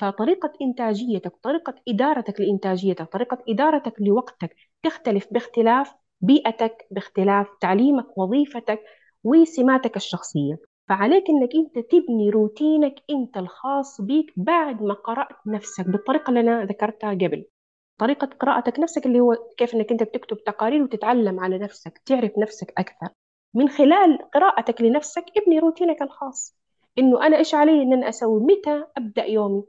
فطريقة 0.00 0.52
إنتاجيتك 0.62 1.32
طريقة 1.42 1.74
إدارتك 1.88 2.40
لإنتاجيتك 2.40 3.12
طريقة 3.12 3.38
إدارتك 3.48 3.94
لوقتك 4.00 4.56
تختلف 4.82 5.26
باختلاف 5.30 5.94
بيئتك 6.20 6.86
باختلاف 6.90 7.46
تعليمك 7.60 8.18
وظيفتك 8.18 8.80
وسماتك 9.24 9.96
الشخصية. 9.96 10.58
فعليك 10.88 11.24
إنك 11.30 11.50
أنت 11.54 11.86
تبني 11.90 12.30
روتينك 12.30 12.94
أنت 13.10 13.36
الخاص 13.36 14.00
بيك 14.00 14.32
بعد 14.36 14.82
ما 14.82 14.94
قرأت 14.94 15.46
نفسك 15.46 15.88
بالطريقة 15.88 16.28
اللي 16.30 16.40
أنا 16.40 16.64
ذكرتها 16.64 17.10
قبل. 17.10 17.44
طريقة 17.98 18.26
قراءتك 18.26 18.78
نفسك 18.78 19.06
اللي 19.06 19.20
هو 19.20 19.36
كيف 19.56 19.74
إنك 19.74 19.90
أنت 19.90 20.02
بتكتب 20.02 20.44
تقارير 20.44 20.82
وتتعلم 20.82 21.40
على 21.40 21.58
نفسك 21.58 21.98
تعرف 22.06 22.38
نفسك 22.38 22.72
أكثر. 22.78 23.08
من 23.54 23.68
خلال 23.68 24.18
قراءتك 24.34 24.80
لنفسك 24.82 25.24
ابني 25.36 25.58
روتينك 25.58 26.02
الخاص. 26.02 26.56
إنه 26.98 27.26
أنا 27.26 27.36
إيش 27.36 27.54
علي 27.54 27.82
إن 27.82 27.92
أنا 27.92 28.08
أسوي؟ 28.08 28.40
متى 28.40 28.84
أبدأ 28.96 29.24
يومي؟ 29.24 29.64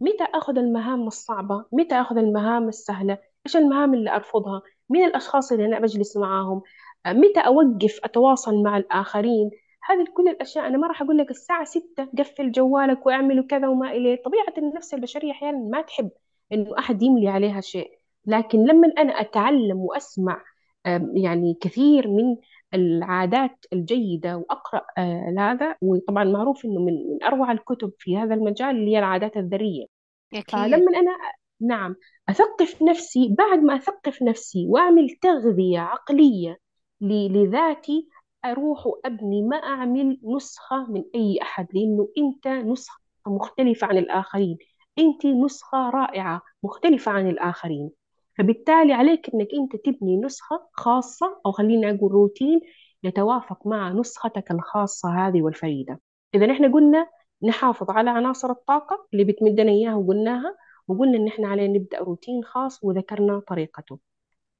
متى 0.00 0.24
أخذ 0.34 0.58
المهام 0.58 1.06
الصعبة؟ 1.06 1.64
متى 1.72 1.94
أخذ 1.94 2.18
المهام 2.18 2.68
السهلة؟ 2.68 3.18
إيش 3.46 3.56
المهام 3.56 3.94
اللي 3.94 4.10
أرفضها؟ 4.14 4.62
مين 4.90 5.04
الأشخاص 5.04 5.52
اللي 5.52 5.66
أنا 5.66 5.78
بجلس 5.78 6.16
معاهم؟ 6.16 6.62
آه، 7.06 7.12
متى 7.12 7.40
أوقف 7.40 8.00
أتواصل 8.04 8.62
مع 8.62 8.76
الآخرين؟ 8.76 9.50
هذه 9.84 10.04
كل 10.14 10.28
الأشياء. 10.28 10.66
أنا 10.66 10.78
ما 10.78 10.86
راح 10.86 11.02
أقول 11.02 11.18
لك 11.18 11.30
الساعة 11.30 11.64
ستة 11.64 12.08
قفل 12.18 12.50
جوالك 12.52 13.06
واعمل 13.06 13.46
كذا 13.46 13.68
وما 13.68 13.90
إليه 13.92 14.22
طبيعة 14.22 14.54
النفس 14.58 14.94
البشرية 14.94 15.30
أحيانا 15.30 15.58
ما 15.58 15.80
تحب 15.82 16.10
إنه 16.52 16.78
أحد 16.78 17.02
يملي 17.02 17.28
عليها 17.28 17.60
شيء. 17.60 17.90
لكن 18.26 18.64
لما 18.64 18.92
أنا 18.98 19.20
أتعلم 19.20 19.76
وأسمع 19.78 20.42
آم، 20.86 21.16
يعني 21.16 21.54
كثير 21.60 22.08
من 22.08 22.36
العادات 22.74 23.66
الجيدة 23.72 24.36
وأقرأ 24.36 24.86
آه، 24.98 25.34
هذا 25.38 25.76
وطبعا 25.82 26.24
معروف 26.24 26.64
إنه 26.64 26.80
من 26.80 26.92
من 26.92 27.24
أروع 27.24 27.52
الكتب 27.52 27.92
في 27.98 28.16
هذا 28.16 28.34
المجال 28.34 28.70
اللي 28.70 28.90
هي 28.90 28.98
العادات 28.98 29.36
الذرية. 29.36 29.86
أكيد. 30.34 30.60
فلما 30.60 30.98
أنا 31.00 31.16
نعم 31.60 31.96
أثقف 32.28 32.82
نفسي 32.82 33.34
بعد 33.38 33.58
ما 33.58 33.76
أثقف 33.76 34.22
نفسي 34.22 34.66
وأعمل 34.68 35.10
تغذية 35.10 35.80
عقلية 35.80 36.58
لذاتي 37.00 38.08
أروح 38.44 38.86
وأبني 38.86 39.42
ما 39.42 39.56
أعمل 39.56 40.18
نسخة 40.24 40.86
من 40.90 41.04
أي 41.14 41.38
أحد 41.42 41.66
لأنه 41.74 42.08
أنت 42.18 42.48
نسخة 42.48 43.00
مختلفة 43.26 43.86
عن 43.86 43.98
الآخرين. 43.98 44.58
أنت 44.98 45.26
نسخة 45.26 45.90
رائعة 45.90 46.42
مختلفة 46.62 47.12
عن 47.12 47.30
الآخرين. 47.30 47.90
فبالتالي 48.38 48.92
عليك 48.92 49.30
أنك 49.34 49.48
أنت 49.54 49.76
تبني 49.76 50.16
نسخة 50.16 50.68
خاصة 50.72 51.40
أو 51.46 51.52
خلينا 51.52 51.90
أقول 51.90 52.12
روتين 52.12 52.60
يتوافق 53.02 53.66
مع 53.66 53.92
نسختك 53.92 54.50
الخاصة 54.50 55.08
هذه 55.28 55.42
والفريدة. 55.42 56.00
إذا 56.34 56.52
إحنا 56.52 56.72
قلنا 56.72 57.06
نحافظ 57.42 57.90
على 57.90 58.10
عناصر 58.10 58.50
الطاقة 58.50 59.06
اللي 59.12 59.24
بتمدنا 59.24 59.70
إياها 59.72 59.94
وقلناها 59.94 60.56
وقلنا 60.88 61.18
إن 61.18 61.26
إحنا 61.28 61.48
علينا 61.48 61.78
نبدأ 61.78 61.98
روتين 61.98 62.44
خاص 62.44 62.84
وذكرنا 62.84 63.38
طريقته. 63.48 63.98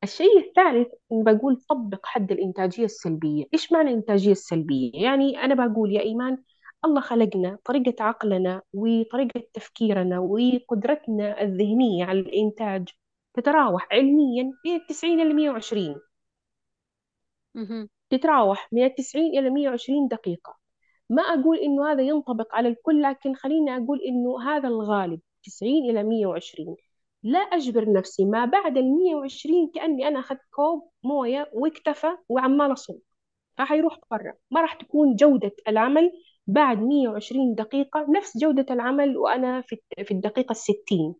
الشيء 0.05 0.39
الثالث 0.39 0.89
بقول 1.11 1.57
طبق 1.69 2.07
حد 2.07 2.33
الإنتاجية 2.33 2.85
السلبية. 2.85 3.45
إيش 3.55 3.73
معنى 3.73 3.91
الإنتاجية 3.91 4.33
السلبية؟ 4.33 4.91
يعني 4.95 5.45
أنا 5.45 5.67
بقول 5.67 5.93
يا 5.93 6.01
إيمان 6.01 6.39
الله 6.85 7.01
خلقنا 7.01 7.59
طريقة 7.65 8.05
عقلنا 8.05 8.63
وطريقة 8.73 9.43
تفكيرنا 9.55 10.19
وقدرتنا 10.19 11.43
الذهنية 11.43 12.05
على 12.05 12.21
الإنتاج 12.21 12.89
تتراوح 13.35 13.89
علميا 13.93 14.53
بين 14.65 14.87
90 14.89 15.21
إلى 15.21 15.35
120 15.35 16.01
مهم. 17.55 17.89
تتراوح 18.11 18.69
من 18.73 18.95
90 18.95 19.27
إلى 19.39 19.51
120 19.51 20.09
دقيقة. 20.09 20.57
ما 21.11 21.23
أقول 21.23 21.59
إنه 21.59 21.93
هذا 21.93 22.03
ينطبق 22.03 22.55
على 22.55 22.69
الكل 22.69 23.03
لكن 23.03 23.35
خليني 23.35 23.77
أقول 23.77 24.01
إنه 24.09 24.43
هذا 24.43 24.69
الغالب 24.69 25.21
90 25.45 25.91
إلى 25.91 26.03
120 26.03 26.77
لا 27.23 27.39
أجبر 27.39 27.93
نفسي 27.93 28.25
ما 28.25 28.45
بعد 28.45 28.77
ال 28.77 28.97
120 28.97 29.71
كأني 29.75 30.09
أنا 30.09 30.21
أخذت 30.21 30.41
كوب 30.51 30.91
موية 31.05 31.51
واكتفى 31.53 32.17
وعمال 32.29 32.73
أصب 32.73 32.99
فحيروح 33.57 33.99
برا. 34.11 34.35
ما 34.51 34.61
راح 34.61 34.75
تكون 34.75 35.17
جودة 35.17 35.53
العمل 35.69 36.13
بعد 36.47 36.79
120 36.79 37.55
دقيقة 37.55 38.07
نفس 38.11 38.39
جودة 38.39 38.67
العمل 38.75 39.17
وأنا 39.17 39.61
في 39.61 39.77
في 40.05 40.11
الدقيقة 40.15 40.53
الستين. 40.53 41.15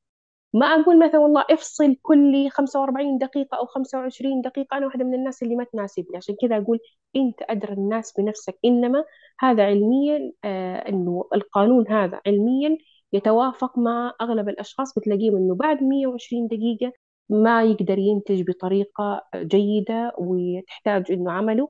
ما 0.55 0.67
أقول 0.67 0.99
مثلا 1.07 1.21
والله 1.21 1.45
افصل 1.51 1.97
كل 2.03 2.51
45 2.51 3.19
دقيقة 3.19 3.59
أو 3.59 3.67
25 3.67 4.41
دقيقة 4.43 4.77
أنا 4.77 4.87
واحدة 4.87 5.05
من 5.05 5.15
الناس 5.15 5.43
اللي 5.43 5.57
ما 5.57 5.65
تناسبني 5.65 6.17
عشان 6.17 6.35
كذا 6.43 6.57
أقول 6.59 6.79
أنت 7.17 7.43
أدرى 7.43 7.73
الناس 7.73 8.13
بنفسك 8.19 8.59
إنما 8.65 9.05
هذا 9.41 9.65
علميا 9.67 10.33
آه 10.45 10.89
إنه 10.89 11.25
القانون 11.35 11.89
هذا 11.89 12.21
علميا 12.27 12.79
يتوافق 13.13 13.79
مع 13.79 14.15
أغلب 14.21 14.49
الأشخاص. 14.49 14.99
بتلاقيهم 14.99 15.37
إنه 15.37 15.55
بعد 15.55 15.83
120 15.83 16.47
دقيقة 16.49 16.93
ما 17.29 17.63
يقدر 17.65 17.99
ينتج 17.99 18.43
بطريقة 18.51 19.23
جيدة 19.37 20.13
وتحتاج 20.19 21.13
إنه 21.13 21.33
عمله 21.33 21.69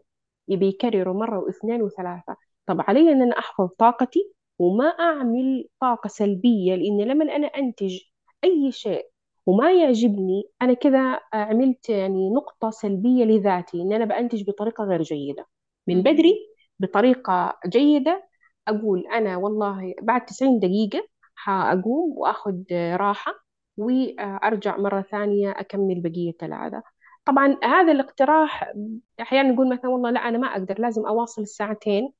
يبي 0.48 0.68
يكرره 0.68 1.12
مرة 1.12 1.38
واثنين 1.38 1.82
وثلاثة. 1.82 2.36
طب 2.66 2.80
علي 2.80 3.12
إن 3.12 3.22
أنا 3.22 3.38
أحفظ 3.38 3.68
طاقتي 3.78 4.32
وما 4.58 4.84
أعمل 4.84 5.68
طاقة 5.80 6.08
سلبية 6.08 6.74
لأن 6.74 7.00
لما 7.02 7.36
أنا 7.36 7.46
أنتج 7.46 7.98
أي 8.44 8.72
شيء. 8.72 9.06
وما 9.46 9.72
يعجبني 9.72 10.44
أنا 10.62 10.74
كذا 10.74 11.20
عملت 11.32 11.88
يعني 11.88 12.30
نقطة 12.30 12.70
سلبية 12.70 13.24
لذاتي 13.24 13.82
إن 13.82 13.92
أنا 13.92 14.04
بأنتج 14.04 14.44
بطريقة 14.50 14.84
غير 14.84 15.02
جيدة. 15.02 15.46
من 15.86 16.02
بدري 16.02 16.34
بطريقة 16.78 17.58
جيدة 17.68 18.28
أقول 18.68 19.06
أنا 19.06 19.36
والله 19.36 19.94
بعد 20.02 20.24
90 20.26 20.58
دقيقة 20.60 21.08
حأقوم 21.34 22.18
وأخذ 22.18 22.62
راحة 22.72 23.32
وأرجع 23.76 24.76
مرة 24.76 25.02
ثانية 25.02 25.50
أكمل 25.50 26.00
بقية 26.00 26.34
العادة. 26.42 26.82
طبعا 27.24 27.58
هذا 27.64 27.92
الاقتراح 27.92 28.72
أحيانا 29.20 29.52
نقول 29.52 29.68
مثلا 29.72 29.88
والله 29.90 30.10
لا 30.10 30.20
أنا 30.28 30.38
ما 30.38 30.46
أقدر 30.46 30.80
لازم 30.80 31.06
أواصل 31.06 31.42
الساعتين 31.42 32.12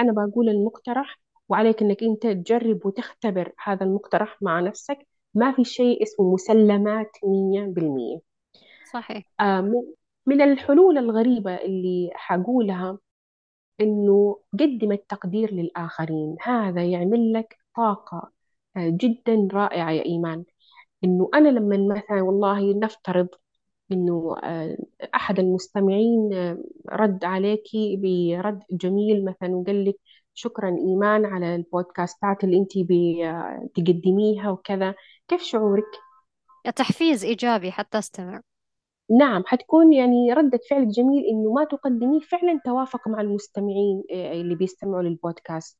أنا 0.00 0.12
بقول 0.12 0.48
المقترح 0.48 1.20
وعليك 1.48 1.82
إنك 1.82 2.02
أنت 2.02 2.22
تجرب 2.26 2.86
وتختبر 2.86 3.52
هذا 3.64 3.84
المقترح 3.84 4.42
مع 4.42 4.60
نفسك. 4.60 5.06
ما 5.34 5.52
في 5.52 5.64
شيء 5.64 6.02
اسمه 6.02 6.32
مسلمات 6.34 7.10
مية 7.24 7.62
بالمية. 7.66 8.18
صحيح. 8.92 9.24
آه 9.40 9.72
من 10.26 10.42
الحلول 10.42 10.98
الغريبة 10.98 11.54
اللي 11.54 12.10
حقولها 12.14 12.98
إنه 13.80 14.38
قدم 14.52 14.92
التقدير 14.92 15.54
للآخرين. 15.54 16.36
هذا 16.42 16.84
يعمل 16.84 17.32
لك 17.32 17.58
طاقة 17.76 18.30
آه 18.76 18.88
جدا 18.88 19.48
رائعة 19.52 19.90
يا 19.90 20.04
إيمان. 20.04 20.44
إنه 21.04 21.30
أنا 21.34 21.48
لما 21.48 21.94
مثلا 21.96 22.22
والله 22.22 22.74
نفترض 22.78 23.28
إنه 23.92 24.36
آه، 24.44 24.76
أحد 25.14 25.38
المستمعين 25.38 26.30
رد 26.92 27.24
عليكي 27.24 27.96
برد 27.96 28.62
جميل 28.70 29.24
مثلا 29.24 29.56
وقال 29.56 29.84
لك 29.84 29.96
شكرا 30.34 30.68
إيمان 30.68 31.24
على 31.24 31.54
البودكاستات 31.56 32.44
اللي 32.44 32.58
أنت 32.58 32.72
بتقدميها 32.78 34.50
وكذا. 34.50 34.94
كيف 35.30 35.42
شعورك؟ 35.42 35.84
تحفيز 36.76 37.24
إيجابي 37.24 37.70
حتى 37.70 37.98
أستمع. 37.98 38.40
نعم 39.18 39.42
حتكون 39.46 39.92
يعني 39.92 40.32
ردة 40.32 40.60
فعل 40.70 40.88
جميل 40.88 41.24
إنه 41.24 41.52
ما 41.52 41.64
تقدميه 41.64 42.20
فعلا 42.20 42.60
توافق 42.64 43.08
مع 43.08 43.20
المستمعين 43.20 44.02
آه، 44.12 44.32
اللي 44.32 44.54
بيستمعوا 44.54 45.02
للبودكاست. 45.02 45.78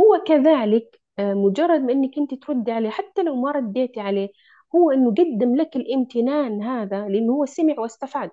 هو 0.00 0.24
كذلك 0.26 1.00
مجرد 1.20 1.80
ما 1.80 1.92
إنك 1.92 2.18
أنت 2.18 2.34
تردي 2.34 2.72
عليه 2.72 2.90
حتى 2.90 3.22
لو 3.22 3.36
ما 3.36 3.50
رديتي 3.50 4.00
عليه 4.00 4.28
هو 4.74 4.90
إنه 4.90 5.10
قدم 5.10 5.56
لك 5.56 5.76
الامتنان 5.76 6.62
هذا 6.62 7.08
لأنه 7.08 7.32
هو 7.32 7.46
سمع 7.46 7.74
واستفاد. 7.78 8.30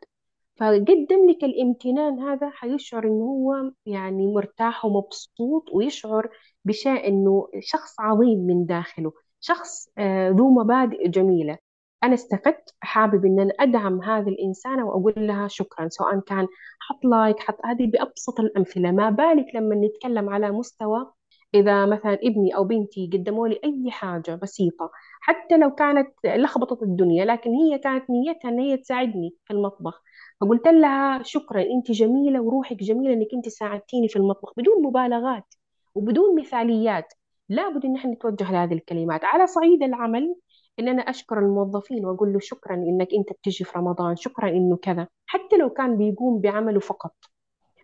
فقدم 0.55 1.29
لك 1.29 1.43
الامتنان 1.43 2.19
هذا 2.19 2.49
حيشعر 2.49 3.03
إنه 3.03 3.23
هو 3.23 3.71
يعني 3.85 4.27
مرتاح 4.27 4.85
ومبسوط 4.85 5.69
ويشعر 5.73 6.29
بشيء 6.65 7.07
إنه 7.07 7.49
شخص 7.59 7.99
عظيم 7.99 8.39
من 8.39 8.65
داخله. 8.65 9.24
شخص 9.47 9.89
آه، 9.97 10.29
ذو 10.29 10.49
مبادئ 10.49 11.07
جميلة. 11.07 11.57
أنا 12.03 12.13
استفدت 12.13 12.75
حابب 12.81 13.25
إن 13.25 13.39
أنا 13.39 13.53
أدعم 13.59 14.01
هذه 14.03 14.29
الإنسانة 14.29 14.85
وأقول 14.85 15.13
لها 15.17 15.47
شكرا 15.47 15.89
سواء 15.89 16.19
كان 16.19 16.47
حط 16.79 17.05
لايك 17.05 17.39
حط 17.39 17.57
هذه 17.65 17.87
بأبسط 17.87 18.39
الأمثلة. 18.39 18.91
ما 18.91 19.09
بالك 19.09 19.55
لما 19.55 19.75
نتكلم 19.75 20.29
على 20.29 20.51
مستوى 20.51 21.11
إذا 21.55 21.85
مثلا 21.85 22.13
ابني 22.13 22.55
أو 22.55 22.63
بنتي 22.63 23.09
قدموا 23.13 23.47
لي 23.47 23.59
أي 23.63 23.91
حاجة 23.91 24.35
بسيطة 24.35 24.91
حتى 25.21 25.57
لو 25.57 25.71
كانت 25.75 26.07
لخبطت 26.25 26.83
الدنيا 26.83 27.25
لكن 27.25 27.49
هي 27.51 27.77
كانت 27.79 28.09
نيتها 28.09 28.49
إن 28.49 28.59
هي 28.59 28.77
تساعدني 28.77 29.35
في 29.45 29.53
المطبخ. 29.53 30.01
فقلت 30.41 30.67
لها 30.67 31.23
شكرا 31.23 31.61
أنت 31.61 31.91
جميلة 31.91 32.41
وروحك 32.41 32.77
جميلة 32.77 33.13
إنك 33.13 33.27
أنت 33.33 33.49
ساعدتيني 33.49 34.07
في 34.07 34.15
المطبخ 34.15 34.53
بدون 34.57 34.83
مبالغات 34.83 35.53
وبدون 35.95 36.39
مثاليات. 36.39 37.13
لابد 37.49 37.85
إن 37.85 37.95
إحنا 37.95 38.11
نتوجه 38.11 38.51
لهذه 38.51 38.73
الكلمات. 38.73 39.25
على 39.25 39.47
صعيد 39.47 39.83
العمل 39.83 40.35
إن 40.79 40.87
أنا 40.87 41.01
أشكر 41.01 41.39
الموظفين 41.39 42.05
وأقول 42.05 42.33
له 42.33 42.39
شكرا 42.39 42.75
إنك 42.75 43.07
أنت 43.13 43.31
بتجي 43.33 43.63
في 43.63 43.77
رمضان 43.79 44.15
شكرا 44.15 44.49
إنه 44.49 44.77
كذا. 44.77 45.07
حتى 45.25 45.57
لو 45.57 45.69
كان 45.69 45.97
بيقوم 45.97 46.41
بعمله 46.41 46.79
فقط. 46.79 47.15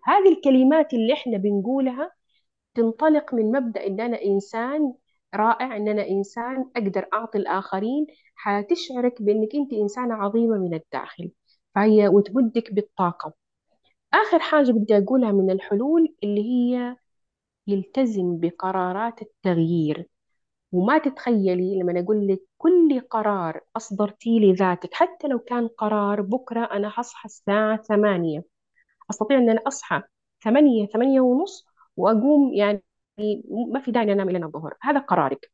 هذه 0.06 0.34
الكلمات 0.34 0.94
اللي 0.94 1.14
إحنا 1.14 1.38
بنقولها 1.38 2.12
تنطلق 2.76 3.34
من 3.34 3.52
مبدأ 3.52 3.88
إن 3.88 4.00
أنا 4.00 4.24
إنسان 4.24 4.94
رائع 5.36 5.78
إن 5.78 5.88
أنا 5.88 6.08
إنسان 6.08 6.66
أقدر 6.76 7.08
أعطي 7.14 7.38
الآخرين 7.38 8.08
حتشعرك 8.36 9.22
بأنك 9.22 9.56
أنت 9.56 9.74
إنسانة 9.74 10.14
عظيمة 10.16 10.58
من 10.58 10.74
الداخل. 10.74 11.32
فهي 11.76 12.08
وتمدك 12.08 12.74
بالطاقة. 12.74 13.34
آخر 14.14 14.40
حاجة 14.40 14.72
بدي 14.72 14.98
أقولها 14.98 15.32
من 15.32 15.52
الحلول 15.52 16.16
اللي 16.24 16.42
هي 16.42 16.96
يلتزم 17.68 18.40
بقرارات 18.40 19.22
التغيير. 19.22 20.08
وما 20.72 20.98
تتخيلي 20.98 21.80
لما 21.80 22.00
أقول 22.00 22.28
لك 22.28 22.42
كل 22.58 23.00
قرار 23.10 23.62
أصدرتيه 23.78 24.40
لذاتك 24.40 24.94
حتى 24.94 25.28
لو 25.28 25.40
كان 25.40 25.68
قرار 25.68 26.22
بكرة 26.22 26.66
أنا 26.66 26.92
هصحى 26.96 27.26
الساعة 27.26 27.82
ثمانية. 27.82 28.44
أستطيع 29.12 29.38
أن 29.38 29.50
أنا 29.50 29.62
أصحى 29.68 30.02
ثمانية 30.44 30.88
ثمانية 30.88 31.22
ونص 31.22 31.66
وأقوم 31.98 32.54
يعني 32.54 32.84
ما 33.72 33.80
في 33.80 33.92
داعي 33.92 34.14
أنام 34.14 34.30
إلى 34.30 34.46
الظهر. 34.46 34.76
هذا 34.82 35.00
قرارك. 35.00 35.52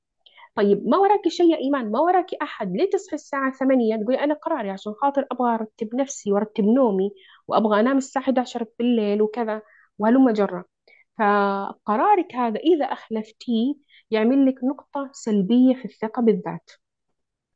طيب 0.55 0.88
ما 0.88 0.97
وراك 0.97 1.28
شيء 1.28 1.51
يا 1.51 1.58
إيمان؟ 1.58 1.91
ما 1.91 1.99
وراك 1.99 2.34
أحد؟ 2.41 2.72
ليه 2.72 2.89
تصحي 2.89 3.16
الساعة 3.16 3.51
ثمانية؟ 3.51 3.95
تقولي 3.95 4.20
أنا 4.24 4.34
قراري 4.34 4.70
عشان 4.70 4.93
خاطر 4.93 5.28
أبغى 5.32 5.53
أرتب 5.55 5.95
نفسي 5.95 6.32
وأرتب 6.32 6.64
نومي 6.64 7.12
وأبغى 7.47 7.80
أنام 7.80 7.97
الساعة 7.97 8.24
11 8.24 8.66
بالليل 8.80 9.22
وكذا. 9.22 9.62
وهلم 9.99 10.30
جرة. 10.32 10.76
فقرارك 11.18 12.36
هذا 12.36 12.59
إذا 12.59 12.86
أخلفتيه 12.86 13.76
يعمل 14.11 14.45
لك 14.45 14.63
نقطة 14.63 15.09
سلبية 15.13 15.76
في 15.76 15.86
الثقة 15.86 16.22
بالذات. 16.22 16.72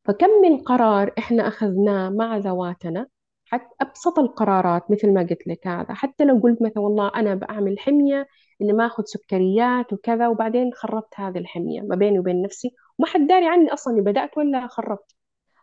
فكم 0.05 0.29
من 0.43 0.57
قرار 0.57 1.13
إحنا 1.19 1.47
أخذناه 1.47 2.09
مع 2.09 2.37
ذواتنا؟ 2.37 3.07
حتى 3.45 3.75
أبسط 3.81 4.19
القرارات 4.19 4.91
مثل 4.91 5.13
ما 5.13 5.21
قلت 5.21 5.47
لك 5.47 5.67
هذا. 5.67 5.93
حتى 5.93 6.25
لو 6.25 6.39
قلت 6.43 6.61
مثلا 6.61 6.79
والله 6.83 7.11
أنا 7.15 7.35
بعمل 7.35 7.79
حمية 7.79 8.27
إني 8.61 8.73
ما 8.73 8.85
أخذ 8.85 9.03
سكريات 9.05 9.93
وكذا 9.93 10.27
وبعدين 10.27 10.73
خربت 10.73 11.13
هذه 11.15 11.37
الحمية 11.37 11.81
ما 11.81 11.95
بيني 11.95 12.19
وبين 12.19 12.41
نفسي 12.41 12.71
وما 12.99 13.07
حد 13.07 13.27
داري 13.27 13.47
عني 13.47 13.73
أصلا 13.73 13.93
إني 13.93 14.01
بدأت 14.01 14.37
ولا 14.37 14.67
خربت. 14.67 15.15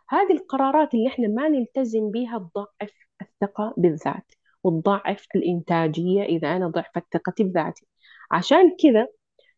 هذه 0.09 0.31
القرارات 0.33 0.93
اللي 0.93 1.07
إحنا 1.07 1.27
ما 1.27 1.49
نلتزم 1.49 2.11
بها 2.11 2.37
تضعف 2.39 2.93
الثقة 3.21 3.73
بالذات 3.77 4.33
وتضعف 4.63 5.27
الإنتاجية 5.35 6.23
إذا 6.23 6.55
أنا 6.55 6.67
ضعفت 6.67 7.03
ثقتي 7.13 7.43
بذاتي. 7.43 7.88
عشان 8.31 8.75
كذا 8.83 9.07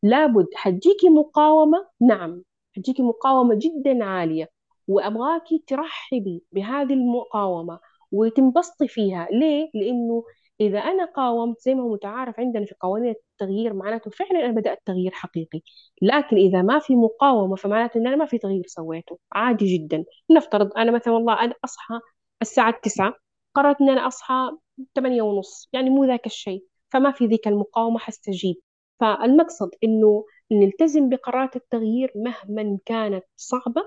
لابد 0.04 0.48
حتجيكي 0.56 1.10
مقاومة 1.10 1.88
نعم 2.02 2.44
حتجيكي 2.76 3.04
مقاومة 3.04 3.56
جدا 3.56 4.04
عالية 4.06 4.50
وأبغاكي 4.88 5.64
ترحبي 5.68 6.44
بهذه 6.52 6.94
المقاومة 6.94 7.80
وتنبسطي 8.12 8.88
فيها. 8.88 9.28
ليه؟ 9.32 9.70
لأنه 9.74 10.24
إذا 10.62 10.80
أنا 10.80 11.06
قاومت 11.06 11.60
زي 11.62 11.76
ما 11.76 11.84
هو 11.84 11.94
متعارف 11.94 12.40
عندنا 12.40 12.66
في 12.66 12.76
قوانين 12.80 13.16
التغيير 13.42 13.74
معناته 13.74 14.12
فعلا 14.12 14.46
أنا 14.46 14.52
بدأت 14.52 14.80
تغيير 14.86 15.12
حقيقي. 15.12 15.62
لكن 16.02 16.38
إذا 16.38 16.62
ما 16.62 16.80
في 16.80 16.96
مقاومة 16.96 17.56
فمعناته 17.56 17.98
إن 17.98 18.08
أنا 18.08 18.16
ما 18.16 18.26
في 18.26 18.38
تغيير 18.38 18.64
سويته. 18.68 19.20
عادي 19.34 19.78
جدا. 19.78 20.04
نفترض 20.32 20.78
أنا 20.78 20.92
مثلا 20.92 21.14
والله 21.14 21.44
أنا 21.44 21.54
أصحى 21.66 22.00
الساعة 22.42 22.80
9 22.84 23.14
قررت 23.56 23.82
إن 23.82 23.90
أنا 23.90 24.08
أصحى 24.08 24.52
8 24.96 25.22
ونص 25.22 25.70
يعني 25.74 25.90
مو 25.90 26.06
ذاك 26.06 26.26
الشيء. 26.26 26.66
فما 26.92 27.12
في 27.12 27.26
ذيك 27.28 27.48
المقاومة 27.48 28.00
حستجيب. 28.00 28.56
فالمقصد 29.00 29.70
إنه 29.84 30.26
نلتزم 30.52 31.10
بقرارات 31.10 31.56
التغيير 31.56 32.12
مهما 32.16 32.80
كانت 32.86 33.24
صعبة 33.36 33.82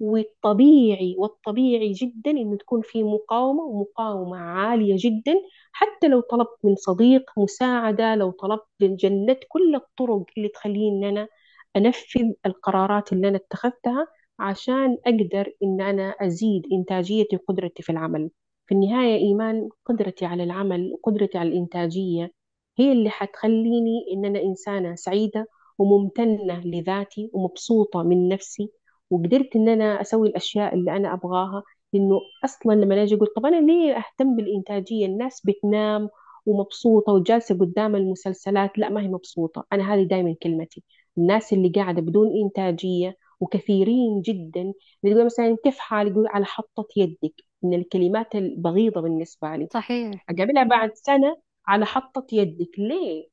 والطبيعي 0.00 1.16
والطبيعي 1.18 1.92
جدا 1.92 2.30
إنه 2.30 2.56
تكون 2.56 2.82
في 2.82 3.02
مقاومة 3.02 3.62
ومقاومة 3.62 4.36
عالية 4.38 4.96
جدا 4.98 5.34
حتى 5.72 6.08
لو 6.08 6.20
طلبت 6.20 6.58
من 6.64 6.76
صديق 6.76 7.30
مساعدة 7.38 8.14
لو 8.14 8.30
طلبت 8.30 8.66
جلدت 8.82 9.44
كل 9.48 9.74
الطرق 9.74 10.24
اللي 10.36 10.48
تخليني 10.48 11.08
أنا 11.08 11.28
أنفذ 11.76 12.32
القرارات 12.46 13.12
اللي 13.12 13.28
أنا 13.28 13.36
اتخذتها 13.36 14.06
عشان 14.38 14.98
أقدر 15.06 15.52
إن 15.62 15.80
أنا 15.80 16.10
أزيد 16.10 16.62
إنتاجيتي 16.72 17.36
وقدرتي 17.36 17.82
في 17.82 17.92
العمل. 17.92 18.30
في 18.66 18.74
النهاية 18.74 19.16
إيمان 19.16 19.68
قدرتي 19.86 20.26
على 20.26 20.42
العمل 20.44 20.92
وقدرتي 20.92 21.38
على 21.38 21.48
الإنتاجية. 21.48 22.32
هي 22.78 22.92
اللي 22.92 23.10
حتخليني 23.10 24.06
إن 24.12 24.24
أنا 24.24 24.42
إنسانة 24.42 24.94
سعيدة 24.94 25.48
وممتنة 25.78 26.60
لذاتي 26.64 27.30
ومبسوطة 27.32 28.02
من 28.02 28.28
نفسي 28.28 28.70
وقدرت 29.10 29.56
إن 29.56 29.68
أنا 29.68 30.00
أسوي 30.00 30.28
الأشياء 30.28 30.74
اللي 30.74 30.96
أنا 30.96 31.12
أبغاها. 31.14 31.62
لأنه 31.92 32.20
أصلا 32.44 32.72
لما 32.74 33.02
أجي 33.02 33.14
أقول 33.14 33.28
طب 33.36 33.46
أنا 33.46 33.60
ليه 33.66 33.96
أهتم 33.96 34.36
بالإنتاجية؟ 34.36 35.06
الناس 35.06 35.42
بتنام 35.46 36.08
ومبسوطة 36.46 37.12
وجالسة 37.12 37.58
قدام 37.58 37.96
المسلسلات. 37.96 38.78
لا 38.78 38.88
ما 38.88 39.02
هي 39.02 39.08
مبسوطة. 39.08 39.66
أنا 39.72 39.94
هذه 39.94 40.02
دائما 40.02 40.34
كلمتي. 40.42 40.82
الناس 41.18 41.52
اللي 41.52 41.68
قاعدة 41.68 42.02
بدون 42.02 42.28
إنتاجية 42.44 43.16
وكثيرين 43.40 44.20
جدا 44.20 44.72
يقول 45.04 45.24
مثلا 45.24 45.56
كيف 45.64 45.78
حالك 45.78 46.10
يقول 46.12 46.26
على 46.28 46.44
حطة 46.44 46.86
يدك. 46.96 47.34
من 47.62 47.74
الكلمات 47.74 48.34
البغيضة 48.34 49.00
بالنسبة 49.00 49.56
لي. 49.56 49.68
صحيح. 49.72 50.24
أقابلها 50.30 50.62
بعد 50.64 50.90
سنة 50.94 51.36
على 51.66 51.86
حطة 51.86 52.26
يدك. 52.32 52.78
ليه؟ 52.78 53.28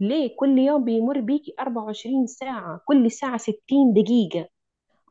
ليه 0.00 0.36
كل 0.36 0.58
يوم 0.58 0.84
بيمر 0.84 1.20
بيكي 1.20 1.54
24 1.60 2.26
ساعة؟ 2.26 2.80
كل 2.84 3.10
ساعة 3.10 3.36
60 3.36 3.58
دقيقة 3.94 4.48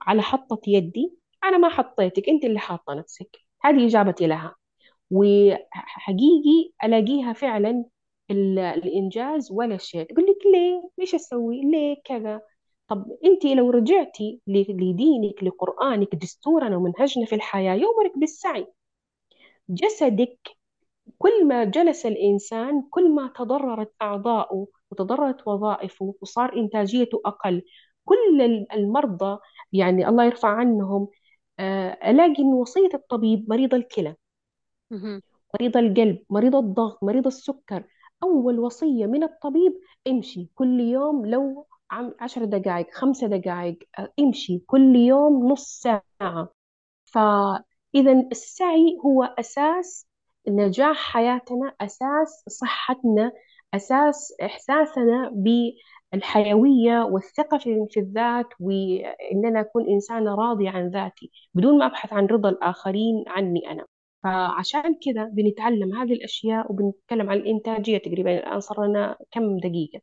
على 0.01 0.22
حطة 0.22 0.61
يدي. 0.68 1.13
أنا 1.43 1.57
ما 1.57 1.70
حطيتك 1.70 2.30
أنت 2.30 2.45
اللي 2.45 2.59
حاطة 2.59 2.93
نفسك. 2.93 3.38
هذه 3.63 3.86
إجابتي 3.88 4.28
لها. 4.28 4.55
وحقيقي 5.11 6.72
ألاقيها 6.84 7.34
فعلا 7.34 7.86
ال- 8.32 8.59
الإنجاز 8.59 9.51
ولا 9.51 9.78
شيء 9.78 10.03
تقول 10.03 10.26
لك 10.26 10.45
ليه؟ 10.53 10.89
ليش 10.97 11.15
أسوي؟ 11.15 11.61
ليه 11.61 11.95
كذا؟ 12.05 12.41
طب 12.88 13.18
أنت 13.26 13.45
لو 13.45 13.70
رجعتي 13.70 14.41
لدينك 14.47 15.43
لقرآنك 15.43 16.15
دستورنا 16.15 16.78
ومنهجنا 16.78 17.26
في 17.26 17.36
الحياة 17.36 17.74
يؤمرك 17.76 18.18
بالسعي. 18.18 18.68
جسدك 19.70 20.57
كل 21.18 21.47
ما 21.47 21.63
جلس 21.63 22.05
الإنسان 22.05 22.84
كل 22.91 23.11
ما 23.15 23.28
تضررت 23.36 23.93
أعضاؤه 24.01 24.68
وتضررت 24.91 25.47
وظائفه 25.47 26.15
وصار 26.22 26.55
إنتاجيته 26.57 27.22
أقل 27.26 27.61
كل 28.05 28.41
ال- 28.41 28.74
المرضى 28.74 29.39
يعني 29.74 30.07
الله 30.09 30.26
يرفع 30.26 30.49
عنهم 30.49 31.07
آه، 31.59 32.11
ألاقي 32.11 32.43
إن 32.43 32.53
وصية 32.53 32.89
الطبيب 32.93 33.49
مريض 33.49 33.74
الكلى 33.76 34.15
مهم. 34.91 35.22
مريض 35.61 35.78
القلب 35.78 36.24
مريض 36.30 36.55
الضغط 36.55 37.03
مريض 37.03 37.28
السكر 37.28 37.84
أول 38.24 38.59
وصية 38.59 39.05
من 39.05 39.24
الطبيب 39.24 39.74
امشي 40.07 40.49
كل 40.55 40.80
يوم 40.80 41.26
لو 41.26 41.68
عشر 42.20 42.45
دقائق 42.45 42.88
خمسة 42.93 43.28
دقائق 43.28 43.80
آه، 43.99 44.13
امشي 44.20 44.59
كل 44.59 44.95
يوم 44.95 45.51
نص 45.51 45.82
ساعة 45.82 46.49
فإذا 47.05 48.11
السعي 48.32 48.97
هو 49.05 49.24
أساس 49.24 50.07
نجاح 50.49 50.95
حياتنا 50.97 51.73
أساس 51.81 52.43
صحتنا 52.47 53.31
أساس 53.73 54.33
إحساسنا 54.43 55.31
بالحيوية 56.13 57.03
والثقة 57.03 57.57
في 57.89 57.99
الذات 57.99 58.45
وإن 58.59 59.45
أنا 59.45 59.59
أكون 59.59 59.89
إنسانة 59.89 60.35
راضية 60.35 60.69
عن 60.69 60.89
ذاتي 60.89 61.31
بدون 61.53 61.79
ما 61.79 61.85
أبحث 61.85 62.13
عن 62.13 62.25
رضا 62.25 62.49
الآخرين 62.49 63.23
عني 63.27 63.71
أنا. 63.71 63.85
فعشان 64.23 64.95
كذا 65.05 65.23
بنتعلم 65.25 65.95
هذه 65.95 66.13
الأشياء 66.13 66.71
وبنتكلم 66.71 67.29
عن 67.29 67.37
الإنتاجية 67.37 67.97
تقريبا. 67.97 68.37
الآن 68.39 68.59
صار 68.59 68.85
لنا 68.85 69.17
كم 69.31 69.57
دقيقة؟ 69.57 69.99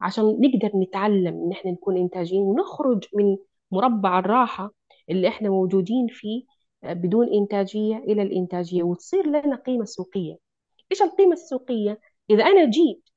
عشان 0.00 0.24
نقدر 0.40 0.70
نتعلم 0.78 1.34
إن 1.44 1.52
إحنا 1.52 1.70
نكون 1.70 1.96
إنتاجيين 1.96 2.42
ونخرج 2.42 3.04
من 3.14 3.36
مربع 3.70 4.18
الراحة 4.18 4.70
اللي 5.10 5.28
إحنا 5.28 5.48
موجودين 5.50 6.06
فيه 6.10 6.44
بدون 6.82 7.28
إنتاجية 7.34 7.96
إلى 7.96 8.22
الإنتاجية 8.22 8.82
وتصير 8.82 9.26
لنا 9.26 9.56
قيمة 9.56 9.84
سوقية 9.84 10.36
إيش 10.92 11.02
القيمة 11.02 11.32
السوقية؟ 11.32 12.00
إذا 12.30 12.44
أنا 12.44 12.64
جيت 12.70 13.08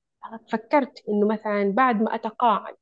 فكرت 0.51 1.03
إنه 1.09 1.27
مثلا 1.27 1.71
بعد 1.71 2.01
ما 2.01 2.15
أتقاعد 2.15 2.75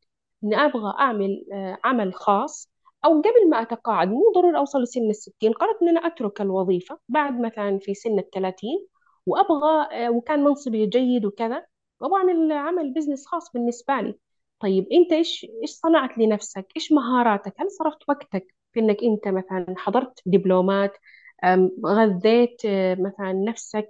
إني 0.43 0.55
أبغى 0.55 0.93
أعمل 0.99 1.45
آه، 1.53 1.77
عمل 1.84 2.13
خاص 2.13 2.71
أو 3.05 3.21
قبل 3.21 3.49
ما 3.49 3.61
أتقاعد 3.61 4.07
مو 4.07 4.32
ضروري 4.36 4.57
أوصل 4.57 4.82
لسن 4.84 5.09
الستين 5.09 5.53
قررت 5.53 5.82
إن 5.82 5.89
أنا 5.89 6.07
أترك 6.07 6.41
الوظيفة 6.41 6.99
بعد 7.09 7.39
مثلا 7.41 7.79
في 7.82 7.93
سن 7.93 8.19
الثلاثين 8.19 8.88
وأبغى 9.25 9.88
آه، 10.05 10.09
وكان 10.11 10.43
منصبي 10.43 10.86
جيد 10.86 11.25
وكذا 11.25 11.65
وأبغى 11.99 12.17
أعمل 12.19 12.51
عمل 12.51 12.93
بزنس 12.93 13.25
خاص 13.27 13.51
بالنسبة 13.51 14.01
لي 14.01 14.15
طيب 14.59 14.88
أنت 14.91 15.11
إيش 15.13 15.45
إيش 15.61 15.71
صنعت 15.71 16.17
لنفسك؟ 16.17 16.67
إيش 16.75 16.91
مهاراتك؟ 16.91 17.53
هل 17.61 17.71
صرفت 17.71 18.09
وقتك 18.09 18.55
في 18.74 18.80
إنك 18.80 18.97
أنت 19.03 19.28
مثلا 19.28 19.65
حضرت 19.78 20.19
دبلومات 20.26 20.97
غذيت 21.86 22.65
آه، 22.65 22.95
مثلا 22.95 23.34
نفسك 23.34 23.89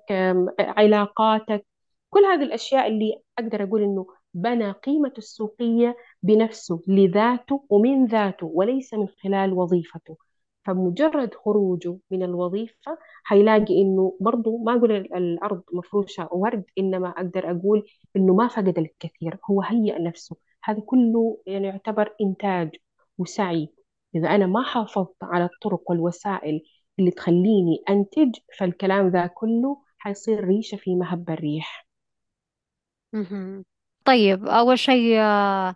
علاقاتك 0.60 1.66
كل 2.10 2.26
هذه 2.26 2.44
الأشياء 2.44 2.88
اللي 2.88 3.22
أقدر 3.40 3.64
أقول 3.64 3.84
إنه 3.84 4.08
بنى 4.34 4.72
قيمته 4.72 5.18
السوقية 5.18 5.98
بنفسه 6.24 6.82
لذاته 6.88 7.66
ومن 7.70 8.06
ذاته 8.06 8.46
وليس 8.48 8.94
من 8.94 9.08
خلال 9.08 9.54
وظيفته. 9.54 10.18
فمجرد 10.66 11.34
خروجه 11.36 11.98
من 12.12 12.24
الوظيفة 12.24 12.98
حيلاقي 13.24 13.82
إنه 13.82 14.18
برضو 14.20 14.58
ما 14.58 14.76
أقول 14.78 14.92
ال- 14.92 15.14
الأرض 15.16 15.64
مفروشة 15.74 16.30
ورد 16.32 16.64
إنما 16.78 17.10
أقدر 17.10 17.52
أقول 17.52 17.84
إنه 18.16 18.34
ما 18.36 18.48
فقد 18.48 18.78
الكثير 18.78 19.38
هو 19.52 19.62
هيأ 19.62 20.00
نفسه. 20.00 20.36
هذا 20.64 20.80
كله 20.82 21.38
يعني 21.46 21.68
يعتبر 21.68 22.16
إنتاج 22.22 22.76
وسعي. 23.18 23.70
إذا 24.16 24.30
أنا 24.36 24.46
ما 24.48 24.64
حافظت 24.64 25.16
على 25.24 25.46
الطرق 25.46 25.92
والوسائل 25.92 26.62
اللي 27.00 27.12
تخليني 27.12 27.84
أنتج 27.90 28.36
فالكلام 28.60 29.08
ذا 29.10 29.28
كله 29.28 29.84
حيصير 29.98 30.44
ريشة 30.46 30.76
في 30.78 30.96
مهب 30.96 31.30
الريح. 31.30 31.88
مهم. 33.14 33.66
طيب 34.06 34.46
أول 34.46 34.80
شيء 34.80 35.18
آه، 35.20 35.76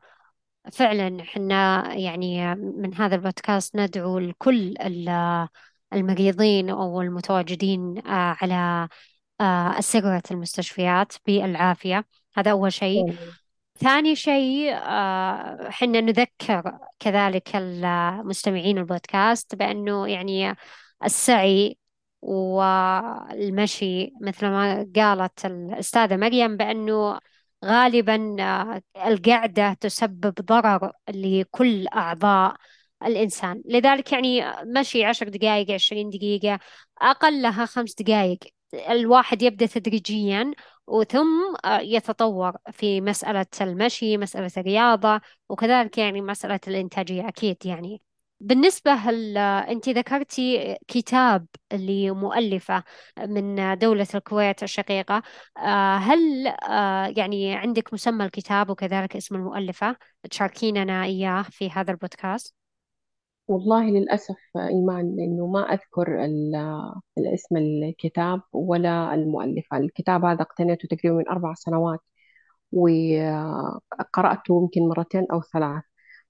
فعلا 0.74 1.22
إحنا 1.24 1.86
يعني 1.96 2.56
من 2.56 2.96
هذا 2.96 3.16
البودكاست 3.16 3.76
ندعو 3.76 4.20
لكل 4.20 4.76
ال- 4.82 5.48
المريضين 5.94 6.70
أو 6.70 7.02
المتواجدين 7.02 7.98
آه، 8.08 8.38
على 8.42 8.90
آه، 9.42 9.80
أسرة 9.80 10.24
المستشفيات 10.32 11.14
بالعافية. 11.28 12.06
هذا 12.36 12.52
أول 12.52 12.74
شيء. 12.74 13.06
ثاني 13.80 14.16
شيء 14.16 14.74
آه، 14.74 15.70
حنا 15.70 16.02
نذكر 16.02 16.78
كذلك 17.00 17.56
المستمعين 17.56 18.78
البودكاست 18.78 19.56
بأنه 19.56 20.08
يعني 20.08 20.56
السعي 21.06 21.78
والمشي 22.22 24.14
مثل 24.22 24.48
ما 24.48 24.88
قالت 24.96 25.46
الأستاذة 25.46 26.16
مريم 26.18 26.58
بأنه 26.58 27.20
غالبا 27.66 28.36
آه، 28.40 28.82
القعدة 29.08 29.74
تسبب 29.74 30.34
ضرر 30.42 30.92
لكل 31.10 31.88
أعضاء 31.88 32.56
الإنسان. 33.06 33.62
لذلك 33.66 34.12
يعني 34.12 34.44
مشي 34.64 35.06
عشر 35.06 35.30
دقائق 35.30 35.72
عشرين 35.72 36.10
دقيقة 36.10 36.60
أقلها 37.02 37.66
خمس 37.66 37.94
دقائق 37.94 38.40
الواحد 38.90 39.42
يبدأ 39.42 39.66
تدريجيا 39.66 40.52
وثم 40.88 41.56
آه، 41.66 41.80
يتطور 41.80 42.54
في 42.72 43.02
مسألة 43.02 43.46
المشي 43.62 44.18
مسألة 44.18 44.52
الرياضة 44.58 45.22
وكذلك 45.50 45.98
يعني 45.98 46.22
مسألة 46.22 46.60
الإنتاجية 46.68 47.28
أكيد 47.28 47.66
يعني 47.66 48.02
بالنسبة 48.40 48.92
هل 48.94 49.38
أنت 49.38 49.90
ذكرتي 49.90 50.76
كتاب 50.88 51.48
لمؤلفة 51.74 52.84
من 53.20 53.78
دولة 53.78 54.08
الكويت 54.16 54.64
الشقيقة 54.64 55.24
آه، 55.58 55.96
هل 55.98 56.48
آه، 56.48 57.14
يعني 57.18 57.56
عندك 57.56 57.94
مسمى 57.94 58.26
الكتاب 58.26 58.70
وكذلك 58.70 59.16
اسم 59.16 59.36
المؤلفة 59.36 59.98
تشاركيننا 60.32 61.04
إياه 61.04 61.42
في 61.42 61.70
هذا 61.72 61.92
البودكاست؟ 61.92 62.65
والله 63.48 63.84
للأسف 63.90 64.36
إيمان 64.58 65.20
إنه 65.20 65.48
ما 65.48 65.60
أذكر 65.74 66.26
ال- 66.26 66.56
الاسم 67.18 67.58
الكتاب 67.58 68.42
ولا 68.54 69.14
المؤلفة 69.14 69.78
الكتاب 69.78 70.26
هذا 70.26 70.42
اقتنيته 70.42 70.88
تقريبا 70.88 71.18
من 71.18 71.30
أربع 71.30 71.54
سنوات 71.54 72.00
وقرأته 72.72 74.62
يمكن 74.62 74.82
مرتين 74.90 75.28
أو 75.32 75.42
ثلاث 75.42 75.84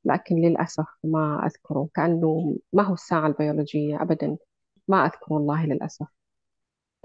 لكن 0.05 0.35
للأسف 0.35 0.85
ما 1.03 1.41
أذكره. 1.45 1.89
كأنه 1.95 2.57
ما 2.73 2.83
هو 2.83 2.93
الساعة 2.93 3.27
البيولوجية 3.27 4.01
أبدا. 4.01 4.37
ما 4.87 5.05
أذكر 5.05 5.33
والله 5.33 5.65
للأسف. 5.65 6.07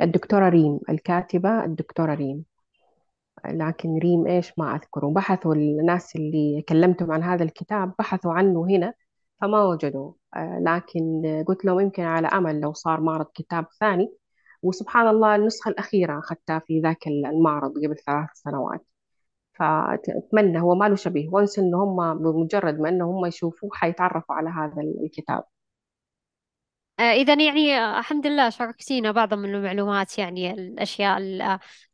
الدكتورة 0.01 0.49
ريم 0.49 0.81
الكاتبة 0.91 1.65
الدكتورة 1.65 2.15
ريم. 2.15 2.45
لكن 3.47 3.99
ريم 3.99 4.27
إيش 4.27 4.53
ما 4.59 4.75
أذكره. 4.77 5.07
بحثوا 5.11 5.55
الناس 5.55 6.17
اللي 6.17 6.63
كلمتهم 6.69 7.13
عن 7.13 7.23
هذا 7.23 7.45
الكتاب 7.45 7.93
بحثوا 7.99 8.33
عنه 8.33 8.65
هنا. 8.67 8.95
فما 9.41 9.65
وجدوا. 9.65 10.13
آه، 10.37 10.59
لكن 10.63 11.23
قلت 11.49 11.65
لهم 11.65 11.81
يمكن 11.81 12.03
على 12.03 12.29
أمل 12.29 12.61
لو 12.61 12.73
صار 12.73 13.01
معرض 13.01 13.27
كتاب 13.35 13.67
ثاني. 13.81 14.13
وسبحان 14.63 15.09
الله 15.09 15.37
النسخة 15.37 15.69
الأخيرة 15.71 16.19
أخذتها 16.19 16.59
في 16.59 16.81
ذاك 16.81 17.07
المعرض 17.09 17.71
قبل 17.71 17.97
ثلاث 18.07 18.29
سنوات. 18.35 18.87
فأتمنى 19.55 20.61
هو 20.63 20.75
ما 20.75 20.89
له 20.89 20.97
شبيه. 20.97 21.29
وأنس 21.31 21.59
إن 21.59 21.75
هم 21.75 22.19
بمجرد 22.19 22.81
ما 22.81 22.89
إن 22.89 23.03
هم 23.03 23.27
يشوفوه 23.27 23.71
حيتعرفوا 23.75 24.35
على 24.35 24.51
هذا 24.51 24.83
الكتاب. 25.05 25.45
إذا 27.01 27.45
يعني 27.45 27.79
آه، 27.79 27.99
الحمد 27.99 28.27
لله 28.27 28.51
شاركتينا 28.51 29.13
بعض 29.13 29.35
من 29.35 29.55
المعلومات 29.55 30.19
يعني 30.19 30.53
الأشياء 30.53 31.19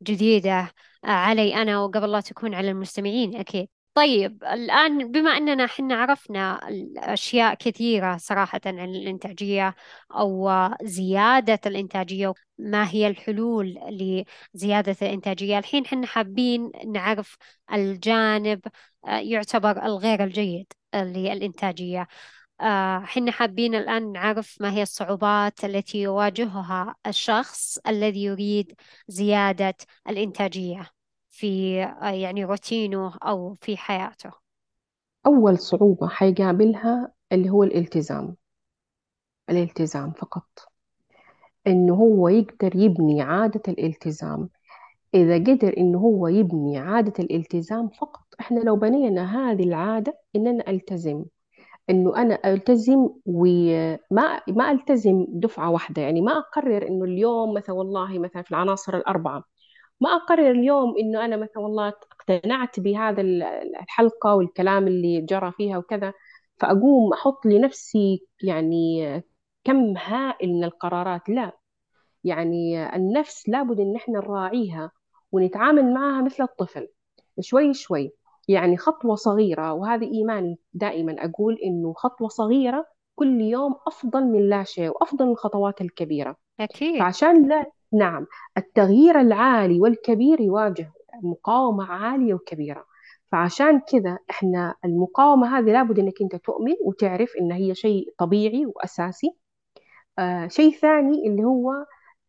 الجديدة 0.01 0.59
آه، 1.05 1.07
علي 1.07 1.55
أنا 1.55 1.79
وقبل 1.79 2.11
لا 2.11 2.21
تكون 2.21 2.53
على 2.55 2.71
المستمعين 2.71 3.35
أكيد. 3.35 3.69
طيب 3.97 4.43
الآن 4.43 5.11
بما 5.11 5.31
أننا 5.31 5.67
حنا 5.67 5.95
عرفنا 5.95 6.59
أشياء 6.97 7.53
كثيرة 7.53 8.17
صراحة 8.17 8.61
عن 8.65 8.79
الإنتاجية 8.95 9.75
أو 10.11 10.51
زيادة 10.83 11.59
الإنتاجية 11.65 12.33
ما 12.57 12.89
هي 12.89 13.07
الحلول 13.07 13.79
لزيادة 14.53 14.95
الإنتاجية 15.01 15.57
الحين 15.57 15.85
حنا 15.85 16.07
حابين 16.07 16.71
نعرف 16.87 17.37
الجانب 17.73 18.61
آه، 19.07 19.19
يعتبر 19.19 19.85
الغير 19.85 20.23
الجيد 20.23 20.73
للإنتاجية. 20.95 22.07
آه، 22.61 22.99
حنا 22.99 23.31
حابين 23.31 23.75
الآن 23.75 24.11
نعرف 24.11 24.57
ما 24.61 24.71
هي 24.73 24.81
الصعوبات 24.81 25.65
التي 25.65 26.01
يواجهها 26.01 26.95
الشخص 27.07 27.77
الذي 27.87 28.23
يريد 28.23 28.75
زيادة 29.07 29.75
الإنتاجية. 30.09 30.96
في 31.37 31.83
آه، 31.83 32.09
يعني 32.09 32.45
روتينه 32.45 33.13
أو 33.23 33.53
في 33.53 33.77
حياته؟ 33.77 34.31
أول 35.25 35.59
صعوبة 35.59 36.07
حيقابلها 36.07 37.11
اللي 37.31 37.49
هو 37.49 37.63
الالتزام 37.63 38.35
الالتزام 39.49 40.11
فقط. 40.11 40.47
إنه 41.67 41.93
هو 41.93 42.27
يقدر 42.27 42.75
يبني 42.75 43.21
عادة 43.21 43.61
الالتزام. 43.67 44.49
إذا 45.13 45.35
قدر 45.35 45.77
إنه 45.77 45.99
هو 45.99 46.27
يبني 46.27 46.77
عادة 46.77 47.13
الالتزام 47.19 47.89
فقط 47.89 48.25
إحنا 48.39 48.59
لو 48.59 48.75
بنينا 48.75 49.51
هذه 49.51 49.63
العادة 49.63 50.19
إننا 50.35 50.69
ألتزم. 50.69 51.25
إنه 51.89 52.15
أنا 52.21 52.39
ألتزم 52.45 53.09
وما 53.25 54.41
ما 54.47 54.71
ألتزم 54.71 55.25
دفعة 55.29 55.69
واحدة. 55.69 56.01
يعني 56.01 56.21
ما 56.21 56.31
أقرر 56.37 56.87
إنه 56.87 57.05
اليوم 57.05 57.53
مثلا 57.53 57.75
والله 57.75 58.19
مثلا 58.19 58.41
في 58.41 58.51
العناصر 58.51 58.97
الأربعة 58.97 59.43
ما 60.01 60.09
أقرر 60.15 60.51
اليوم 60.51 60.97
إنه 60.99 61.25
أنا 61.25 61.37
مثلا 61.37 61.59
والله 61.59 61.87
اقتنعت 61.87 62.79
بهذا 62.79 63.21
الحلقة 63.81 64.35
والكلام 64.35 64.87
اللي 64.87 65.21
جرى 65.21 65.51
فيها 65.51 65.77
وكذا 65.77 66.13
فأقوم 66.57 67.13
أحط 67.13 67.45
لنفسي 67.45 68.27
يعني 68.43 69.23
كم 69.63 69.97
هائل 69.97 70.53
من 70.53 70.63
القرارات. 70.63 71.29
لا 71.29 71.51
يعني 72.23 72.95
النفس 72.95 73.49
لابد 73.49 73.79
إن 73.79 73.95
إحنا 73.95 74.19
نراعيها 74.19 74.91
ونتعامل 75.31 75.93
معها 75.93 76.21
مثل 76.21 76.43
الطفل. 76.43 76.87
شوي 77.39 77.73
شوي. 77.73 78.11
يعني 78.47 78.77
خطوة 78.77 79.15
صغيرة 79.15 79.73
وهذا 79.73 80.05
إيماني 80.05 80.59
دائما 80.73 81.15
أقول 81.25 81.57
إنه 81.63 81.93
خطوة 81.93 82.27
صغيرة 82.27 82.85
كل 83.15 83.41
يوم 83.41 83.75
أفضل 83.87 84.23
من 84.23 84.49
لا 84.49 84.63
شيء 84.63 84.89
وأفضل 84.89 85.25
من 85.25 85.31
الخطوات 85.31 85.81
الكبيرة. 85.81 86.35
أكيد. 86.59 86.99
فعشان 86.99 87.47
لا 87.47 87.71
نعم 87.93 88.27
التغيير 88.57 89.19
العالي 89.21 89.79
والكبير 89.79 90.41
يواجه 90.41 90.91
مقاومة 91.23 91.85
عالية 91.85 92.33
وكبيرة. 92.33 92.85
فعشان 93.31 93.79
كذا 93.79 94.19
إحنا 94.29 94.75
المقاومة 94.85 95.57
هذه 95.59 95.65
لابد 95.71 95.99
إنك 95.99 96.21
أنت 96.21 96.35
تؤمن 96.35 96.73
وتعرف 96.85 97.33
إن 97.41 97.51
هي 97.51 97.75
شيء 97.75 98.13
طبيعي 98.17 98.65
وأساسي. 98.65 99.31
آه 100.19 100.47
شيء 100.47 100.71
ثاني 100.73 101.27
اللي 101.27 101.43
هو 101.43 101.71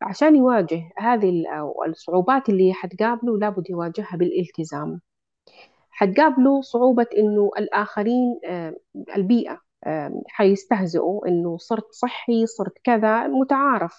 عشان 0.02 0.36
يواجه 0.36 0.82
هذه 0.98 1.44
الصعوبات 1.88 2.48
اللي 2.48 2.72
حتقابله 2.74 3.38
لابد 3.38 3.70
يواجهها 3.70 4.16
بالالتزام. 4.16 5.00
حتقابله 5.90 6.60
صعوبة 6.60 7.06
إنه 7.18 7.50
الآخرين 7.58 8.40
آه، 8.46 8.74
البيئة 9.16 9.60
آه، 9.84 10.22
حيستهزئوا 10.28 11.28
إنه 11.28 11.56
صرت 11.58 11.92
صحي 11.92 12.46
صرت 12.46 12.78
كذا 12.84 13.26
متعارف. 13.26 13.98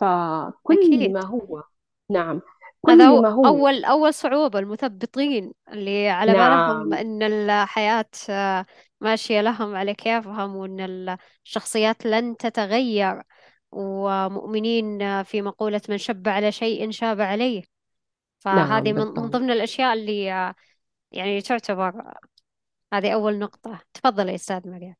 فكل 0.00 0.74
أكيد. 0.94 1.10
ما 1.10 1.24
هو 1.26 1.62
نعم 2.10 2.40
هذا 2.88 2.96
كل 2.96 3.18
أو- 3.18 3.22
ما 3.22 3.28
هو. 3.28 3.46
أول 3.46 3.84
أول 3.84 4.14
صعوبة 4.14 4.58
المثبطين 4.58 5.52
اللي 5.72 6.08
على 6.08 6.32
بالهم 6.32 6.88
نعم. 6.88 6.94
أن 6.94 7.22
الحياة 7.22 8.06
آه، 8.30 8.66
ماشية 9.00 9.40
لهم 9.40 9.76
على 9.76 9.94
كيفهم 9.94 10.56
وأن 10.56 10.80
الشخصيات 11.46 12.06
لن 12.06 12.36
تتغير 12.36 13.22
ومؤمنين 13.72 15.02
آه، 15.02 15.22
في 15.22 15.42
مقولة 15.42 15.80
من 15.88 15.98
شب 15.98 16.28
على 16.28 16.52
شيء 16.52 16.90
شاب 16.90 17.20
عليه 17.20 17.62
فهذه 18.40 18.92
نعم 18.92 18.94
من 18.94 18.94
من 18.94 19.14
بالضبط 19.14 19.32
ضمن 19.32 19.50
الأشياء 19.50 19.94
اللي 19.94 20.32
آه، 20.32 20.54
يعني 21.12 21.40
تعتبر 21.40 22.14
هذه 22.92 23.14
أول 23.14 23.38
نقطة. 23.38 23.80
تفضلي 23.94 24.34
أستاذ 24.34 24.68
مريم. 24.68 24.94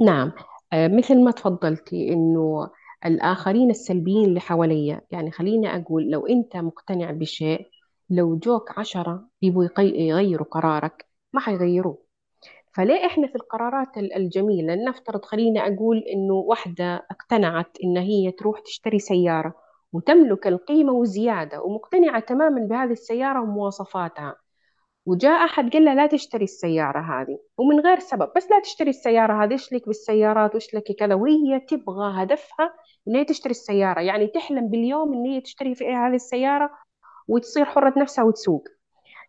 نعم 0.00 0.32
آه، 0.72 0.88
مثل 0.88 1.24
ما 1.24 1.30
تفضلتي 1.30 2.08
إنه 2.12 2.70
الآخرين 3.06 3.70
السلبيين 3.70 4.24
اللي 4.24 4.40
حواليا. 4.40 5.00
يعني 5.10 5.30
خليني 5.30 5.76
أقول 5.76 6.10
لو 6.10 6.26
أنت 6.26 6.56
مقتنع 6.56 7.10
بشيء 7.10 7.66
لو 8.10 8.36
جوك 8.36 8.78
عشرة 8.78 9.28
يبغوا 9.42 9.64
يقي- 9.64 10.00
يغيروا 10.08 10.46
قرارك 10.46 11.06
ما 11.32 11.40
حيغيروه. 11.40 11.98
فليه 12.72 13.06
إحنا 13.06 13.26
في 13.26 13.34
القرارات 13.34 13.98
ال- 13.98 14.12
الجميلة؟ 14.16 14.74
لنفترض 14.74 15.24
خليني 15.24 15.66
أقول 15.66 15.98
إنه 15.98 16.34
واحدة 16.34 17.06
اقتنعت 17.10 17.76
إن 17.84 17.96
هي 17.96 18.30
تروح 18.30 18.60
تشتري 18.60 18.98
سيارة 18.98 19.54
وتملك 19.92 20.46
القيمة 20.46 20.92
وزيادة 20.92 21.62
ومقتنعة 21.62 22.20
تماما 22.20 22.60
بهذه 22.66 22.92
السيارة 22.92 23.42
ومواصفاتها. 23.42 24.36
وجاء 25.10 25.44
أحد 25.44 25.72
قال 25.72 25.84
لها 25.84 25.94
لا 25.94 26.06
تشتري 26.06 26.44
السيارة 26.44 27.00
هذه 27.00 27.38
ومن 27.58 27.80
غير 27.80 27.98
سبب 27.98 28.32
بس 28.36 28.50
لا 28.50 28.60
تشتري 28.60 28.90
السيارة 28.90 29.44
هذه 29.44 29.52
إيش 29.52 29.72
لك 29.72 29.86
بالسيارات 29.86 30.54
وإيش 30.54 30.74
لك 30.74 30.92
كذا 30.98 31.14
وهي 31.14 31.60
تبغى 31.60 32.22
هدفها 32.22 32.74
ان 33.08 33.16
هي 33.16 33.24
تشتري 33.24 33.50
السيارة؟ 33.50 34.00
يعني 34.00 34.26
تحلم 34.26 34.68
باليوم 34.68 35.12
ان 35.12 35.26
هي 35.26 35.40
تشتري 35.40 35.74
في 35.74 35.84
هذه 35.94 36.14
السيارة 36.14 36.70
وتصير 37.28 37.64
حرة 37.64 37.94
نفسها 37.98 38.24
وتسوق. 38.24 38.64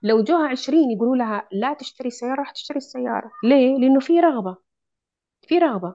لو 0.03 0.23
جوها 0.23 0.47
20 0.47 0.91
يقولوا 0.91 1.15
لها 1.15 1.47
لا 1.51 1.73
تشتري 1.73 2.09
سيارة 2.09 2.35
راح 2.35 2.51
تشتري 2.51 2.77
السيارة. 2.77 3.31
ليه؟ 3.43 3.77
لأنه 3.77 3.99
في 3.99 4.19
رغبة 4.19 4.57
في 5.47 5.57
رغبة 5.57 5.93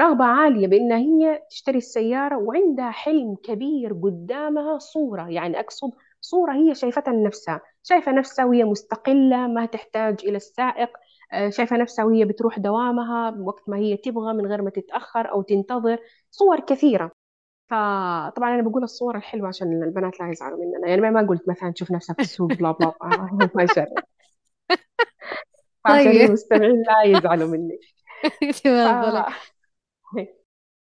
رغبة 0.00 0.24
عالية 0.24 0.66
بأن 0.66 0.92
هي 0.92 1.42
تشتري 1.50 1.78
السيارة 1.78 2.38
وعندها 2.38 2.90
حلم 2.90 3.36
كبير 3.44 3.92
قدامها 3.92 4.78
صورة. 4.78 5.28
يعني 5.28 5.60
أقصد 5.60 5.90
صورة 6.20 6.52
هي 6.52 6.74
شايفتها 6.74 7.12
لنفسها 7.14 7.60
شايفة 7.82 8.12
نفسها 8.12 8.44
وهي 8.44 8.64
مستقلة 8.64 9.46
ما 9.46 9.66
تحتاج 9.66 10.20
إلى 10.24 10.36
السائق 10.36 10.90
آه، 11.32 11.50
شايفة 11.50 11.76
نفسها 11.76 12.04
وهي 12.04 12.24
بتروح 12.24 12.58
دوامها 12.58 13.30
وقت 13.40 13.68
ما 13.68 13.76
هي 13.76 13.96
تبغى 13.96 14.34
من 14.34 14.46
غير 14.46 14.62
ما 14.62 14.70
تتأخر 14.70 15.30
أو 15.32 15.42
تنتظر 15.42 15.98
صور 16.30 16.60
كثيرة. 16.60 17.12
فطبعا 17.70 18.54
أنا 18.54 18.62
بقول 18.62 18.82
الصور 18.82 19.16
الحلوة 19.16 19.48
عشان 19.48 19.82
البنات 19.82 20.20
لا 20.20 20.30
يزعلوا 20.30 20.58
مننا. 20.58 20.88
يعني 20.88 21.10
ما 21.10 21.26
قلت 21.28 21.48
مثلا 21.48 21.70
تشوف 21.72 21.90
نفسها 21.90 22.14
في 22.14 22.22
السوق 22.22 22.52
بلا 22.52 22.72
بلا 22.72 22.94
بلا. 23.00 23.16
ما 25.86 25.94
فعشان 25.94 26.12
طيب. 26.12 26.20
المستمعين 26.20 26.82
لا 26.82 27.02
يزعلوا 27.18 27.48
مني. 27.48 27.78
ف... 28.62 28.68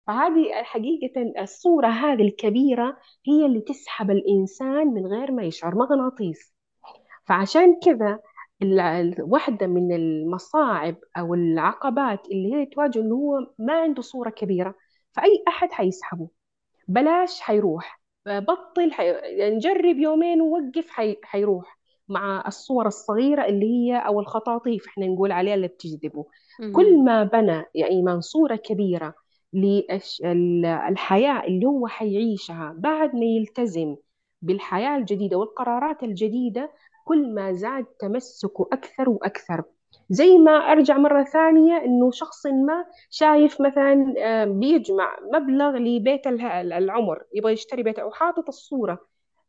فهذه 0.08 0.62
حقيقة 0.62 1.42
الصورة 1.42 1.86
هذه 1.86 2.22
الكبيرة 2.22 2.96
هي 3.26 3.46
اللي 3.46 3.60
تسحب 3.60 4.10
الإنسان 4.10 4.86
من 4.86 5.06
غير 5.06 5.32
ما 5.32 5.42
يشعر 5.42 5.74
مغناطيس 5.74 6.54
فعشان 7.26 7.80
كذا 7.84 8.18
واحدة 9.20 9.66
من 9.66 9.92
المصاعب 9.92 10.96
أو 11.16 11.34
العقبات 11.34 12.26
اللي 12.28 12.54
هي 12.54 12.66
تواجه 12.66 12.98
إنه 12.98 13.14
هو 13.14 13.46
ما 13.58 13.80
عنده 13.80 14.02
صورة 14.02 14.30
كبيرة 14.30 14.74
فأي 15.12 15.44
أحد 15.48 15.72
حيسحبه. 15.72 16.28
بلاش 16.88 17.40
حيروح. 17.40 18.00
بطل 18.26 18.92
حي... 18.92 19.06
يعني 19.08 19.56
نجرب 19.56 19.98
يومين 19.98 20.40
ووقف 20.40 20.90
حي... 20.90 21.16
حيروح 21.22 21.78
مع 22.08 22.44
الصور 22.46 22.86
الصغيرة 22.86 23.44
اللي 23.44 23.66
هي 23.66 23.98
أو 23.98 24.20
الخطاطيف 24.20 24.86
إحنا 24.86 25.06
نقول 25.06 25.32
عليها 25.32 25.54
اللي 25.54 25.68
بتجذبه. 25.68 26.26
كل 26.74 27.04
ما 27.04 27.24
بنى 27.24 27.64
يا 27.74 27.86
إيمان 27.86 28.20
صورة 28.20 28.56
كبيرة 28.56 29.14
للحياة 29.52 31.44
اللي 31.44 31.66
هو 31.66 31.86
حيعيشها 31.86 32.74
بعد 32.78 33.14
ما 33.14 33.24
يلتزم 33.24 33.96
بالحياة 34.42 34.96
الجديدة 34.96 35.36
والقرارات 35.36 36.02
الجديدة 36.02 36.72
كل 37.04 37.34
ما 37.34 37.52
زاد 37.52 37.84
تمسكه 37.84 38.68
أكثر 38.72 39.10
وأكثر. 39.10 39.62
زي 40.10 40.38
ما 40.38 40.52
أرجع 40.52 40.98
مرة 40.98 41.22
ثانية 41.24 41.76
إنه 41.84 42.10
شخص 42.10 42.46
ما 42.46 42.84
شايف 43.10 43.60
مثلا 43.60 44.14
آه، 44.18 44.44
بيجمع 44.44 45.16
مبلغ 45.34 45.76
لبيت 45.76 46.26
العمر 46.26 47.22
يبغى 47.34 47.52
يشتري 47.52 47.82
بيت 47.82 47.98
أو 47.98 48.10
حاطط 48.10 48.48
الصورة. 48.48 48.98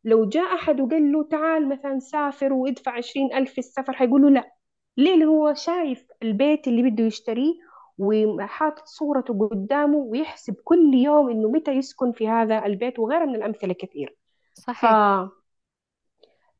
لو 0.04 0.28
جاء 0.28 0.54
أحد 0.54 0.80
وقال 0.80 1.12
له 1.12 1.24
تعال 1.24 1.68
مثلا 1.68 1.98
سافر 1.98 2.52
وادفع 2.52 2.92
عشرين 2.92 3.34
ألف 3.34 3.52
في 3.52 3.58
السفر 3.58 3.92
حيقول 3.92 4.22
له 4.22 4.30
لا. 4.30 4.52
ليه؟ 4.96 5.14
اللي 5.14 5.24
هو 5.24 5.54
شايف 5.54 6.06
البيت 6.22 6.68
اللي 6.68 6.90
بده 6.90 7.04
يشتريه 7.04 7.52
وحاطط 8.00 8.86
صورته 8.86 9.48
قدامه 9.48 9.96
ويحسب 9.96 10.54
كل 10.64 10.94
يوم 10.94 11.30
إنه 11.30 11.48
متى 11.48 11.72
يسكن 11.72 12.12
في 12.12 12.28
هذا 12.28 12.66
البيت 12.66 12.98
وغيرها 12.98 13.26
من 13.26 13.34
الأمثلة 13.34 13.74
كثير 13.74 14.16
صحيح. 14.54 14.90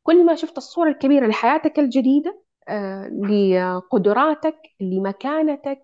فكل 0.03 0.25
ما 0.25 0.35
شفت 0.35 0.57
الصورة 0.57 0.89
الكبيرة 0.89 1.27
لحياتك 1.27 1.79
الجديدة 1.79 2.41
آه، 2.69 3.07
لقدراتك 3.07 4.57
لمكانتك 4.79 5.83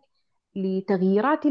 لتغييرات 0.56 1.46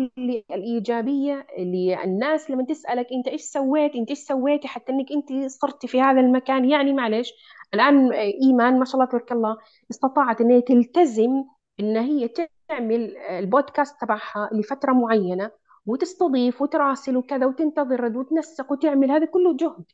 الإيجابية 0.50 1.46
اللي 1.58 2.04
الناس 2.04 2.50
لما 2.50 2.64
تسألك 2.64 3.06
أنت 3.12 3.28
إيش 3.28 3.40
سويت 3.40 3.94
أنت 3.94 4.10
إيش 4.10 4.18
سويتي 4.18 4.68
حتى 4.68 4.92
أنك 4.92 5.12
أنت 5.12 5.50
صرتي 5.50 5.88
في 5.88 6.00
هذا 6.00 6.20
المكان 6.20 6.70
يعني 6.70 6.92
معلش 6.92 7.32
الآن 7.74 8.12
إيمان 8.12 8.78
ما 8.78 8.84
شاء 8.84 8.94
الله 8.94 9.06
تبارك 9.06 9.32
الله 9.32 9.56
استطاعت 9.90 10.40
أن 10.40 10.50
هي 10.50 10.60
تلتزم 10.60 11.44
أن 11.80 11.96
هي 11.96 12.28
تعمل 12.68 13.16
البودكاست 13.16 14.00
تبعها 14.00 14.50
لفترة 14.52 14.92
معينة 14.92 15.50
وتستضيف 15.86 16.62
وتراسل 16.62 17.16
وكذا 17.16 17.46
وتنتظر 17.46 18.00
رد 18.00 18.16
وتنسق 18.16 18.72
وتعمل 18.72 19.10
هذا 19.10 19.24
كله 19.26 19.56
جهد. 19.56 19.84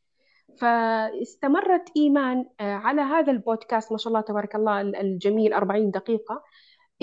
فاستمرت 0.58 1.88
إيمان 1.96 2.46
آه، 2.60 2.74
على 2.74 3.02
هذا 3.02 3.32
البودكاست 3.32 3.92
ما 3.92 3.98
شاء 3.98 4.08
الله 4.08 4.20
تبارك 4.20 4.54
الله 4.54 4.80
الجميل 4.80 5.52
40 5.52 5.90
دقيقة 5.90 6.42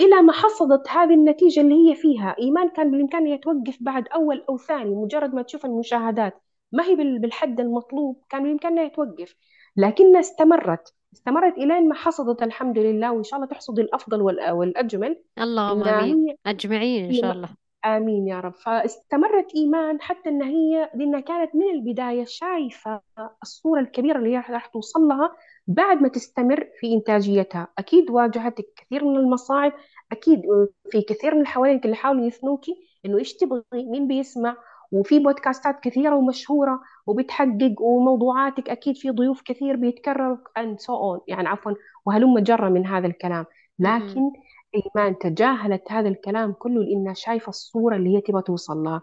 إلى 0.00 0.22
ما 0.22 0.32
حصدت 0.32 0.88
هذه 0.88 1.14
النتيجة 1.14 1.60
اللي 1.60 1.90
هي 1.90 1.94
فيها. 1.96 2.36
إيمان 2.38 2.68
كان 2.68 2.90
بالإمكان 2.90 3.40
توقف 3.40 3.78
بعد 3.80 4.08
أول 4.08 4.44
أو 4.48 4.58
ثاني 4.58 4.94
مجرد 4.94 5.34
ما 5.34 5.42
تشوف 5.42 5.64
المشاهدات. 5.64 6.42
ما 6.72 6.84
هي 6.84 6.94
بالحد 6.94 7.60
المطلوب 7.60 8.24
كان 8.28 8.42
بالإمكانها 8.42 8.88
توقف 8.88 9.34
لكنها 9.76 10.20
استمرت. 10.20 10.94
استمرت 11.12 11.58
إلى 11.58 11.80
ما 11.80 11.94
حصدت 11.94 12.42
الحمد 12.42 12.78
لله 12.78 13.12
وإن 13.12 13.22
شاء 13.22 13.36
الله 13.36 13.50
تحصد 13.50 13.78
الأفضل 13.78 14.22
والأجمل. 14.52 15.22
اللهم 15.38 15.82
آمين. 15.82 16.36
أجمعين 16.46 17.04
إن 17.04 17.12
شاء 17.12 17.32
الله. 17.32 17.48
آمين 17.86 18.28
يا 18.28 18.40
رب. 18.40 18.54
فاستمرت 18.54 19.54
إيمان 19.54 20.00
حتى 20.00 20.28
أن 20.28 20.42
هي 20.42 20.90
لأنها 20.94 21.20
كانت 21.20 21.54
من 21.54 21.70
البداية 21.70 22.24
شايفة 22.24 23.00
الصورة 23.42 23.80
الكبيرة 23.80 24.18
اللي 24.18 24.36
راح 24.36 24.66
توصل 24.66 25.00
لها 25.00 25.32
بعد 25.66 26.02
ما 26.02 26.08
تستمر 26.08 26.68
في 26.80 26.94
إنتاجيتها. 26.94 27.68
أكيد 27.78 28.10
واجهتك 28.10 28.66
كثير 28.76 29.04
من 29.04 29.16
المصاعب 29.16 29.72
أكيد 30.12 30.42
في 30.90 31.02
كثير 31.02 31.34
من 31.34 31.46
حواليك 31.46 31.84
اللي 31.84 31.96
حاولوا 31.96 32.26
يثنوكي 32.26 32.74
إنه 33.06 33.18
إيش 33.18 33.36
تبغي؟ 33.36 33.62
مين 33.72 34.08
بيسمع؟ 34.08 34.56
وفي 34.92 35.18
بودكاستات 35.18 35.80
كثيرة 35.80 36.16
ومشهورة 36.16 36.80
وبتحقق 37.06 37.74
وموضوعاتك 37.80 38.70
أكيد 38.70 38.96
في 38.96 39.10
ضيوف 39.10 39.42
كثير 39.42 39.76
بيتكرروا 39.76 40.36
and 40.58 40.76
so 40.76 40.90
on. 40.90 41.20
يعني 41.28 41.48
عفوا 41.48 41.72
وهلم 42.06 42.38
جرة 42.38 42.68
من 42.68 42.86
هذا 42.86 43.06
الكلام. 43.06 43.46
لكن 43.78 44.30
إيمان 44.74 45.18
تجاهلت 45.18 45.92
هذا 45.92 46.08
الكلام 46.08 46.52
كله 46.52 46.82
لأنها 46.82 47.14
شايفة 47.14 47.48
الصورة 47.48 47.96
اللي 47.96 48.16
هي 48.16 48.20
تبغى 48.20 48.42
توصل 48.42 48.76
لها. 48.76 49.02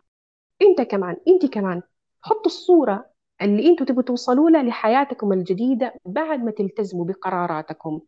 أنت 0.61 0.81
كمان 0.81 1.17
أنت 1.27 1.45
كمان 1.53 1.81
حطوا 2.21 2.45
الصورة 2.45 3.05
اللي 3.41 3.69
أنتوا 3.69 3.85
تبغوا 3.85 4.03
توصلوا 4.03 4.49
لها 4.49 4.63
لحياتكم 4.63 5.33
الجديدة 5.33 5.93
بعد 6.05 6.43
ما 6.43 6.51
تلتزموا 6.51 7.05
بقراراتكم. 7.05 8.01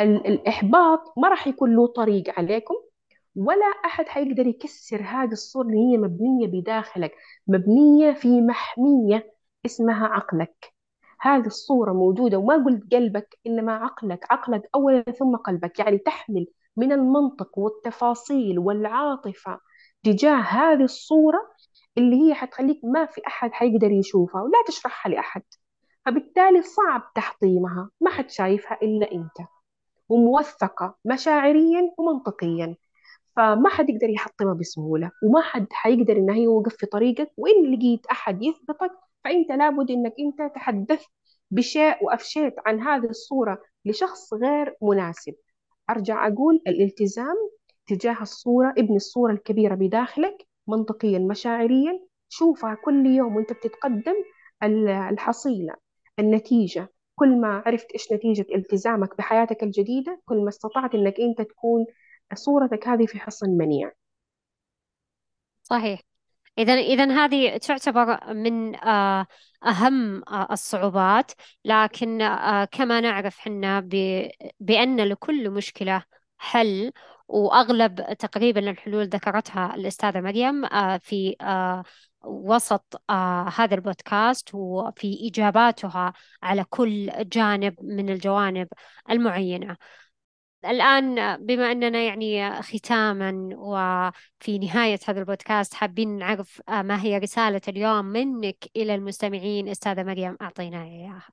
الإحباط 0.00 1.12
ما 1.16 1.28
راح 1.28 1.46
يكون 1.46 1.76
له 1.76 1.86
طريق 1.86 2.38
عليكم. 2.38 2.74
ولا 3.36 3.66
أحد 3.84 4.08
حيقدر 4.08 4.46
يكسر 4.46 5.02
هذه 5.02 5.32
الصورة 5.32 5.66
اللي 5.66 5.78
هي 5.78 5.98
مبنية 5.98 6.46
بداخلك 6.46 7.12
مبنية 7.48 8.12
في 8.12 8.40
محمية 8.40 9.34
اسمها 9.66 10.06
عقلك. 10.06 10.74
هذه 11.20 11.46
الصورة 11.46 11.92
موجودة 11.92 12.38
وما 12.38 12.64
قلت 12.64 12.94
قلبك 12.94 13.38
إنما 13.46 13.72
عقلك. 13.72 14.26
عقلك 14.32 14.62
أولا 14.74 15.02
ثم 15.02 15.36
قلبك 15.36 15.78
يعني 15.78 15.98
تحمل 15.98 16.46
من 16.76 16.92
المنطق 16.92 17.58
والتفاصيل 17.58 18.58
والعاطفة 18.58 19.60
تجاه 20.02 20.36
هذه 20.40 20.84
الصورة 20.84 21.38
اللي 21.98 22.16
هي 22.28 22.34
حتخليك 22.34 22.80
ما 22.84 23.06
في 23.06 23.20
أحد 23.26 23.52
حيقدر 23.52 23.90
يشوفها 23.90 24.42
ولا 24.42 24.64
تشرحها 24.66 25.10
لأحد. 25.12 25.42
فبالتالي 26.06 26.62
صعب 26.62 27.12
تحطيمها 27.14 27.90
ما 28.00 28.10
حد 28.10 28.30
شايفها 28.30 28.78
إلا 28.82 29.12
أنت. 29.12 29.48
وموثقة 30.08 30.96
مشاعريا 31.04 31.92
ومنطقيا. 31.98 32.76
فما 33.36 33.68
حد 33.68 33.90
يقدر 33.90 34.10
يحطمها 34.10 34.54
بسهولة 34.54 35.10
وما 35.22 35.40
حد 35.42 35.66
حيقدر 35.72 36.16
إنه 36.16 36.38
يوقف 36.38 36.76
في 36.76 36.86
طريقك 36.86 37.32
وإن 37.36 37.74
لقيت 37.74 38.06
أحد 38.06 38.42
يثبتك 38.42 38.90
فأنت 39.24 39.50
لابد 39.52 39.90
إنك 39.90 40.14
أنت 40.20 40.54
تحدثت 40.54 41.08
بشيء 41.50 42.04
وأفشيت 42.04 42.54
عن 42.66 42.80
هذه 42.80 43.04
الصورة 43.04 43.62
لشخص 43.84 44.34
غير 44.34 44.76
مناسب. 44.82 45.34
أرجع 45.90 46.26
أقول 46.28 46.62
الالتزام 46.66 47.36
تجاه 47.86 48.22
الصورة 48.22 48.74
ابن 48.78 48.96
الصورة 48.96 49.32
الكبيرة 49.32 49.74
بداخلك 49.74 50.46
منطقيا 50.68 51.18
مشاعريا 51.18 52.00
شوفها 52.28 52.74
كل 52.74 53.06
يوم 53.06 53.36
وأنت 53.36 53.52
بتتقدم 53.52 54.14
الحصيلة 55.10 55.74
النتيجة. 56.18 56.88
كل 57.14 57.40
ما 57.40 57.62
عرفت 57.66 57.92
إيش 57.92 58.12
نتيجة 58.12 58.46
التزامك 58.54 59.16
بحياتك 59.18 59.62
الجديدة 59.62 60.20
كل 60.24 60.36
ما 60.42 60.48
استطعت 60.48 60.94
إنك 60.94 61.20
أنت 61.20 61.42
تكون 61.42 61.86
صورتك 62.34 62.88
هذه 62.88 63.06
في 63.06 63.18
حصن 63.18 63.50
منيع. 63.50 63.92
صحيح. 65.62 66.00
إذا 66.58 66.74
إذا 66.74 67.24
هذه 67.24 67.56
تعتبر 67.56 68.34
من 68.34 68.76
آه، 68.76 69.26
أهم 69.66 70.22
آه، 70.28 70.48
الصعوبات 70.52 71.32
لكن 71.64 72.22
آه، 72.22 72.64
كما 72.64 73.00
نعرف 73.00 73.38
حنا 73.38 73.80
بأن 74.60 75.00
لكل 75.00 75.50
مشكلة 75.50 76.02
حل 76.38 76.92
وأغلب 77.28 78.14
تقريبا 78.18 78.70
الحلول 78.70 79.08
ذكرتها 79.08 79.74
الأستاذة 79.74 80.20
مريم 80.20 80.66
في 80.98 81.36
وسط 82.24 83.02
هذا 83.56 83.74
البودكاست 83.74 84.54
وفي 84.54 85.28
إجاباتها 85.28 86.12
على 86.42 86.64
كل 86.70 87.10
جانب 87.18 87.74
من 87.82 88.10
الجوانب 88.10 88.68
المعينة. 89.10 89.76
الآن 90.70 91.36
بما 91.46 91.72
أننا 91.72 92.02
يعني 92.02 92.62
ختاما 92.62 93.50
وفي 93.56 94.58
نهاية 94.58 94.98
هذا 95.08 95.20
البودكاست 95.20 95.74
حابين 95.74 96.18
نعرف 96.18 96.62
آه، 96.68 96.82
ما 96.82 97.02
هي 97.02 97.18
رسالة 97.18 97.60
اليوم 97.68 98.04
منك 98.04 98.56
إلى 98.76 98.94
المستمعين 98.94 99.68
أستاذة 99.68 100.02
مريم؟ 100.02 100.36
أعطينا 100.42 100.82
إياها. 100.82 101.28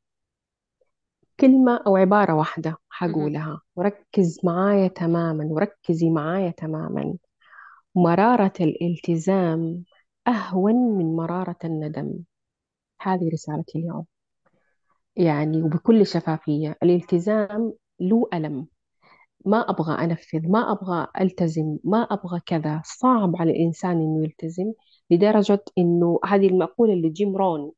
كلمة 1.40 1.80
أو 1.88 1.96
عبارة 1.96 2.34
واحدة 2.34 2.78
حقولها. 2.90 3.62
وركز 3.76 4.40
معايا 4.44 4.88
تماما 4.88 5.46
وركزي 5.46 6.10
معايا 6.10 6.50
تماما. 6.50 7.18
مرارة 7.96 8.54
الالتزام 8.62 9.84
أهون 10.28 10.98
من 10.98 11.16
مرارة 11.16 11.58
الندم. 11.64 12.14
هذه 13.02 13.30
رسالتي 13.34 13.80
اليوم. 13.80 14.06
يعني 15.16 15.64
وبكل 15.64 16.08
شفافية 16.08 16.78
الالتزام 16.84 17.74
له 18.00 18.30
ألم. 18.34 18.68
ما 19.46 19.70
أبغى 19.70 20.04
أنفذ 20.04 20.48
ما 20.50 20.72
أبغى 20.72 21.08
ألتزم 21.22 21.78
ما 21.84 22.02
أبغى 22.02 22.40
كذا. 22.46 22.82
صعب 22.86 23.36
على 23.36 23.52
الإنسان 23.52 23.92
إنه 23.92 24.24
يلتزم 24.24 24.74
لدرجة 25.10 25.64
إنه 25.78 26.20
هذه 26.26 26.48
المقولة 26.48 26.94
اللي 26.94 27.10
جيم 27.10 27.36
رون 27.38 27.72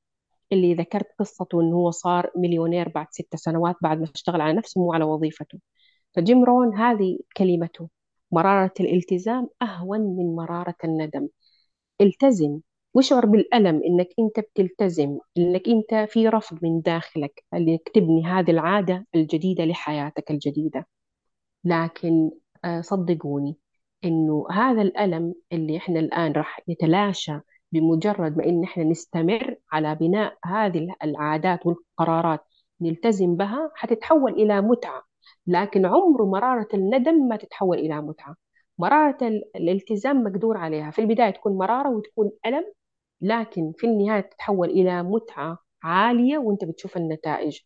اللي 0.51 0.73
ذكرت 0.75 1.07
قصته 1.19 1.61
إنه 1.61 1.75
هو 1.75 1.91
صار 1.91 2.31
مليونير 2.35 2.89
بعد 2.89 3.07
ست 3.11 3.35
سنوات 3.35 3.75
بعد 3.81 3.99
ما 3.99 4.07
اشتغل 4.15 4.41
على 4.41 4.53
نفسه 4.57 4.81
وعلى 4.81 5.03
وظيفته. 5.05 5.59
فجيم 6.15 6.43
رون 6.43 6.75
هذه 6.75 7.19
كلمته 7.37 7.89
مرارة 8.31 8.73
الالتزام 8.79 9.49
أهون 9.61 9.99
من 10.01 10.35
مرارة 10.35 10.75
الندم. 10.83 11.27
التزم. 12.01 12.59
واشعر 12.93 13.25
بالألم 13.25 13.81
إنك 13.85 14.07
أنت 14.19 14.39
بتلتزم 14.39 15.19
إنك 15.37 15.69
أنت 15.69 16.09
في 16.11 16.27
رفض 16.27 16.59
من 16.63 16.81
داخلك 16.81 17.43
إنك 17.53 17.89
تبني 17.95 18.25
هذه 18.25 18.51
العادة 18.51 19.07
الجديدة 19.15 19.65
لحياتك 19.65 20.31
الجديدة. 20.31 20.87
لكن 21.65 22.31
آه، 22.65 22.81
صدقوني 22.81 23.57
إنه 24.05 24.47
هذا 24.51 24.81
الألم 24.81 25.35
اللي 25.51 25.77
إحنا 25.77 25.99
الآن 25.99 26.31
راح 26.31 26.59
يتلاشى 26.67 27.39
بمجرد 27.71 28.37
ما 28.37 28.45
إن 28.45 28.63
إحنا 28.63 28.83
نستمر 28.83 29.55
على 29.71 29.95
بناء 29.95 30.37
هذه 30.45 30.87
العادات 31.03 31.65
والقرارات 31.65 32.45
نلتزم 32.81 33.35
بها 33.35 33.71
حتتحول 33.75 34.31
إلى 34.33 34.61
متعة. 34.61 35.03
لكن 35.47 35.85
عمر 35.85 36.25
مرارة 36.25 36.67
الندم 36.73 37.27
ما 37.27 37.35
تتحول 37.35 37.77
إلى 37.79 38.01
متعة. 38.01 38.35
مرارة 38.79 39.17
الالتزام 39.55 40.23
مقدور 40.23 40.57
عليها. 40.57 40.91
في 40.91 40.99
البداية 41.01 41.29
تكون 41.29 41.57
مرارة 41.57 41.89
وتكون 41.89 42.31
ألم 42.45 42.63
لكن 43.21 43.73
في 43.77 43.87
النهاية 43.87 44.21
تتحول 44.21 44.69
إلى 44.69 45.03
متعة 45.03 45.57
عالية 45.83 46.37
وأنت 46.37 46.65
بتشوف 46.65 46.97
النتائج. 46.97 47.59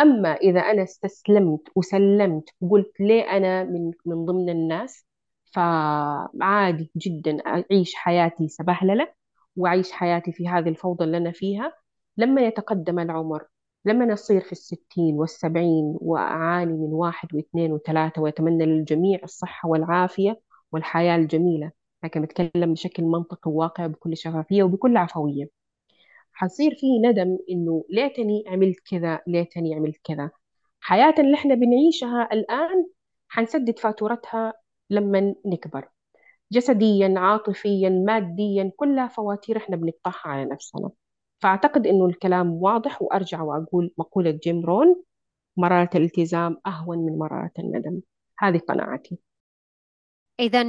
أما 0.00 0.32
إذا 0.34 0.60
أنا 0.60 0.82
استسلمت 0.82 1.60
وسلمت 1.76 2.44
وقلت 2.60 3.00
ليه 3.00 3.22
أنا 3.22 3.64
من 3.64 3.90
من 4.06 4.24
ضمن 4.24 4.48
الناس 4.50 5.06
فعادي 5.54 6.90
جدا 6.96 7.38
أعيش 7.46 7.94
حياتي 7.94 8.48
سبهللة 8.48 9.12
وأعيش 9.56 9.92
حياتي 9.92 10.32
في 10.32 10.48
هذه 10.48 10.68
الفوضى 10.68 11.04
اللي 11.04 11.16
أنا 11.16 11.32
فيها 11.32 11.72
لما 12.16 12.42
يتقدم 12.46 12.98
العمر 12.98 13.46
لما 13.84 14.12
أصير 14.12 14.40
في 14.40 14.52
الستين 14.52 15.14
والسبعين 15.14 15.96
وأعاني 16.00 16.72
من 16.72 16.92
واحد 16.92 17.34
واثنين 17.34 17.72
وثلاثة 17.72 18.22
وأتمنى 18.22 18.66
للجميع 18.66 19.20
الصحة 19.24 19.68
والعافية 19.68 20.40
والحياة 20.72 21.16
الجميلة. 21.16 21.72
لكن 22.04 22.22
بتكلم 22.22 22.72
بشكل 22.72 23.02
منطقي 23.02 23.50
وواقعي 23.50 23.88
بكل 23.88 24.16
شفافية 24.16 24.62
وبكل 24.62 24.96
عفوية. 24.96 25.57
حصير 26.38 26.74
في 26.80 26.98
ندم 26.98 27.38
إنه 27.50 27.84
ليتني 27.90 28.44
عملت 28.46 28.78
كذا 28.90 29.20
ليتني 29.26 29.74
عملت 29.74 29.96
كذا. 30.04 30.30
حياتنا 30.80 31.24
اللي 31.24 31.34
إحنا 31.34 31.54
بنعيشها 31.54 32.28
الآن 32.32 32.86
حنسدد 33.28 33.78
فاتورتها 33.78 34.52
لما 34.90 35.34
نكبر. 35.46 35.88
جسديا 36.52 37.14
عاطفيا 37.16 37.88
ماديا 37.88 38.72
كلها 38.76 39.06
فواتير 39.06 39.56
إحنا 39.56 39.76
بندفعها 39.76 40.28
على 40.32 40.44
نفسنا. 40.44 40.90
فأعتقد 41.40 41.86
إنه 41.86 42.06
الكلام 42.06 42.52
واضح 42.52 43.02
وأرجع 43.02 43.42
وأقول 43.42 43.94
مقولة 43.98 44.30
جيم 44.30 44.64
رون 44.66 45.02
مرارة 45.56 45.90
الالتزام 45.94 46.56
أهون 46.66 46.98
من 46.98 47.18
مرارة 47.18 47.52
الندم. 47.58 48.00
هذه 48.38 48.58
قناعتي. 48.58 49.18
إذا 50.40 50.62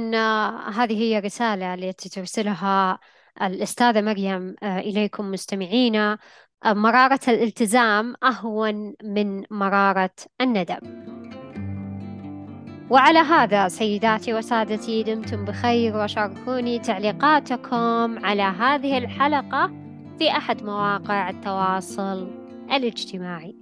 هذه 0.70 1.02
هي 1.02 1.18
رسالة 1.18 1.74
التي 1.74 2.08
ترسلها 2.08 2.98
الأستاذة 3.42 4.00
مريم 4.00 4.54
إليكم 4.62 5.30
مستمعينا. 5.30 6.18
مرارة 6.66 7.20
الالتزام 7.28 8.14
أهون 8.22 8.94
من 9.04 9.42
مرارة 9.50 10.14
الندم. 10.40 11.10
وعلى 12.90 13.18
هذا 13.18 13.68
سيداتي 13.68 14.34
وسادتي 14.34 15.02
دمتم 15.02 15.44
بخير 15.44 15.96
وشاركوني 15.96 16.78
تعليقاتكم 16.78 18.24
على 18.24 18.42
هذه 18.42 18.98
الحلقة 18.98 19.70
في 20.18 20.30
أحد 20.30 20.62
مواقع 20.62 21.30
التواصل 21.30 22.30
الاجتماعي. 22.72 23.59